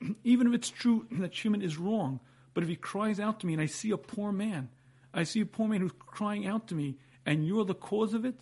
even 0.24 0.46
if 0.48 0.54
it's 0.54 0.70
true 0.70 1.06
that 1.12 1.34
Shimon 1.34 1.62
is 1.62 1.78
wrong. 1.78 2.20
But 2.54 2.62
if 2.62 2.68
he 2.68 2.76
cries 2.76 3.20
out 3.20 3.40
to 3.40 3.46
me 3.46 3.52
and 3.52 3.62
I 3.62 3.66
see 3.66 3.90
a 3.90 3.96
poor 3.96 4.32
man, 4.32 4.68
I 5.12 5.24
see 5.24 5.40
a 5.40 5.46
poor 5.46 5.68
man 5.68 5.80
who's 5.80 5.92
crying 5.98 6.46
out 6.46 6.68
to 6.68 6.74
me, 6.74 6.96
and 7.26 7.46
you're 7.46 7.64
the 7.64 7.74
cause 7.74 8.14
of 8.14 8.24
it, 8.24 8.36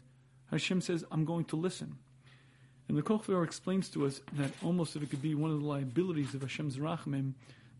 Hashem 0.50 0.80
says, 0.80 1.04
I'm 1.10 1.24
going 1.24 1.44
to 1.46 1.56
listen. 1.56 1.96
And 2.88 2.96
the 2.96 3.02
Kochver 3.02 3.44
explains 3.44 3.90
to 3.90 4.06
us 4.06 4.20
that 4.32 4.50
almost 4.62 4.96
if 4.96 5.02
it 5.02 5.10
could 5.10 5.22
be 5.22 5.34
one 5.34 5.50
of 5.50 5.60
the 5.60 5.66
liabilities 5.66 6.34
of 6.34 6.40
Hashem's 6.40 6.78
Rachmim, 6.78 7.34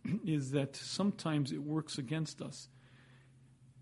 is 0.27 0.51
that 0.51 0.77
sometimes 0.77 1.51
it 1.51 1.63
works 1.63 1.99
against 1.99 2.43
us. 2.43 2.69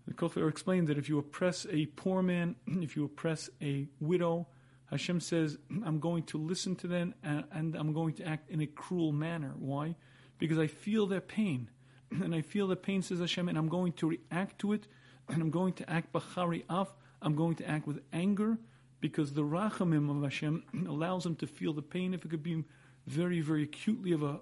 The 0.07 0.13
Kochver 0.13 0.49
explains 0.49 0.87
that 0.87 0.97
if 0.97 1.09
you 1.09 1.19
oppress 1.19 1.65
a 1.69 1.87
poor 1.87 2.21
man, 2.21 2.55
if 2.67 2.95
you 2.95 3.03
oppress 3.03 3.49
a 3.61 3.87
widow, 3.99 4.47
Hashem 4.91 5.19
says, 5.19 5.57
I'm 5.85 5.99
going 5.99 6.23
to 6.23 6.37
listen 6.37 6.75
to 6.77 6.87
them 6.87 7.13
and, 7.23 7.43
and, 7.51 7.75
I'm 7.75 7.93
going 7.93 8.13
to 8.15 8.27
act 8.27 8.49
in 8.49 8.61
a 8.61 8.65
cruel 8.67 9.11
manner. 9.11 9.53
Why? 9.57 9.95
Because 10.37 10.57
I 10.57 10.67
feel 10.67 11.07
their 11.07 11.21
pain. 11.21 11.69
And 12.23 12.33
I 12.33 12.41
feel 12.41 12.67
the 12.67 12.77
pain, 12.77 13.01
says 13.01 13.19
Hashem, 13.19 13.49
and 13.49 13.57
I'm 13.57 13.67
going 13.67 13.91
to 13.93 14.07
react 14.07 14.59
to 14.59 14.73
it. 14.73 14.87
And 15.29 15.41
I'm 15.41 15.49
going 15.49 15.73
to 15.73 15.89
act 15.89 16.13
bachari 16.13 16.63
af. 16.69 16.87
I'm 17.21 17.35
going 17.35 17.55
to 17.55 17.69
act 17.69 17.85
with 17.85 17.99
anger 18.13 18.57
because 19.01 19.33
the 19.33 19.43
rachamim 19.43 20.09
of 20.09 20.23
Hashem 20.23 20.63
allows 20.87 21.25
him 21.25 21.35
to 21.37 21.47
feel 21.47 21.73
the 21.73 21.81
pain 21.81 22.13
if 22.13 22.23
it 22.23 22.29
could 22.29 22.43
be 22.43 22.63
very, 23.07 23.41
very 23.41 23.63
acutely 23.63 24.13
of 24.13 24.23
a, 24.23 24.39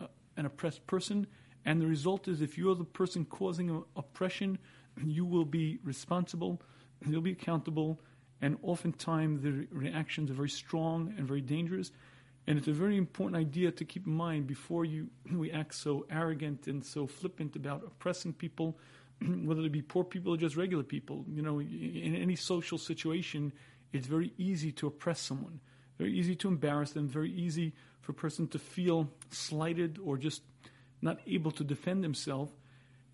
a 0.00 0.08
an 0.38 0.46
oppressed 0.46 0.86
person. 0.86 1.26
And 1.66 1.80
the 1.80 1.86
result 1.86 2.26
is 2.26 2.40
if 2.40 2.56
you're 2.56 2.74
the 2.74 2.84
person 2.84 3.26
causing 3.26 3.84
oppression, 3.96 4.58
you 5.04 5.24
will 5.24 5.44
be 5.44 5.78
responsible, 5.84 6.60
you'll 7.06 7.20
be 7.20 7.32
accountable, 7.32 8.00
and 8.42 8.58
oftentimes 8.62 9.40
the 9.42 9.66
reactions 9.70 10.30
are 10.30 10.34
very 10.34 10.50
strong 10.50 11.14
and 11.16 11.26
very 11.26 11.40
dangerous. 11.40 11.92
And 12.48 12.58
it's 12.58 12.66
a 12.66 12.72
very 12.72 12.96
important 12.96 13.36
idea 13.36 13.70
to 13.70 13.84
keep 13.84 14.04
in 14.04 14.12
mind 14.12 14.48
before 14.48 14.84
you 14.84 15.08
we 15.32 15.52
act 15.52 15.74
so 15.76 16.04
arrogant 16.10 16.66
and 16.66 16.84
so 16.84 17.06
flippant 17.06 17.54
about 17.54 17.84
oppressing 17.86 18.32
people, 18.32 18.76
whether 19.44 19.62
they 19.62 19.68
be 19.68 19.80
poor 19.80 20.02
people 20.02 20.34
or 20.34 20.36
just 20.36 20.56
regular 20.56 20.82
people. 20.82 21.24
You 21.32 21.42
know, 21.42 21.60
in 21.60 22.16
any 22.16 22.34
social 22.34 22.78
situation, 22.78 23.52
it's 23.92 24.08
very 24.08 24.32
easy 24.36 24.72
to 24.72 24.88
oppress 24.88 25.20
someone, 25.20 25.60
very 25.98 26.12
easy 26.12 26.34
to 26.36 26.48
embarrass 26.48 26.90
them, 26.90 27.08
very 27.08 27.30
easy 27.30 27.72
for 28.00 28.10
a 28.10 28.14
person 28.16 28.48
to 28.48 28.58
feel 28.58 29.08
slighted 29.30 30.00
or 30.04 30.18
just 30.18 30.42
not 31.00 31.20
able 31.28 31.52
to 31.52 31.62
defend 31.62 32.02
himself. 32.02 32.50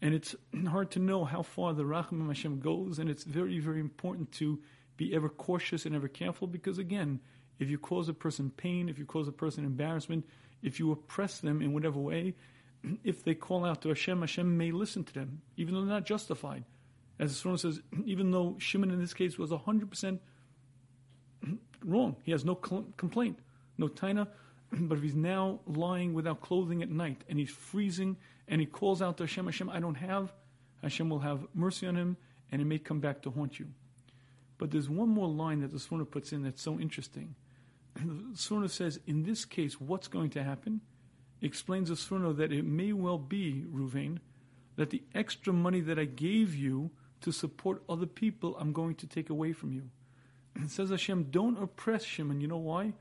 And 0.01 0.15
it's 0.15 0.35
hard 0.69 0.91
to 0.93 1.01
know 1.01 1.27
how 1.27 1.43
far 1.43 1.75
the 1.75 1.83
Rachman 1.83 2.29
Hashem 2.29 2.61
goes, 2.61 2.99
and 2.99 3.11
it's 3.11 3.25
very, 3.25 3.59
very 3.59 3.81
important 3.81 4.33
to 4.33 4.59
be 4.99 5.15
ever 5.15 5.31
cautious 5.31 5.87
and 5.87 5.95
ever 5.95 6.09
careful 6.09 6.47
because, 6.47 6.77
again, 6.77 7.21
if 7.59 7.71
you 7.71 7.79
cause 7.79 8.11
a 8.11 8.15
person 8.15 8.51
pain, 8.51 8.91
if 8.91 8.99
you 8.99 9.07
cause 9.07 9.27
a 9.27 9.33
person 9.33 9.65
embarrassment, 9.65 10.27
if 10.63 10.79
you 10.79 10.93
oppress 10.93 11.39
them 11.39 11.63
in 11.63 11.73
whatever 11.73 11.99
way, 11.99 12.35
if 13.05 13.25
they 13.25 13.35
call 13.35 13.65
out 13.65 13.81
to 13.83 13.89
Hashem, 13.89 14.21
Hashem 14.21 14.59
may 14.59 14.71
listen 14.71 15.05
to 15.05 15.15
them, 15.15 15.41
even 15.57 15.73
though 15.73 15.81
they're 15.81 15.89
not 15.89 16.05
justified. 16.05 16.65
As 17.19 17.31
the 17.31 17.37
Surah 17.37 17.57
says, 17.57 17.81
even 18.05 18.31
though 18.31 18.57
Shimon 18.59 18.91
in 18.91 19.01
this 19.01 19.15
case 19.15 19.39
was 19.39 19.51
100% 19.51 20.19
wrong, 21.85 22.17
he 22.25 22.33
has 22.33 22.45
no 22.45 22.55
complaint, 22.55 23.39
no 23.79 23.89
taina, 23.89 24.29
but 24.71 24.99
if 24.99 25.05
he's 25.05 25.15
now 25.15 25.61
lying 25.67 26.13
without 26.13 26.41
clothing 26.41 26.83
at 26.83 26.91
night 26.91 27.23
and 27.29 27.39
he's 27.39 27.51
freezing 27.51 28.17
and 28.49 28.61
he 28.61 28.67
calls 28.67 29.01
out 29.01 29.17
to 29.17 29.23
Hashem, 29.23 29.47
Hashem, 29.47 29.71
I 29.71 29.81
don't 29.81 29.95
have, 29.95 30.33
Hashem 30.83 31.09
will 31.09 31.21
have 31.21 31.47
mercy 31.55 31.87
on 31.87 31.97
him 31.97 32.17
and 32.53 32.61
it 32.61 32.67
may 32.67 32.79
come 32.79 33.01
back 33.01 33.23
to 33.23 33.31
haunt 33.31 33.59
you. 33.59 33.69
But 34.59 34.71
there's 34.73 34.91
one 34.91 35.09
more 35.09 35.29
line 35.29 35.61
that 35.61 35.71
the 35.71 35.79
Sforno 35.79 36.09
puts 36.09 36.33
in 36.33 36.43
that's 36.43 36.63
so 36.63 36.79
interesting. 36.79 37.35
And 37.97 38.35
The 38.35 38.39
Sforno 38.39 38.69
says, 38.69 39.01
in 39.07 39.23
this 39.23 39.45
case, 39.45 39.81
what's 39.81 40.09
going 40.09 40.31
to 40.31 40.43
happen? 40.43 40.81
Explains 41.41 41.89
the 41.89 41.95
Sforno 41.95 42.37
that 42.37 42.53
it 42.53 42.65
may 42.65 42.93
well 42.93 43.19
be, 43.19 43.65
Ruvain, 43.73 44.19
that 44.77 44.91
the 44.91 45.03
extra 45.15 45.53
money 45.53 45.81
that 45.81 45.99
I 45.99 46.05
gave 46.05 46.55
you 46.55 46.91
to 47.21 47.33
support 47.33 47.83
other 47.89 48.07
people, 48.07 48.57
I'm 48.59 48.73
going 48.73 48.95
to 48.97 49.07
take 49.07 49.31
away 49.31 49.53
from 49.53 49.73
you. 49.73 49.91
And 50.55 50.71
says 50.71 50.91
Hashem, 50.91 51.25
don't 51.31 51.61
oppress 51.61 52.05
Shimon. 52.05 52.41
You 52.41 52.49
know 52.49 52.57
why? 52.57 52.95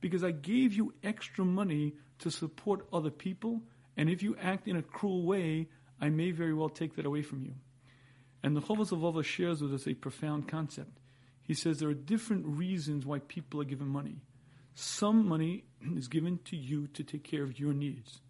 Because 0.00 0.24
I 0.24 0.30
gave 0.30 0.72
you 0.72 0.94
extra 1.02 1.44
money 1.44 1.94
to 2.18 2.30
support 2.30 2.86
other 2.92 3.10
people, 3.10 3.62
and 3.96 4.08
if 4.08 4.22
you 4.22 4.36
act 4.40 4.68
in 4.68 4.76
a 4.76 4.82
cruel 4.82 5.24
way, 5.24 5.68
I 6.00 6.08
may 6.08 6.30
very 6.30 6.54
well 6.54 6.68
take 6.68 6.96
that 6.96 7.06
away 7.06 7.22
from 7.22 7.42
you. 7.42 7.54
And 8.42 8.56
the 8.56 8.60
Chovos 8.60 8.90
HaLevavos 8.90 9.24
shares 9.24 9.60
with 9.62 9.74
us 9.74 9.86
a 9.86 9.94
profound 9.94 10.48
concept. 10.48 10.98
He 11.42 11.54
says 11.54 11.78
there 11.78 11.88
are 11.88 11.94
different 11.94 12.46
reasons 12.46 13.04
why 13.04 13.18
people 13.20 13.60
are 13.60 13.64
given 13.64 13.88
money. 13.88 14.22
Some 14.74 15.28
money 15.28 15.64
is 15.96 16.08
given 16.08 16.38
to 16.46 16.56
you 16.56 16.86
to 16.88 17.02
take 17.02 17.24
care 17.24 17.42
of 17.42 17.58
your 17.58 17.72
needs. 17.72 18.20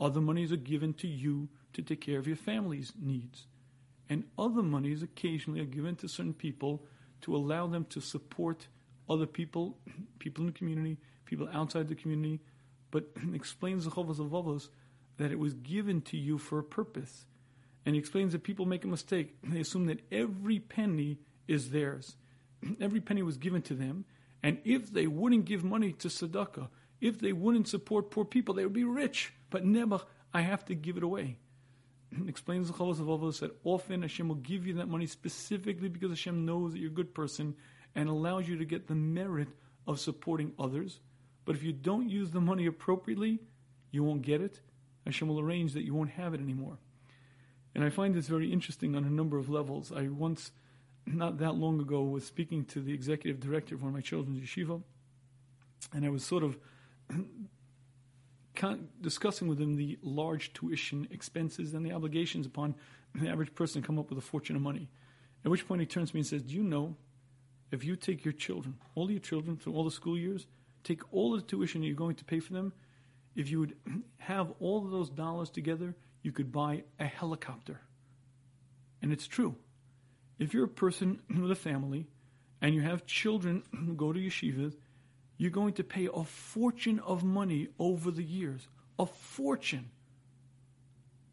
Other 0.00 0.20
monies 0.20 0.52
are 0.52 0.56
given 0.56 0.94
to 0.94 1.08
you 1.08 1.48
to 1.72 1.82
take 1.82 2.00
care 2.00 2.18
of 2.18 2.26
your 2.26 2.36
family's 2.36 2.92
needs. 3.00 3.46
And 4.08 4.24
other 4.38 4.62
monies 4.62 5.02
occasionally 5.02 5.60
are 5.60 5.66
given 5.66 5.96
to 5.96 6.08
certain 6.08 6.34
people 6.34 6.84
to 7.22 7.34
allow 7.34 7.66
them 7.66 7.84
to 7.90 8.00
support 8.00 8.68
other 9.08 9.26
people, 9.26 9.78
people 10.18 10.42
in 10.42 10.46
the 10.46 10.58
community, 10.58 10.98
people 11.24 11.48
outside 11.52 11.88
the 11.88 11.94
community, 11.94 12.40
but 12.90 13.08
explains 13.34 13.84
the 13.84 13.90
Chovos 13.90 14.18
HaLevavos 14.18 14.68
that 15.18 15.32
it 15.32 15.38
was 15.38 15.54
given 15.54 16.00
to 16.02 16.16
you 16.16 16.38
for 16.38 16.58
a 16.58 16.64
purpose. 16.64 17.26
And 17.84 17.94
he 17.94 17.98
explains 17.98 18.32
that 18.32 18.44
people 18.44 18.66
make 18.66 18.84
a 18.84 18.88
mistake. 18.88 19.36
They 19.42 19.60
assume 19.60 19.86
that 19.86 20.00
every 20.12 20.58
penny 20.60 21.18
is 21.46 21.70
theirs. 21.70 22.16
every 22.80 23.00
penny 23.00 23.22
was 23.22 23.36
given 23.36 23.62
to 23.62 23.74
them. 23.74 24.04
And 24.42 24.58
if 24.64 24.92
they 24.92 25.06
wouldn't 25.06 25.46
give 25.46 25.64
money 25.64 25.92
to 25.94 26.08
tzedakah, 26.08 26.68
if 27.00 27.18
they 27.18 27.32
wouldn't 27.32 27.68
support 27.68 28.10
poor 28.10 28.24
people, 28.24 28.54
they 28.54 28.64
would 28.64 28.72
be 28.72 28.84
rich. 28.84 29.32
But 29.50 29.64
never, 29.64 30.00
I 30.32 30.42
have 30.42 30.64
to 30.66 30.74
give 30.74 30.96
it 30.96 31.02
away. 31.02 31.36
Explains 32.28 32.68
the 32.68 32.74
Chovos 32.74 32.96
HaLevavos 32.98 33.40
that 33.40 33.56
often 33.64 34.02
Hashem 34.02 34.28
will 34.28 34.36
give 34.36 34.66
you 34.66 34.74
that 34.74 34.88
money 34.88 35.06
specifically 35.06 35.88
because 35.88 36.10
Hashem 36.10 36.44
knows 36.44 36.72
that 36.72 36.78
you're 36.78 36.90
a 36.90 36.94
good 36.94 37.14
person 37.14 37.54
and 37.94 38.08
allows 38.08 38.48
you 38.48 38.58
to 38.58 38.64
get 38.64 38.86
the 38.86 38.94
merit 38.94 39.48
of 39.86 39.98
supporting 39.98 40.52
others. 40.58 41.00
But 41.44 41.56
if 41.56 41.62
you 41.62 41.72
don't 41.72 42.10
use 42.10 42.30
the 42.30 42.40
money 42.40 42.66
appropriately, 42.66 43.38
you 43.90 44.04
won't 44.04 44.22
get 44.22 44.40
it. 44.40 44.60
Hashem 45.06 45.28
will 45.28 45.40
arrange 45.40 45.72
that 45.72 45.84
you 45.84 45.94
won't 45.94 46.10
have 46.10 46.34
it 46.34 46.40
anymore. 46.40 46.78
And 47.74 47.84
I 47.84 47.90
find 47.90 48.14
this 48.14 48.28
very 48.28 48.52
interesting 48.52 48.94
on 48.94 49.04
a 49.04 49.10
number 49.10 49.38
of 49.38 49.48
levels. 49.48 49.92
I 49.92 50.08
once, 50.08 50.50
not 51.14 51.38
that 51.38 51.54
long 51.54 51.80
ago, 51.80 52.02
was 52.02 52.24
speaking 52.24 52.64
to 52.66 52.80
the 52.80 52.92
executive 52.92 53.40
director 53.40 53.74
of 53.74 53.82
one 53.82 53.90
of 53.90 53.94
my 53.94 54.00
children's 54.00 54.40
yeshiva, 54.40 54.82
and 55.92 56.04
I 56.04 56.08
was 56.08 56.24
sort 56.24 56.42
of 56.42 56.58
discussing 59.00 59.48
with 59.48 59.60
him 59.60 59.76
the 59.76 59.98
large 60.02 60.52
tuition 60.52 61.06
expenses 61.10 61.74
and 61.74 61.86
the 61.86 61.92
obligations 61.92 62.46
upon 62.46 62.74
the 63.14 63.28
average 63.28 63.54
person 63.54 63.80
to 63.80 63.86
come 63.86 63.98
up 63.98 64.10
with 64.10 64.18
a 64.18 64.22
fortune 64.22 64.56
of 64.56 64.62
money. 64.62 64.88
At 65.44 65.50
which 65.50 65.66
point 65.66 65.80
he 65.80 65.86
turns 65.86 66.10
to 66.10 66.16
me 66.16 66.20
and 66.20 66.26
says, 66.26 66.42
Do 66.42 66.54
you 66.54 66.62
know 66.62 66.96
if 67.70 67.84
you 67.84 67.96
take 67.96 68.24
your 68.24 68.32
children, 68.32 68.76
all 68.94 69.10
your 69.10 69.20
children 69.20 69.56
through 69.56 69.74
all 69.74 69.84
the 69.84 69.90
school 69.90 70.18
years, 70.18 70.46
take 70.84 71.00
all 71.12 71.32
the 71.32 71.42
tuition 71.42 71.82
you're 71.82 71.94
going 71.94 72.16
to 72.16 72.24
pay 72.24 72.40
for 72.40 72.52
them, 72.52 72.72
if 73.36 73.50
you 73.50 73.60
would 73.60 73.76
have 74.18 74.52
all 74.58 74.84
of 74.84 74.90
those 74.90 75.10
dollars 75.10 75.50
together, 75.50 75.94
you 76.22 76.32
could 76.32 76.50
buy 76.50 76.82
a 76.98 77.04
helicopter. 77.04 77.80
And 79.00 79.12
it's 79.12 79.28
true. 79.28 79.54
If 80.38 80.54
you're 80.54 80.64
a 80.64 80.68
person 80.68 81.20
with 81.40 81.50
a 81.50 81.56
family 81.56 82.06
and 82.60 82.74
you 82.74 82.82
have 82.82 83.06
children 83.06 83.62
who 83.72 83.94
go 83.94 84.12
to 84.12 84.20
yeshivas, 84.20 84.76
you're 85.36 85.50
going 85.50 85.74
to 85.74 85.84
pay 85.84 86.08
a 86.12 86.24
fortune 86.24 86.98
of 87.00 87.22
money 87.22 87.68
over 87.78 88.10
the 88.10 88.24
years. 88.24 88.66
A 88.98 89.06
fortune. 89.06 89.90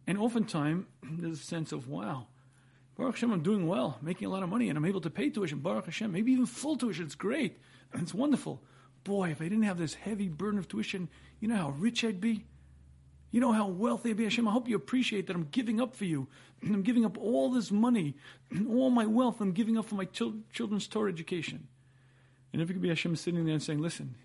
And 0.06 0.18
oftentimes, 0.18 0.86
there's 1.04 1.40
a 1.40 1.44
sense 1.44 1.72
of, 1.72 1.88
wow, 1.88 2.28
Baruch 2.96 3.16
Hashem, 3.16 3.32
I'm 3.32 3.44
doing 3.44 3.68
well, 3.68 3.98
making 4.02 4.28
a 4.28 4.32
lot 4.32 4.44
of 4.44 4.50
money, 4.50 4.70
and 4.70 4.78
I'm 4.78 4.86
able 4.86 5.02
to 5.02 5.10
pay 5.10 5.30
tuition. 5.30 5.60
Baruch 5.60 5.86
Hashem, 5.86 6.12
maybe 6.12 6.32
even 6.32 6.46
full 6.46 6.78
tuition. 6.78 7.06
It's 7.06 7.16
great. 7.16 7.58
It's 7.94 8.14
wonderful. 8.14 8.62
Boy, 9.04 9.32
if 9.32 9.42
I 9.42 9.46
didn't 9.46 9.64
have 9.64 9.78
this 9.78 9.96
heavy 9.96 10.30
burden 10.30 10.60
of 10.60 10.68
tuition, 10.68 11.10
you 11.40 11.48
know 11.48 11.58
how 11.58 11.70
rich 11.72 12.04
I'd 12.04 12.22
be? 12.22 12.46
You 13.36 13.42
know 13.42 13.52
how 13.52 13.68
wealthy 13.68 14.12
I'd 14.12 14.16
be, 14.16 14.24
Hashem. 14.24 14.48
I 14.48 14.52
hope 14.52 14.70
you 14.70 14.78
appreciate 14.78 15.28
that 15.28 15.36
I'm 15.36 15.50
giving 15.52 15.82
up 15.82 15.94
for 15.94 16.06
you. 16.06 16.30
I'm 16.64 16.84
giving 16.84 17.04
up 17.04 17.18
all 17.18 17.52
this 17.52 17.70
money, 17.70 18.16
all 18.70 18.90
my 18.90 19.06
wealth, 19.06 19.42
I'm 19.42 19.52
giving 19.52 19.78
up 19.78 19.84
for 19.88 19.96
my 19.96 20.06
children's 20.06 20.88
Torah 20.88 21.12
education. 21.12 21.68
And 22.54 22.62
if 22.62 22.70
it 22.70 22.74
could 22.74 22.82
be 22.82 22.88
Hashem 22.88 23.14
sitting 23.18 23.44
there 23.44 23.56
and 23.56 23.62
saying, 23.62 23.82
Listen, 23.82 24.16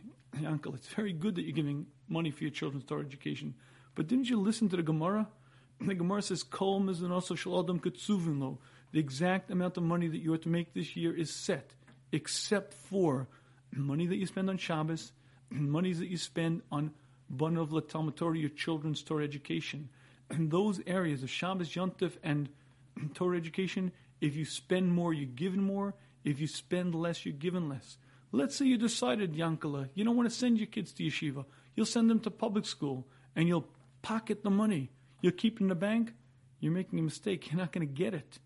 uncle, 0.46 0.76
it's 0.76 0.86
very 0.86 1.12
good 1.12 1.34
that 1.34 1.42
you're 1.42 1.56
giving 1.56 1.86
money 2.08 2.30
for 2.30 2.44
your 2.44 2.52
children's 2.52 2.84
Torah 2.84 3.00
education, 3.00 3.54
but 3.96 4.06
didn't 4.06 4.30
you 4.30 4.38
listen 4.38 4.68
to 4.68 4.76
the 4.76 4.84
Gemara? 4.84 5.26
The 5.80 5.94
Gemara 5.94 6.22
says, 6.22 6.44
Kol 6.44 6.76
and 6.76 7.12
also 7.12 7.34
shaladam 7.34 7.80
katsuvin 7.80 8.58
The 8.92 9.00
exact 9.00 9.50
amount 9.50 9.76
of 9.76 9.82
money 9.82 10.06
that 10.06 10.18
you 10.18 10.32
are 10.34 10.38
to 10.38 10.48
make 10.48 10.72
this 10.72 10.94
year 10.94 11.12
is 11.12 11.34
set, 11.34 11.74
except 12.12 12.74
for 12.74 13.26
money 13.74 14.06
that 14.06 14.18
you 14.18 14.26
spend 14.26 14.48
on 14.48 14.56
Shabbos, 14.56 15.10
monies 15.50 15.98
that 15.98 16.06
you 16.06 16.16
spend 16.16 16.62
on 16.70 16.92
Banav 17.34 17.88
Talmud 17.88 18.16
Torah, 18.16 18.36
your 18.36 18.50
children's 18.50 19.02
Torah 19.02 19.24
education. 19.24 19.88
In 20.30 20.48
those 20.48 20.80
areas 20.86 21.22
of 21.22 21.30
Shabbos, 21.30 21.70
Yontif, 21.70 22.12
and 22.22 22.48
Torah 23.14 23.36
education, 23.36 23.92
if 24.20 24.36
you 24.36 24.44
spend 24.44 24.92
more, 24.92 25.12
you're 25.12 25.26
given 25.26 25.62
more. 25.62 25.94
If 26.24 26.40
you 26.40 26.46
spend 26.46 26.94
less, 26.94 27.24
you're 27.24 27.32
given 27.32 27.68
less. 27.68 27.96
Let's 28.32 28.54
say 28.54 28.66
you 28.66 28.76
decided, 28.76 29.34
Yankala, 29.34 29.88
you 29.94 30.04
don't 30.04 30.16
want 30.16 30.28
to 30.28 30.34
send 30.34 30.58
your 30.58 30.66
kids 30.66 30.92
to 30.92 31.02
yeshiva. 31.02 31.44
You'll 31.74 31.86
send 31.86 32.10
them 32.10 32.20
to 32.20 32.30
public 32.30 32.66
school 32.66 33.06
and 33.34 33.48
you'll 33.48 33.66
pocket 34.02 34.42
the 34.42 34.50
money. 34.50 34.90
You'll 35.20 35.32
keep 35.32 35.56
it 35.56 35.62
in 35.62 35.68
the 35.68 35.74
bank. 35.74 36.12
You're 36.60 36.72
making 36.72 36.98
a 36.98 37.02
mistake. 37.02 37.50
You're 37.50 37.60
not 37.60 37.72
going 37.72 37.86
to 37.86 37.92
get 37.92 38.14
it. 38.14 38.38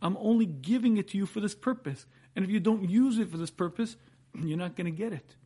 I'm 0.00 0.16
only 0.18 0.46
giving 0.46 0.96
it 0.96 1.08
to 1.08 1.18
you 1.18 1.26
for 1.26 1.40
this 1.40 1.54
purpose. 1.54 2.06
And 2.34 2.44
if 2.44 2.50
you 2.50 2.60
don't 2.60 2.88
use 2.88 3.18
it 3.18 3.30
for 3.30 3.36
this 3.36 3.50
purpose, 3.50 3.96
you're 4.34 4.58
not 4.58 4.76
going 4.76 4.86
to 4.86 4.96
get 4.96 5.12
it. 5.12 5.36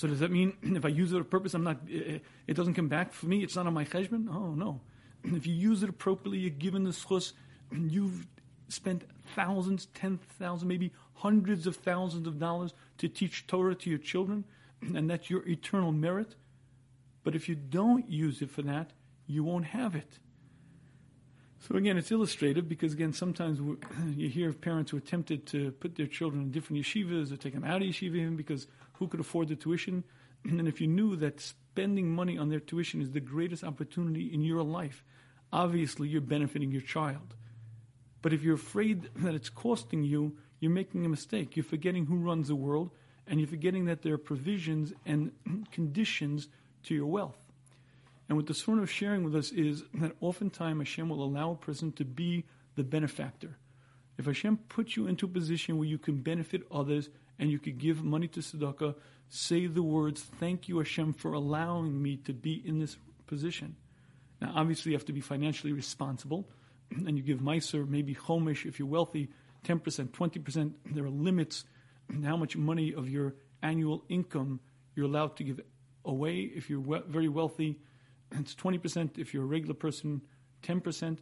So 0.00 0.08
does 0.08 0.20
that 0.20 0.30
mean 0.30 0.54
if 0.62 0.86
I 0.86 0.88
use 0.88 1.12
it 1.12 1.18
for 1.18 1.24
purpose, 1.24 1.52
I'm 1.52 1.62
not? 1.62 1.80
Eh, 1.92 2.14
eh, 2.14 2.18
it 2.46 2.54
doesn't 2.54 2.72
come 2.72 2.88
back 2.88 3.12
for 3.12 3.26
me. 3.26 3.42
It's 3.42 3.54
not 3.54 3.66
on 3.66 3.74
my 3.74 3.84
cheshbon. 3.84 4.28
Oh 4.34 4.54
no! 4.54 4.80
If 5.24 5.46
you 5.46 5.52
use 5.52 5.82
it 5.82 5.90
appropriately, 5.90 6.38
you're 6.38 6.50
given 6.50 6.84
the 6.84 6.90
zchus. 6.90 7.34
You've 7.70 8.26
spent 8.68 9.04
thousands, 9.34 9.88
ten 9.92 10.18
thousand, 10.38 10.68
maybe 10.68 10.90
hundreds 11.16 11.66
of 11.66 11.76
thousands 11.76 12.26
of 12.26 12.38
dollars 12.38 12.72
to 12.96 13.08
teach 13.08 13.46
Torah 13.46 13.74
to 13.74 13.90
your 13.90 13.98
children, 13.98 14.44
and 14.80 15.10
that's 15.10 15.28
your 15.28 15.46
eternal 15.46 15.92
merit. 15.92 16.34
But 17.22 17.34
if 17.34 17.46
you 17.46 17.54
don't 17.54 18.08
use 18.08 18.40
it 18.40 18.50
for 18.50 18.62
that, 18.62 18.94
you 19.26 19.44
won't 19.44 19.66
have 19.66 19.94
it. 19.94 20.18
So 21.58 21.76
again, 21.76 21.98
it's 21.98 22.10
illustrative 22.10 22.66
because 22.70 22.94
again, 22.94 23.12
sometimes 23.12 23.60
you 24.16 24.30
hear 24.30 24.48
of 24.48 24.62
parents 24.62 24.92
who 24.92 24.96
are 24.96 25.00
tempted 25.00 25.44
to 25.48 25.72
put 25.72 25.96
their 25.96 26.06
children 26.06 26.40
in 26.44 26.50
different 26.50 26.82
yeshivas 26.82 27.30
or 27.30 27.36
take 27.36 27.52
them 27.52 27.64
out 27.64 27.82
of 27.82 27.88
yeshiva 27.88 28.14
even 28.14 28.36
because 28.36 28.66
who 29.00 29.08
could 29.08 29.18
afford 29.18 29.48
the 29.48 29.56
tuition? 29.56 30.04
And 30.44 30.68
if 30.68 30.80
you 30.80 30.86
knew 30.86 31.16
that 31.16 31.40
spending 31.40 32.14
money 32.14 32.38
on 32.38 32.48
their 32.48 32.60
tuition 32.60 33.02
is 33.02 33.10
the 33.10 33.20
greatest 33.20 33.62
opportunity 33.64 34.32
in 34.32 34.42
your 34.42 34.62
life, 34.62 35.04
obviously 35.52 36.08
you're 36.08 36.22
benefiting 36.22 36.70
your 36.70 36.80
child. 36.80 37.34
But 38.22 38.32
if 38.32 38.42
you're 38.42 38.54
afraid 38.54 39.10
that 39.16 39.34
it's 39.34 39.50
costing 39.50 40.04
you, 40.04 40.36
you're 40.60 40.70
making 40.70 41.04
a 41.04 41.08
mistake. 41.08 41.56
You're 41.56 41.64
forgetting 41.64 42.06
who 42.06 42.16
runs 42.16 42.48
the 42.48 42.54
world, 42.54 42.90
and 43.26 43.40
you're 43.40 43.48
forgetting 43.48 43.86
that 43.86 44.02
there 44.02 44.14
are 44.14 44.18
provisions 44.18 44.92
and 45.04 45.32
conditions 45.72 46.48
to 46.84 46.94
your 46.94 47.06
wealth. 47.06 47.38
And 48.28 48.36
what 48.36 48.46
the 48.46 48.54
Sforno 48.54 48.82
of 48.82 48.90
sharing 48.90 49.24
with 49.24 49.34
us 49.34 49.50
is 49.50 49.82
that 49.94 50.12
oftentimes 50.20 50.78
Hashem 50.78 51.08
will 51.08 51.24
allow 51.24 51.50
a 51.50 51.56
person 51.56 51.92
to 51.92 52.04
be 52.04 52.44
the 52.76 52.84
benefactor. 52.84 53.58
If 54.18 54.26
Hashem 54.26 54.58
puts 54.68 54.96
you 54.96 55.06
into 55.06 55.26
a 55.26 55.28
position 55.28 55.78
where 55.78 55.88
you 55.88 55.98
can 55.98 56.22
benefit 56.22 56.62
others 56.70 57.08
and 57.40 57.50
you 57.50 57.58
could 57.58 57.78
give 57.78 58.04
money 58.04 58.28
to 58.28 58.40
tzedakah, 58.40 58.94
say 59.30 59.66
the 59.66 59.82
words, 59.82 60.20
Thank 60.20 60.68
you, 60.68 60.78
Hashem, 60.78 61.14
for 61.14 61.32
allowing 61.32 62.00
me 62.00 62.18
to 62.18 62.34
be 62.34 62.62
in 62.64 62.78
this 62.78 62.96
position. 63.26 63.74
Now, 64.40 64.52
obviously, 64.54 64.92
you 64.92 64.98
have 64.98 65.06
to 65.06 65.12
be 65.12 65.22
financially 65.22 65.72
responsible, 65.72 66.46
and 66.90 67.16
you 67.16 67.24
give 67.24 67.40
Meiser, 67.40 67.88
maybe 67.88 68.14
Chomish, 68.14 68.66
if 68.66 68.78
you're 68.78 68.86
wealthy, 68.86 69.30
10%, 69.64 70.10
20%. 70.10 70.72
There 70.92 71.04
are 71.04 71.10
limits 71.10 71.64
on 72.12 72.22
how 72.30 72.36
much 72.36 72.56
money 72.56 72.94
of 72.94 73.08
your 73.08 73.34
annual 73.62 74.04
income 74.10 74.60
you're 74.94 75.06
allowed 75.06 75.36
to 75.38 75.44
give 75.44 75.60
away. 76.04 76.40
If 76.40 76.68
you're 76.68 76.80
we- 76.80 77.02
very 77.08 77.28
wealthy, 77.28 77.78
it's 78.32 78.54
20%. 78.54 79.18
If 79.18 79.32
you're 79.32 79.44
a 79.44 79.46
regular 79.46 79.74
person, 79.74 80.20
10%. 80.62 81.18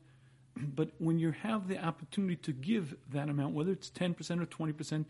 But 0.56 0.90
when 0.98 1.20
you 1.20 1.30
have 1.30 1.68
the 1.68 1.78
opportunity 1.78 2.34
to 2.36 2.52
give 2.52 2.96
that 3.12 3.28
amount, 3.28 3.54
whether 3.54 3.70
it's 3.70 3.90
10% 3.90 4.42
or 4.42 4.46
20%, 4.46 5.04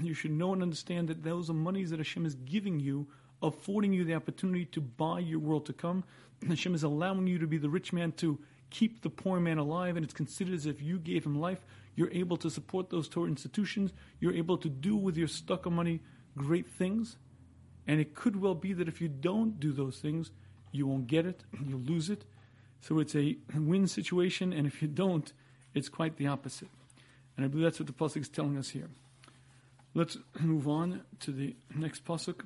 you 0.00 0.14
should 0.14 0.32
know 0.32 0.52
and 0.52 0.62
understand 0.62 1.08
that 1.08 1.22
those 1.22 1.50
are 1.50 1.54
monies 1.54 1.90
that 1.90 1.98
Hashem 1.98 2.26
is 2.26 2.34
giving 2.34 2.80
you, 2.80 3.06
affording 3.42 3.92
you 3.92 4.04
the 4.04 4.14
opportunity 4.14 4.64
to 4.66 4.80
buy 4.80 5.20
your 5.20 5.38
world 5.38 5.66
to 5.66 5.72
come. 5.72 6.04
Hashem 6.46 6.74
is 6.74 6.82
allowing 6.82 7.26
you 7.26 7.38
to 7.38 7.46
be 7.46 7.58
the 7.58 7.68
rich 7.70 7.92
man 7.92 8.12
to 8.12 8.38
keep 8.70 9.02
the 9.02 9.10
poor 9.10 9.38
man 9.38 9.58
alive, 9.58 9.96
and 9.96 10.04
it's 10.04 10.14
considered 10.14 10.54
as 10.54 10.66
if 10.66 10.82
you 10.82 10.98
gave 10.98 11.24
him 11.24 11.40
life. 11.40 11.64
You're 11.94 12.10
able 12.10 12.36
to 12.38 12.50
support 12.50 12.90
those 12.90 13.08
Torah 13.08 13.28
institutions. 13.28 13.92
You're 14.20 14.34
able 14.34 14.58
to 14.58 14.68
do 14.68 14.96
with 14.96 15.16
your 15.16 15.28
stuck 15.28 15.66
of 15.66 15.72
money 15.72 16.00
great 16.36 16.66
things. 16.66 17.16
And 17.86 18.00
it 18.00 18.14
could 18.14 18.40
well 18.40 18.54
be 18.54 18.72
that 18.72 18.88
if 18.88 19.00
you 19.00 19.08
don't 19.08 19.60
do 19.60 19.72
those 19.72 19.98
things, 19.98 20.30
you 20.72 20.86
won't 20.86 21.06
get 21.06 21.26
it, 21.26 21.44
you'll 21.66 21.80
lose 21.80 22.10
it. 22.10 22.24
So 22.80 22.98
it's 22.98 23.14
a 23.14 23.36
win 23.54 23.86
situation, 23.86 24.52
and 24.52 24.66
if 24.66 24.82
you 24.82 24.88
don't, 24.88 25.32
it's 25.72 25.88
quite 25.88 26.16
the 26.16 26.26
opposite. 26.26 26.68
And 27.36 27.44
I 27.44 27.48
believe 27.48 27.64
that's 27.64 27.80
what 27.80 27.86
the 27.86 27.92
Pasuk 27.92 28.22
is 28.22 28.28
telling 28.28 28.58
us 28.58 28.70
here. 28.70 28.90
Let's 29.96 30.18
move 30.40 30.66
on 30.66 31.02
to 31.20 31.30
the 31.30 31.54
next 31.72 32.04
Pasuk. 32.04 32.40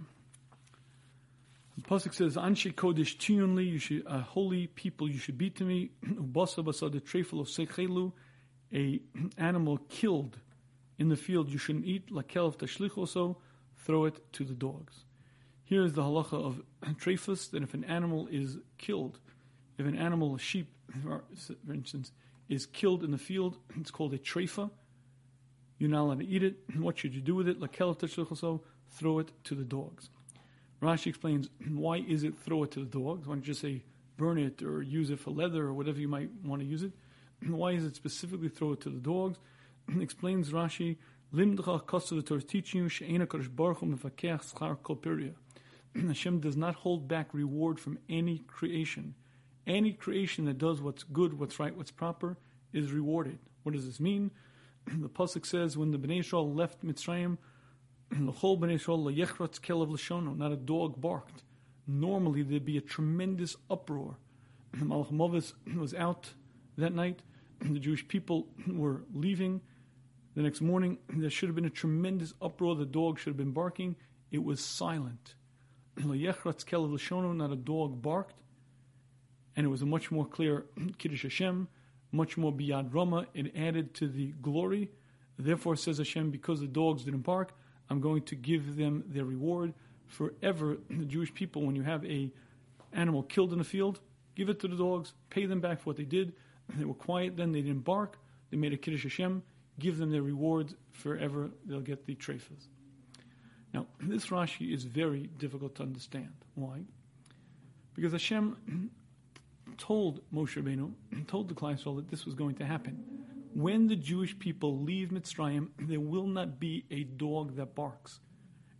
The 1.79 1.83
Pasuk 1.83 2.13
says, 2.13 2.37
Anshe 2.37 2.75
Kodesh 2.75 3.17
Tiyunli, 3.17 3.67
you 3.67 3.79
should, 3.79 4.05
a 4.07 4.21
holy 4.21 4.67
people 4.67 5.09
you 5.09 5.19
should 5.19 5.39
be 5.39 5.49
to 5.51 5.65
me. 5.65 5.91
Ubasa 6.05 6.63
basa 6.63 6.93
the 6.93 7.01
trefel 7.01 7.41
of 7.41 8.13
a 8.75 9.01
animal 9.39 9.79
killed 9.89 10.37
in 10.99 11.09
the 11.09 11.17
field 11.17 11.49
you 11.49 11.57
shouldn't 11.57 11.87
eat. 11.87 12.13
Lakel 12.13 12.55
Tashlich 12.55 13.37
throw 13.79 14.05
it 14.05 14.33
to 14.35 14.45
the 14.45 14.53
dogs. 14.53 15.05
Here 15.65 15.83
is 15.83 15.95
the 15.95 16.03
halacha 16.03 16.35
of 16.35 16.61
trefus 16.99 17.51
that 17.53 17.63
if 17.63 17.73
an 17.73 17.85
animal 17.85 18.29
is 18.31 18.59
killed, 18.77 19.21
if 19.79 19.87
an 19.87 19.97
animal, 19.97 20.35
a 20.35 20.39
sheep, 20.39 20.71
for 21.03 21.23
instance, 21.73 22.13
is 22.51 22.67
killed 22.67 23.05
in 23.05 23.11
the 23.11 23.19
field, 23.19 23.57
it's 23.77 23.91
called 23.91 24.13
a 24.13 24.19
trefa. 24.19 24.71
You're 25.79 25.91
not 25.91 26.03
allowed 26.03 26.20
to 26.20 26.26
eat 26.26 26.43
it. 26.43 26.57
What 26.79 26.99
should 26.99 27.14
you 27.14 27.20
do 27.20 27.35
with 27.35 27.49
it? 27.49 27.59
Throw 28.91 29.18
it 29.18 29.31
to 29.45 29.55
the 29.55 29.64
dogs. 29.64 30.11
Rashi 30.83 31.09
explains 31.09 31.49
why 31.68 31.99
is 31.99 32.24
it 32.24 32.39
throw 32.39 32.64
it 32.64 32.70
to 32.72 32.81
the 32.81 32.87
dogs? 32.87 33.26
Why 33.26 33.35
don't 33.35 33.47
you 33.47 33.53
just 33.53 33.61
say 33.61 33.83
burn 34.16 34.39
it 34.39 34.62
or 34.62 34.83
use 34.83 35.11
it 35.11 35.20
for 35.20 35.31
leather 35.31 35.64
or 35.64 35.74
whatever 35.74 36.01
you 36.01 36.09
might 36.09 36.31
want 36.45 36.62
to 36.62 36.66
use 36.66 36.83
it? 36.83 36.93
Why 37.47 37.72
is 37.72 37.85
it 37.85 37.95
specifically 37.95 38.49
throw 38.49 38.72
it 38.72 38.81
to 38.83 38.91
the 38.91 38.99
dogs? 38.99 39.39
explains 40.01 40.51
Rashi, 40.51 40.97
Limdcha 41.33 41.87
Kosovo 41.87 42.20
Torah 42.20 42.39
is 42.39 42.45
teaching 42.45 42.83
you 42.83 42.89
She'ena 42.89 43.26
Kodesh 43.26 43.55
Baruch 43.55 43.81
Mefakech 43.81 44.53
Schar 44.53 44.76
Kolpiria. 44.79 45.35
Hashem 45.95 46.41
does 46.41 46.57
not 46.57 46.74
hold 46.74 47.09
back 47.09 47.33
reward 47.33 47.81
from 47.81 47.99
any 48.09 48.39
creation. 48.41 49.14
Any 49.66 49.93
creation 49.93 50.45
that 50.47 50.59
does 50.59 50.81
what's 50.81 51.05
good, 51.05 51.39
what's 51.39 51.59
right, 51.59 51.76
what's 51.76 51.91
proper 51.91 52.37
is 52.72 52.93
rewarded. 52.93 53.39
What 53.62 53.74
does 53.74 53.87
this 53.87 54.01
mean? 54.01 54.31
the 55.01 55.09
pasuk 55.09 55.45
says 55.45 55.76
when 55.76 55.91
the 55.91 55.99
Bnei 55.99 56.20
Israel 56.20 56.53
left 56.53 56.84
Mitzrayim, 56.84 57.39
the 58.11 58.32
whole 58.32 58.59
Bnei 58.59 58.74
Israel 58.74 58.99
kelev 59.05 59.91
l'shono, 59.91 60.36
not 60.36 60.53
a 60.53 60.57
dog 60.57 61.01
barked. 61.01 61.43
normally 61.86 62.43
there'd 62.43 62.64
be 62.64 62.78
a 62.78 62.82
tremendous 62.82 63.57
uproar. 63.70 64.16
Malach 64.76 65.53
was 65.76 65.95
out 65.95 66.30
that 66.76 66.95
night. 66.95 67.22
The 67.61 67.80
Jewish 67.80 68.07
people 68.07 68.47
were 68.66 69.03
leaving. 69.12 69.61
The 70.36 70.43
next 70.43 70.61
morning, 70.61 70.99
there 71.09 71.30
should 71.30 71.49
have 71.49 71.57
been 71.57 71.64
a 71.64 71.70
tremendous 71.70 72.32
uproar. 72.41 72.76
The 72.76 72.86
dog 72.86 73.18
should 73.18 73.30
have 73.30 73.36
been 73.36 73.53
barking. 73.53 73.97
It 74.30 74.45
was 74.45 74.61
silent. 74.61 75.34
Layechrotz 75.99 76.64
kelav 76.64 76.93
l'shono, 76.93 77.34
Not 77.34 77.51
a 77.51 77.57
dog 77.57 78.01
barked. 78.01 78.36
And 79.57 79.66
it 79.66 79.68
was 79.68 79.82
a 79.82 79.86
much 79.86 80.12
more 80.12 80.24
clear 80.24 80.66
Kiddush 80.99 81.24
Hashem, 81.24 81.66
much 82.13 82.37
more 82.37 82.53
Biyad 82.53 82.93
Rama. 82.93 83.27
It 83.35 83.57
added 83.57 83.95
to 83.95 84.09
the 84.09 84.33
glory. 84.43 84.91
Therefore, 85.39 85.77
says 85.77 85.99
Hashem, 85.99 86.31
because 86.31 86.61
the 86.61 86.67
dogs 86.67 87.05
didn't 87.05 87.21
bark, 87.21 87.53
I'm 87.91 88.01
going 88.01 88.23
to 88.23 88.35
give 88.35 88.77
them 88.77 89.05
their 89.07 89.25
reward 89.25 89.75
forever. 90.07 90.79
The 90.91 91.05
Jewish 91.05 91.33
people, 91.33 91.63
when 91.63 91.77
you 91.77 91.83
have 91.83 92.05
a 92.05 92.31
animal 92.93 93.23
killed 93.23 93.53
in 93.53 93.59
the 93.59 93.65
field, 93.65 94.01
give 94.35 94.49
it 94.49 94.59
to 94.61 94.69
the 94.69 94.77
dogs, 94.77 95.13
pay 95.31 95.47
them 95.47 95.61
back 95.61 95.81
for 95.81 95.91
what 95.91 95.97
they 95.97 96.05
did. 96.05 96.33
They 96.77 96.85
were 96.85 96.95
quiet 96.95 97.37
then, 97.37 97.53
they 97.53 97.63
didn't 97.63 97.85
bark, 97.85 98.19
they 98.51 98.57
made 98.57 98.73
a 98.73 98.77
Kiddush 98.77 99.05
Hashem, 99.05 99.43
give 99.79 99.97
them 99.97 100.11
their 100.11 100.23
reward 100.23 100.75
forever, 100.93 101.51
they'll 101.65 101.81
get 101.81 102.05
the 102.05 102.15
trefas. 102.15 102.67
Now, 103.73 103.87
this 104.01 104.27
Rashi 104.27 104.75
is 104.75 104.85
very 104.85 105.29
difficult 105.39 105.77
to 105.77 105.83
understand. 105.83 106.33
Why? 106.55 106.83
Because 107.95 108.13
Hashem 108.13 108.91
told 109.79 110.20
Moshe 110.33 110.62
Rabbeinu, 110.62 110.93
told 111.26 111.49
the 111.49 111.55
Klai 111.55 111.76
that 111.97 112.11
this 112.11 112.26
was 112.26 112.35
going 112.35 112.57
to 112.57 112.64
happen. 112.64 113.03
When 113.55 113.87
the 113.87 113.97
Jewish 113.97 114.39
people 114.39 114.79
leave 114.79 115.09
Mitzrayim, 115.09 115.68
there 115.79 116.01
will 116.01 116.26
not 116.26 116.61
be 116.61 116.85
a 116.91 117.05
dog 117.05 117.57
that 117.57 117.74
barks. 117.74 118.20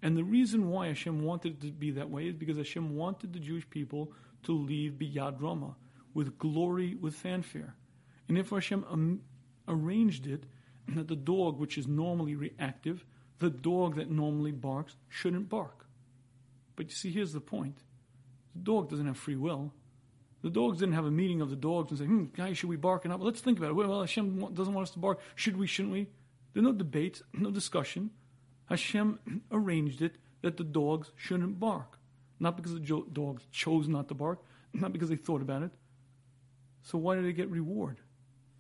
And 0.03 0.17
the 0.17 0.25
reason 0.25 0.69
why 0.69 0.89
Hashem 0.89 1.23
wanted 1.23 1.65
it 1.65 1.67
to 1.67 1.73
be 1.73 1.91
that 1.93 2.11
way 2.11 2.29
is 2.29 2.35
because 2.35 2.57
Hashem 2.57 2.95
wanted 2.95 3.33
the 3.33 3.41
Jewish 3.41 3.69
people 3.71 4.13
to 4.45 4.53
leave 4.53 4.93
Biyad 4.93 5.41
Rama 5.41 5.75
with 6.15 6.39
glory, 6.39 6.95
with 6.95 7.15
fanfare. 7.15 7.75
And 8.29 8.37
therefore 8.37 8.59
Hashem 8.59 8.85
um, 8.89 9.21
arranged 9.67 10.27
it 10.27 10.45
that 10.89 11.09
the 11.09 11.17
dog, 11.17 11.59
which 11.59 11.77
is 11.77 11.87
normally 11.87 12.35
reactive, 12.35 13.05
the 13.39 13.51
dog 13.51 13.97
that 13.97 14.11
normally 14.11 14.53
barks, 14.53 14.97
shouldn't 15.09 15.49
bark. 15.49 15.87
But 16.77 16.87
you 16.91 16.95
see, 16.95 17.11
here's 17.11 17.33
the 17.33 17.41
point 17.41 17.79
the 18.55 18.61
dog 18.61 18.91
doesn't 18.91 19.07
have 19.07 19.17
free 19.17 19.37
will. 19.37 19.73
The 20.43 20.51
dogs 20.51 20.79
didn't 20.79 20.95
have 20.95 21.05
a 21.05 21.11
meeting 21.11 21.41
of 21.41 21.51
the 21.51 21.57
dogs 21.57 21.91
and 21.91 21.99
say, 21.99 22.05
hmm, 22.07 22.27
guys, 22.37 22.59
should 22.59 22.69
we 22.69 22.77
bark 22.77 23.05
or 23.05 23.09
not? 23.09 23.19
Well, 23.19 23.27
let's 23.27 23.41
think 23.41 23.59
about 23.59 23.71
it. 23.71 23.75
Well, 23.75 24.01
Hashem 24.01 24.55
doesn't 24.55 24.73
want 24.73 24.87
us 24.87 24.93
to 24.93 24.99
bark. 24.99 25.19
Should 25.35 25.57
we, 25.57 25.67
shouldn't 25.67 25.93
we? 25.93 26.07
There's 26.53 26.65
no 26.65 26.73
debate, 26.73 27.23
no 27.33 27.51
discussion. 27.51 28.11
Hashem 28.67 29.19
arranged 29.51 30.03
it 30.03 30.17
that 30.43 30.57
the 30.57 30.65
dogs 30.65 31.11
shouldn't 31.17 31.59
bark. 31.59 31.99
Not 32.41 32.57
because 32.57 32.75
the 32.75 33.05
dogs 33.13 33.43
chose 33.51 33.89
not 33.89 34.09
to 34.09 34.15
bark, 34.15 34.41
not 34.73 34.93
because 34.93 35.09
they 35.09 35.17
thought 35.17 35.43
about 35.43 35.63
it. 35.63 35.71
So 36.83 36.99
why 36.99 37.17
did 37.17 37.25
they 37.25 37.33
get 37.33 37.51
reward? 37.51 37.99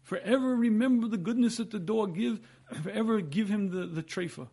Forever 0.02 0.56
remember 0.56 1.06
the 1.06 1.16
goodness 1.16 1.58
that 1.58 1.70
the 1.70 1.78
dog 1.78 2.16
gives, 2.16 2.40
forever 2.82 3.20
give 3.20 3.48
him 3.48 3.70
the, 3.70 3.86
the 3.86 4.02
trefa. 4.02 4.48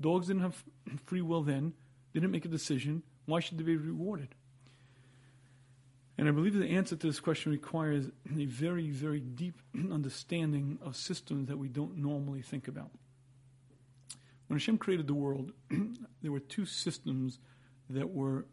Dogs 0.00 0.26
didn't 0.26 0.42
have 0.42 0.64
free 1.06 1.22
will 1.22 1.42
then, 1.42 1.72
didn't 2.14 2.30
make 2.30 2.44
a 2.44 2.48
decision. 2.48 3.02
Why 3.26 3.40
should 3.40 3.58
they 3.58 3.64
be 3.64 3.76
rewarded? 3.76 4.34
And 6.18 6.28
I 6.28 6.32
believe 6.32 6.54
the 6.54 6.66
answer 6.66 6.96
to 6.96 7.06
this 7.06 7.20
question 7.20 7.52
requires 7.52 8.06
a 8.36 8.44
very, 8.44 8.90
very 8.90 9.20
deep 9.20 9.54
understanding 9.92 10.78
of 10.84 10.96
systems 10.96 11.46
that 11.48 11.56
we 11.56 11.68
don't 11.68 11.96
normally 11.96 12.42
think 12.42 12.66
about. 12.66 12.90
When 14.48 14.58
Hashem 14.58 14.78
created 14.78 15.06
the 15.06 15.14
world, 15.14 15.52
there 16.22 16.32
were 16.32 16.40
two 16.40 16.66
systems 16.66 17.38
that 17.88 18.10
were 18.10 18.46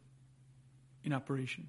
in 1.04 1.12
operation. 1.12 1.68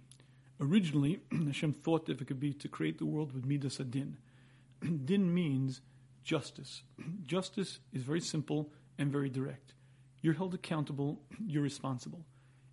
Originally, 0.61 1.20
Hashem 1.32 1.72
thought 1.72 2.07
that 2.07 2.12
if 2.12 2.20
it 2.20 2.26
could 2.26 2.40
be 2.40 2.53
to 2.53 2.68
create 2.68 2.99
the 2.99 3.07
world 3.07 3.32
with 3.32 3.47
midas 3.47 3.78
hadin. 3.78 4.16
Din 5.05 5.32
means 5.32 5.80
justice. 6.24 6.82
Justice 7.24 7.78
is 7.94 8.03
very 8.03 8.20
simple 8.20 8.70
and 8.99 9.11
very 9.11 9.30
direct. 9.30 9.72
You're 10.20 10.34
held 10.34 10.53
accountable, 10.53 11.20
you're 11.47 11.62
responsible. 11.62 12.26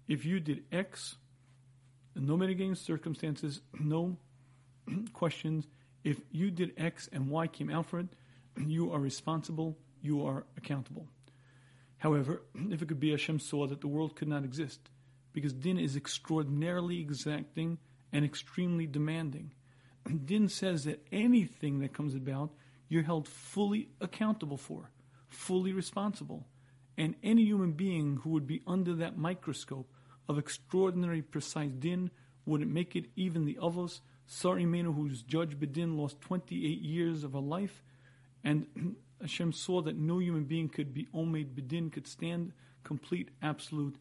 If 0.08 0.26
you 0.26 0.42
did 0.42 0.64
X, 0.72 1.16
no 2.16 2.38
mitigating 2.38 2.76
circumstances, 2.76 3.62
no 3.80 4.18
questions. 5.14 5.68
If 6.04 6.20
you 6.32 6.52
did 6.52 6.74
X 6.78 7.10
and 7.12 7.30
Y 7.30 7.48
came 7.48 7.70
out 7.70 7.86
for 7.86 8.00
it, 8.00 8.08
you 8.68 8.92
are 8.92 9.00
responsible, 9.00 9.78
you 10.02 10.26
are 10.26 10.46
accountable. 10.58 11.08
However, 11.98 12.44
if 12.70 12.82
it 12.82 12.88
could 12.88 13.00
be, 13.00 13.12
Hashem 13.12 13.40
saw 13.40 13.68
that 13.68 13.82
the 13.82 13.88
world 13.88 14.16
could 14.16 14.28
not 14.28 14.44
exist, 14.44 14.90
because 15.32 15.54
din 15.54 15.80
is 15.80 15.96
extraordinarily 15.96 17.00
exacting 17.00 17.78
and 18.12 18.24
extremely 18.24 18.86
demanding. 18.86 19.52
Din 20.26 20.50
says 20.50 20.84
that 20.84 21.06
anything 21.12 21.80
that 21.80 21.94
comes 21.94 22.14
about, 22.14 22.52
you're 22.90 23.04
held 23.04 23.28
fully 23.28 23.90
accountable 24.02 24.58
for, 24.58 24.92
fully 25.28 25.74
responsible. 25.74 26.46
And 26.98 27.16
any 27.24 27.44
human 27.44 27.72
being 27.72 28.18
who 28.18 28.32
would 28.32 28.46
be 28.46 28.62
under 28.68 28.94
that 28.96 29.18
microscope 29.18 29.93
of 30.28 30.38
extraordinary 30.38 31.22
precise 31.22 31.72
din 31.72 32.10
would 32.46 32.62
it 32.62 32.68
make 32.68 32.96
it 32.96 33.06
even 33.16 33.46
the 33.46 33.58
Avos. 33.62 34.02
Sarah 34.26 34.62
Imeinu, 34.62 34.96
whose 34.96 35.22
judge 35.22 35.60
Bedin 35.60 35.98
lost 35.98 36.22
28 36.22 36.82
years 36.82 37.24
of 37.24 37.34
her 37.34 37.40
life, 37.40 37.84
and 38.44 38.96
Hashem 39.22 39.54
saw 39.54 39.82
that 39.82 39.98
no 39.98 40.20
human 40.20 40.44
being 40.44 40.70
could 40.70 40.94
be 40.94 41.08
Omed 41.14 41.54
Bedin, 41.56 41.92
could 41.92 42.08
stand 42.08 42.54
complete, 42.84 43.30
absolute 43.42 43.96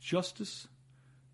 justice. 0.00 0.68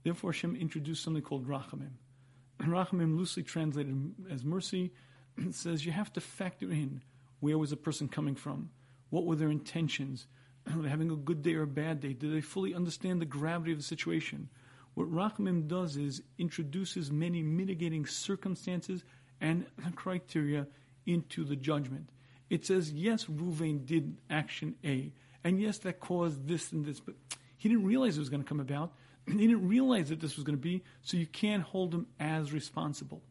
Therefore, 0.03 0.33
Hashem 0.33 0.57
introduced 0.57 1.03
something 1.03 1.23
called 1.23 1.47
Rachamim. 1.47 1.93
Rachamim, 2.61 3.17
loosely 3.17 3.43
translated 3.43 4.15
as 4.31 4.45
mercy, 4.45 4.93
says 5.51 5.85
you 5.85 5.93
have 5.93 6.13
to 6.15 6.21
factor 6.21 6.71
in 6.71 7.03
where 7.41 7.59
was 7.59 7.73
a 7.73 7.77
person 7.77 8.09
coming 8.09 8.35
from, 8.35 8.71
what 9.09 9.25
were 9.25 9.37
their 9.37 9.51
intentions, 9.51 10.27
having 10.89 11.11
a 11.11 11.17
good 11.17 11.43
day 11.43 11.55
or 11.55 11.63
a 11.63 11.67
bad 11.67 12.01
day? 12.01 12.13
Do 12.13 12.33
they 12.33 12.41
fully 12.41 12.75
understand 12.75 13.21
the 13.21 13.27
gravity 13.27 13.73
of 13.73 13.79
the 13.79 13.85
situation? 13.85 14.49
What 14.95 15.11
Rachamim 15.11 15.69
does 15.69 15.97
is 15.97 16.23
introduces 16.39 17.11
many 17.11 17.43
mitigating 17.43 18.07
circumstances 18.07 19.05
and 19.41 19.67
criteria 19.95 20.67
into 21.07 21.45
the 21.45 21.57
judgment. 21.57 22.11
It 22.49 22.67
says, 22.67 22.93
yes, 22.93 23.27
Ruvain 23.27 23.87
did 23.87 24.17
action 24.29 24.75
A, 24.85 25.13
and 25.45 25.61
yes, 25.61 25.79
that 25.79 26.01
caused 26.01 26.49
this 26.49 26.73
and 26.73 26.85
this, 26.85 27.01
but 27.01 27.15
he 27.57 27.69
didn't 27.69 27.85
realize 27.85 28.17
it 28.17 28.21
was 28.21 28.29
going 28.29 28.43
to 28.43 28.49
come 28.49 28.61
about. 28.61 28.93
He 29.27 29.47
didn't 29.47 29.69
realize 29.69 30.09
that 30.09 30.21
this 30.21 30.35
was 30.35 30.45
going 30.45 30.57
to 30.57 30.63
be, 30.63 30.83
so 31.03 31.17
you 31.17 31.27
can't 31.27 31.63
hold 31.63 31.95
him 31.95 32.07
as 32.19 32.53
responsible. 32.53 33.23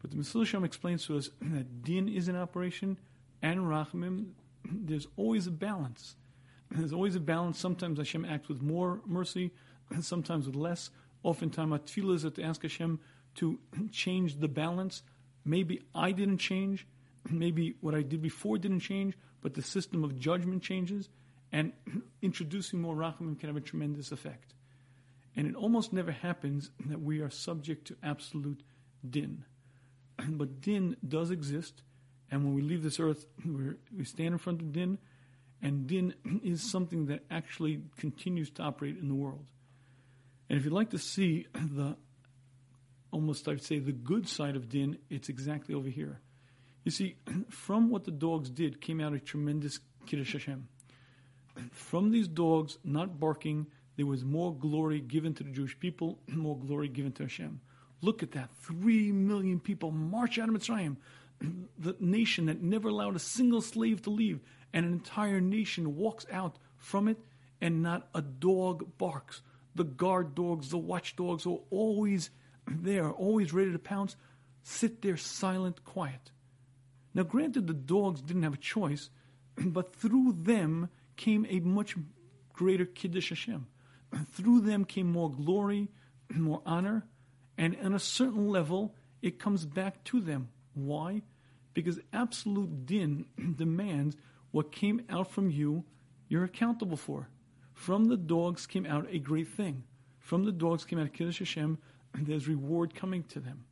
But 0.00 0.12
the 0.12 0.16
Mesilas 0.16 0.64
explains 0.64 1.06
to 1.06 1.16
us 1.16 1.30
that 1.40 1.82
din 1.82 2.08
is 2.08 2.28
in 2.28 2.36
operation 2.36 2.98
and 3.42 3.60
Rachamim, 3.60 4.30
there's 4.64 5.06
always 5.16 5.46
a 5.46 5.50
balance. 5.50 6.16
There's 6.70 6.92
always 6.92 7.16
a 7.16 7.20
balance. 7.20 7.58
Sometimes 7.58 7.98
Hashem 7.98 8.24
acts 8.24 8.48
with 8.48 8.62
more 8.62 9.00
mercy, 9.06 9.52
and 9.90 10.04
sometimes 10.12 10.46
with 10.46 10.56
less. 10.56 10.90
Oftentimes, 11.22 11.72
our 11.72 11.78
tefillah 11.78 12.14
is 12.14 12.32
to 12.32 12.42
ask 12.42 12.62
Hashem 12.62 13.00
to 13.36 13.58
change 13.92 14.40
the 14.40 14.48
balance. 14.48 15.02
Maybe 15.44 15.82
I 15.94 16.12
didn't 16.12 16.38
change. 16.38 16.86
Maybe 17.30 17.74
what 17.80 17.94
I 17.94 18.02
did 18.02 18.22
before 18.22 18.58
didn't 18.58 18.80
change, 18.80 19.16
but 19.42 19.54
the 19.54 19.62
system 19.62 20.04
of 20.04 20.18
judgment 20.18 20.62
changes. 20.62 21.08
And 21.50 21.72
introducing 22.22 22.80
more 22.80 22.94
rachamim 22.94 23.38
can 23.38 23.48
have 23.48 23.56
a 23.56 23.60
tremendous 23.60 24.12
effect. 24.12 24.54
And 25.34 25.46
it 25.46 25.54
almost 25.54 25.92
never 25.92 26.10
happens 26.10 26.70
that 26.86 27.00
we 27.00 27.20
are 27.20 27.30
subject 27.30 27.86
to 27.88 27.96
absolute 28.02 28.62
din. 29.08 29.44
But 30.28 30.60
din 30.60 30.96
does 31.06 31.30
exist. 31.30 31.82
And 32.30 32.44
when 32.44 32.54
we 32.54 32.60
leave 32.60 32.82
this 32.82 33.00
earth, 33.00 33.24
we 33.46 34.04
stand 34.04 34.32
in 34.32 34.38
front 34.38 34.60
of 34.60 34.72
din 34.72 34.98
and 35.62 35.86
din 35.86 36.14
is 36.44 36.70
something 36.70 37.06
that 37.06 37.24
actually 37.30 37.80
continues 37.96 38.50
to 38.50 38.62
operate 38.62 38.96
in 38.98 39.08
the 39.08 39.14
world. 39.14 39.46
And 40.48 40.58
if 40.58 40.64
you'd 40.64 40.72
like 40.72 40.90
to 40.90 40.98
see 40.98 41.46
the 41.54 41.96
almost 43.10 43.48
I'd 43.48 43.62
say 43.62 43.78
the 43.78 43.92
good 43.92 44.28
side 44.28 44.56
of 44.56 44.68
din, 44.68 44.98
it's 45.10 45.28
exactly 45.28 45.74
over 45.74 45.88
here. 45.88 46.20
You 46.84 46.90
see, 46.90 47.16
from 47.48 47.90
what 47.90 48.04
the 48.04 48.10
dogs 48.10 48.50
did 48.50 48.80
came 48.80 49.00
out 49.00 49.12
a 49.12 49.20
tremendous 49.20 49.78
Kiddush 50.06 50.32
Hashem. 50.32 50.68
From 51.72 52.10
these 52.10 52.28
dogs 52.28 52.78
not 52.84 53.18
barking, 53.18 53.66
there 53.96 54.06
was 54.06 54.24
more 54.24 54.54
glory 54.54 55.00
given 55.00 55.34
to 55.34 55.44
the 55.44 55.50
Jewish 55.50 55.78
people, 55.78 56.18
more 56.28 56.56
glory 56.56 56.88
given 56.88 57.12
to 57.12 57.24
Hashem. 57.24 57.60
Look 58.00 58.22
at 58.22 58.30
that. 58.32 58.50
Three 58.62 59.10
million 59.10 59.58
people 59.58 59.90
march 59.90 60.38
out 60.38 60.48
of 60.48 60.54
Mitzrayim, 60.54 60.96
the 61.78 61.96
nation 61.98 62.46
that 62.46 62.62
never 62.62 62.88
allowed 62.88 63.16
a 63.16 63.20
single 63.20 63.60
slave 63.60 64.02
to 64.02 64.10
leave 64.10 64.40
and 64.72 64.86
an 64.86 64.92
entire 64.92 65.40
nation 65.40 65.96
walks 65.96 66.26
out 66.32 66.56
from 66.76 67.08
it 67.08 67.18
and 67.60 67.82
not 67.82 68.08
a 68.14 68.22
dog 68.22 68.98
barks. 68.98 69.42
The 69.74 69.84
guard 69.84 70.34
dogs, 70.34 70.70
the 70.70 70.78
watchdogs 70.78 71.46
are 71.46 71.58
always 71.70 72.30
there, 72.66 73.10
always 73.10 73.52
ready 73.52 73.72
to 73.72 73.78
pounce, 73.78 74.16
sit 74.62 75.02
there 75.02 75.16
silent, 75.16 75.84
quiet. 75.84 76.30
Now, 77.14 77.22
granted, 77.22 77.66
the 77.66 77.74
dogs 77.74 78.20
didn't 78.20 78.42
have 78.42 78.54
a 78.54 78.58
choice, 78.58 79.10
but 79.56 79.94
through 79.96 80.36
them 80.42 80.88
came 81.16 81.46
a 81.48 81.60
much 81.60 81.96
greater 82.52 82.84
Kiddush 82.84 83.30
Hashem. 83.30 83.66
through 84.32 84.60
them 84.60 84.84
came 84.84 85.10
more 85.10 85.30
glory, 85.30 85.88
more 86.34 86.62
honor, 86.66 87.06
and 87.56 87.76
on 87.82 87.94
a 87.94 87.98
certain 87.98 88.48
level, 88.48 88.94
it 89.22 89.38
comes 89.38 89.66
back 89.66 90.04
to 90.04 90.20
them. 90.20 90.48
Why? 90.74 91.22
Because 91.74 91.98
absolute 92.12 92.86
din 92.86 93.26
demands 93.56 94.16
what 94.50 94.72
came 94.72 95.02
out 95.08 95.30
from 95.30 95.50
you, 95.50 95.84
you're 96.28 96.44
accountable 96.44 96.96
for. 96.96 97.28
From 97.74 98.06
the 98.06 98.16
dogs 98.16 98.66
came 98.66 98.86
out 98.86 99.06
a 99.10 99.18
great 99.18 99.48
thing. 99.48 99.84
From 100.18 100.44
the 100.44 100.52
dogs 100.52 100.84
came 100.84 100.98
out 100.98 101.12
Kiddush 101.12 101.38
Hashem, 101.38 101.78
and 102.14 102.26
there's 102.26 102.48
reward 102.48 102.94
coming 102.94 103.22
to 103.24 103.40
them. 103.40 103.64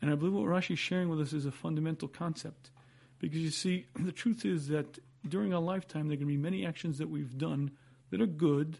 And 0.00 0.10
I 0.10 0.16
believe 0.16 0.34
what 0.34 0.46
Rashi 0.46 0.72
is 0.72 0.78
sharing 0.78 1.08
with 1.08 1.20
us 1.20 1.32
is 1.32 1.46
a 1.46 1.52
fundamental 1.52 2.08
concept. 2.08 2.70
Because 3.18 3.38
you 3.38 3.50
see, 3.50 3.86
the 3.94 4.12
truth 4.12 4.44
is 4.44 4.68
that 4.68 4.98
during 5.26 5.54
our 5.54 5.60
lifetime, 5.60 6.08
there 6.08 6.14
are 6.14 6.16
going 6.16 6.28
to 6.28 6.34
be 6.34 6.36
many 6.36 6.66
actions 6.66 6.98
that 6.98 7.08
we've 7.08 7.38
done 7.38 7.70
that 8.10 8.20
are 8.20 8.26
good, 8.26 8.78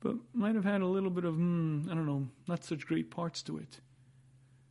but 0.00 0.14
might 0.32 0.54
have 0.54 0.64
had 0.64 0.80
a 0.80 0.86
little 0.86 1.10
bit 1.10 1.24
of, 1.24 1.34
hmm, 1.34 1.86
I 1.90 1.94
don't 1.94 2.06
know, 2.06 2.28
not 2.46 2.64
such 2.64 2.86
great 2.86 3.10
parts 3.10 3.42
to 3.42 3.58
it. 3.58 3.80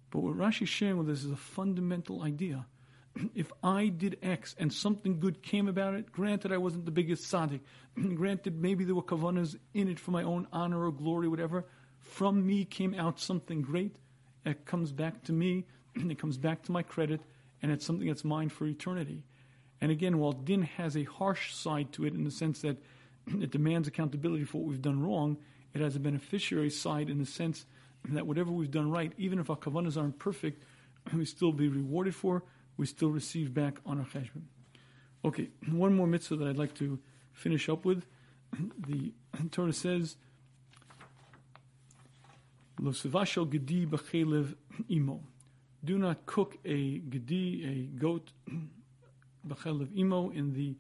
But 0.10 0.20
what 0.20 0.36
Rashi 0.36 0.64
is 0.64 0.70
sharing 0.70 0.98
with 0.98 1.10
us 1.10 1.24
is 1.24 1.32
a 1.32 1.38
fundamental 1.38 2.24
idea. 2.24 2.66
If 3.36 3.52
I 3.64 3.88
did 3.88 4.18
X 4.22 4.56
and 4.60 4.72
something 4.72 5.20
good 5.20 5.42
came 5.42 5.68
about 5.68 5.94
it, 5.94 6.12
granted 6.12 6.52
I 6.52 6.58
wasn't 6.58 6.86
the 6.86 6.92
biggest 6.92 7.32
tzaddik, 7.32 7.62
granted 8.16 8.60
maybe 8.62 8.84
there 8.84 8.96
were 8.96 9.02
kavanas 9.02 9.58
in 9.74 9.88
it 9.88 10.00
for 10.00 10.12
my 10.12 10.24
own 10.24 10.48
honor 10.52 10.86
or 10.86 10.92
glory, 10.92 11.28
whatever, 11.28 11.66
from 12.00 12.46
me 12.46 12.66
came 12.66 12.94
out 12.94 13.20
something 13.20 13.62
great, 13.62 13.96
it 14.46 14.66
comes 14.66 14.92
back 14.92 15.24
to 15.24 15.34
me, 15.34 15.66
and 15.96 16.12
it 16.12 16.20
comes 16.20 16.38
back 16.38 16.64
to 16.64 16.72
my 16.72 16.84
credit, 16.84 17.22
and 17.62 17.72
it's 17.72 17.86
something 17.86 18.08
that's 18.08 18.24
mine 18.24 18.50
for 18.50 18.66
eternity. 18.66 19.24
And 19.82 19.92
again, 19.92 20.18
while 20.18 20.32
din 20.32 20.64
has 20.64 20.98
a 20.98 21.04
harsh 21.04 21.54
side 21.54 21.92
to 21.94 22.06
it 22.06 22.14
in 22.14 22.24
the 22.24 22.32
sense 22.32 22.62
that 22.62 22.78
it 23.28 23.52
demands 23.52 23.88
accountability 23.88 24.44
for 24.44 24.60
what 24.60 24.68
we've 24.68 24.82
done 24.82 25.02
wrong, 25.02 25.38
it 25.74 25.82
has 25.82 25.96
a 25.96 26.00
beneficiary 26.00 26.70
side 26.70 27.10
in 27.10 27.20
the 27.20 27.26
sense 27.26 27.66
that 28.10 28.26
whatever 28.26 28.52
we've 28.52 28.72
done 28.72 28.90
right, 28.90 29.12
even 29.18 29.38
if 29.38 29.50
our 29.50 29.56
kavanas 29.56 29.98
aren't 29.98 30.18
perfect, 30.18 30.64
we 31.14 31.26
still 31.26 31.52
be 31.52 31.68
rewarded 31.68 32.16
for, 32.16 32.44
we 32.78 32.86
still 32.86 33.10
receive 33.10 33.54
back 33.54 33.78
on 33.86 34.00
our 34.00 34.06
cheshbon. 34.06 34.44
Okay, 35.26 35.50
one 35.72 35.96
more 35.96 36.08
mitzvah 36.08 36.38
that 36.38 36.48
I'd 36.48 36.58
like 36.58 36.76
to 36.76 37.00
finish 37.34 37.70
up 37.70 37.86
with. 37.86 38.06
The 38.88 39.14
Torah 39.52 39.74
says, 39.74 40.16
Lo 42.80 42.92
gedi 42.92 43.86
b'chelev 43.86 44.56
imo. 44.90 45.20
Do 45.84 45.98
not 45.98 46.26
cook 46.26 46.58
a 46.64 47.00
gedi, 47.00 47.66
a 47.66 48.00
goat, 48.00 48.32
b'chelev 49.48 49.98
imo, 49.98 50.30
in 50.30 50.54
the 50.54 50.76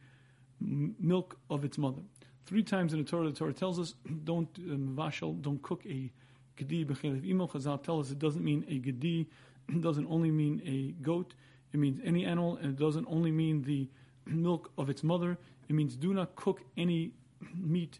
milk 0.60 1.38
of 1.50 1.66
its 1.66 1.78
mother. 1.78 2.02
Three 2.45 2.64
times 2.64 2.93
in 2.93 3.00
the 3.04 3.06
Torah, 3.06 3.30
the 3.30 3.36
Torah 3.36 3.54
tells 3.54 3.80
us, 3.80 3.95
don't 4.24 4.50
um, 4.60 4.95
don't 5.41 5.62
cook 5.62 5.86
a 5.86 6.12
gedi 6.56 6.86
b'chelev 6.86 7.28
imo. 7.28 7.48
Chazal 7.48 7.82
tell 7.82 8.00
us 8.00 8.12
it 8.12 8.20
doesn't 8.20 8.43
mean 8.43 8.64
a 8.70 8.78
gedi, 8.78 9.28
it 9.70 9.82
doesn't 9.82 10.08
only 10.08 10.32
mean 10.32 10.62
a 10.66 10.91
goat, 11.04 11.34
it 11.74 11.80
means 11.80 11.99
any 12.03 12.26
animal, 12.26 12.57
and 12.57 12.72
it 12.72 12.80
doesn't 12.80 13.07
only 13.09 13.32
mean 13.32 13.63
the 13.63 13.89
milk 14.26 14.72
of 14.78 14.89
its 14.89 15.03
mother. 15.03 15.38
It 15.70 15.76
means 15.76 15.95
do 15.95 16.13
not 16.13 16.36
cook 16.36 16.61
any 16.78 17.11
meat 17.55 17.99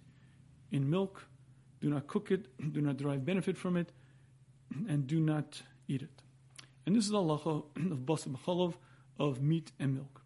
in 0.72 0.89
milk 0.89 1.28
do 1.80 1.89
not 1.89 2.07
cook 2.07 2.32
it, 2.32 2.47
do 2.74 2.82
not 2.82 2.97
derive 2.97 3.26
benefit 3.26 3.57
from 3.57 3.78
it, 3.78 3.91
and 4.88 5.07
do 5.07 5.20
not 5.20 5.61
eat 5.88 6.01
it. 6.01 6.24
And 6.86 6.95
this 6.95 7.05
is 7.05 7.11
the 7.11 7.18
halacha 7.18 7.63
of 7.91 7.99
basim 7.99 8.36
b'cholov, 8.36 8.76
of 9.20 9.41
meat 9.41 9.72
and 9.80 9.95
milk. 9.95 10.22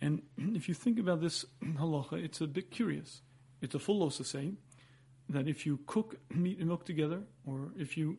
And 0.00 0.22
if 0.38 0.68
you 0.68 0.74
think 0.74 0.98
about 0.98 1.20
this 1.20 1.44
halacha, 1.62 2.24
it's 2.24 2.40
a 2.40 2.46
bit 2.46 2.70
curious. 2.70 3.22
It's 3.60 3.74
a 3.74 3.78
full 3.78 4.06
losa 4.06 4.24
say 4.24 4.52
that 5.28 5.46
if 5.46 5.66
you 5.66 5.80
cook 5.86 6.16
meat 6.34 6.58
and 6.58 6.68
milk 6.68 6.84
together, 6.84 7.22
or 7.44 7.70
if 7.76 7.96
you 7.96 8.18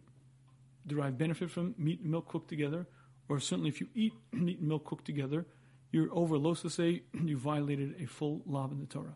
derive 0.88 1.18
benefit 1.18 1.52
from 1.52 1.76
meat 1.78 2.02
and 2.02 2.12
milk 2.12 2.28
cooked 2.28 2.48
together, 2.48 2.88
or 3.32 3.40
certainly 3.40 3.70
if 3.70 3.80
you 3.80 3.88
eat 3.96 4.14
meat 4.34 4.60
and 4.60 4.68
milk 4.68 4.84
cooked 4.84 5.06
together, 5.06 5.46
you're 5.92 6.10
over 6.12 6.36
losa 6.36 6.70
say, 6.70 7.04
you 7.26 7.38
violated 7.38 7.96
a 8.02 8.06
full 8.06 8.42
law 8.46 8.70
in 8.70 8.80
the 8.82 8.86
Torah. 8.86 9.16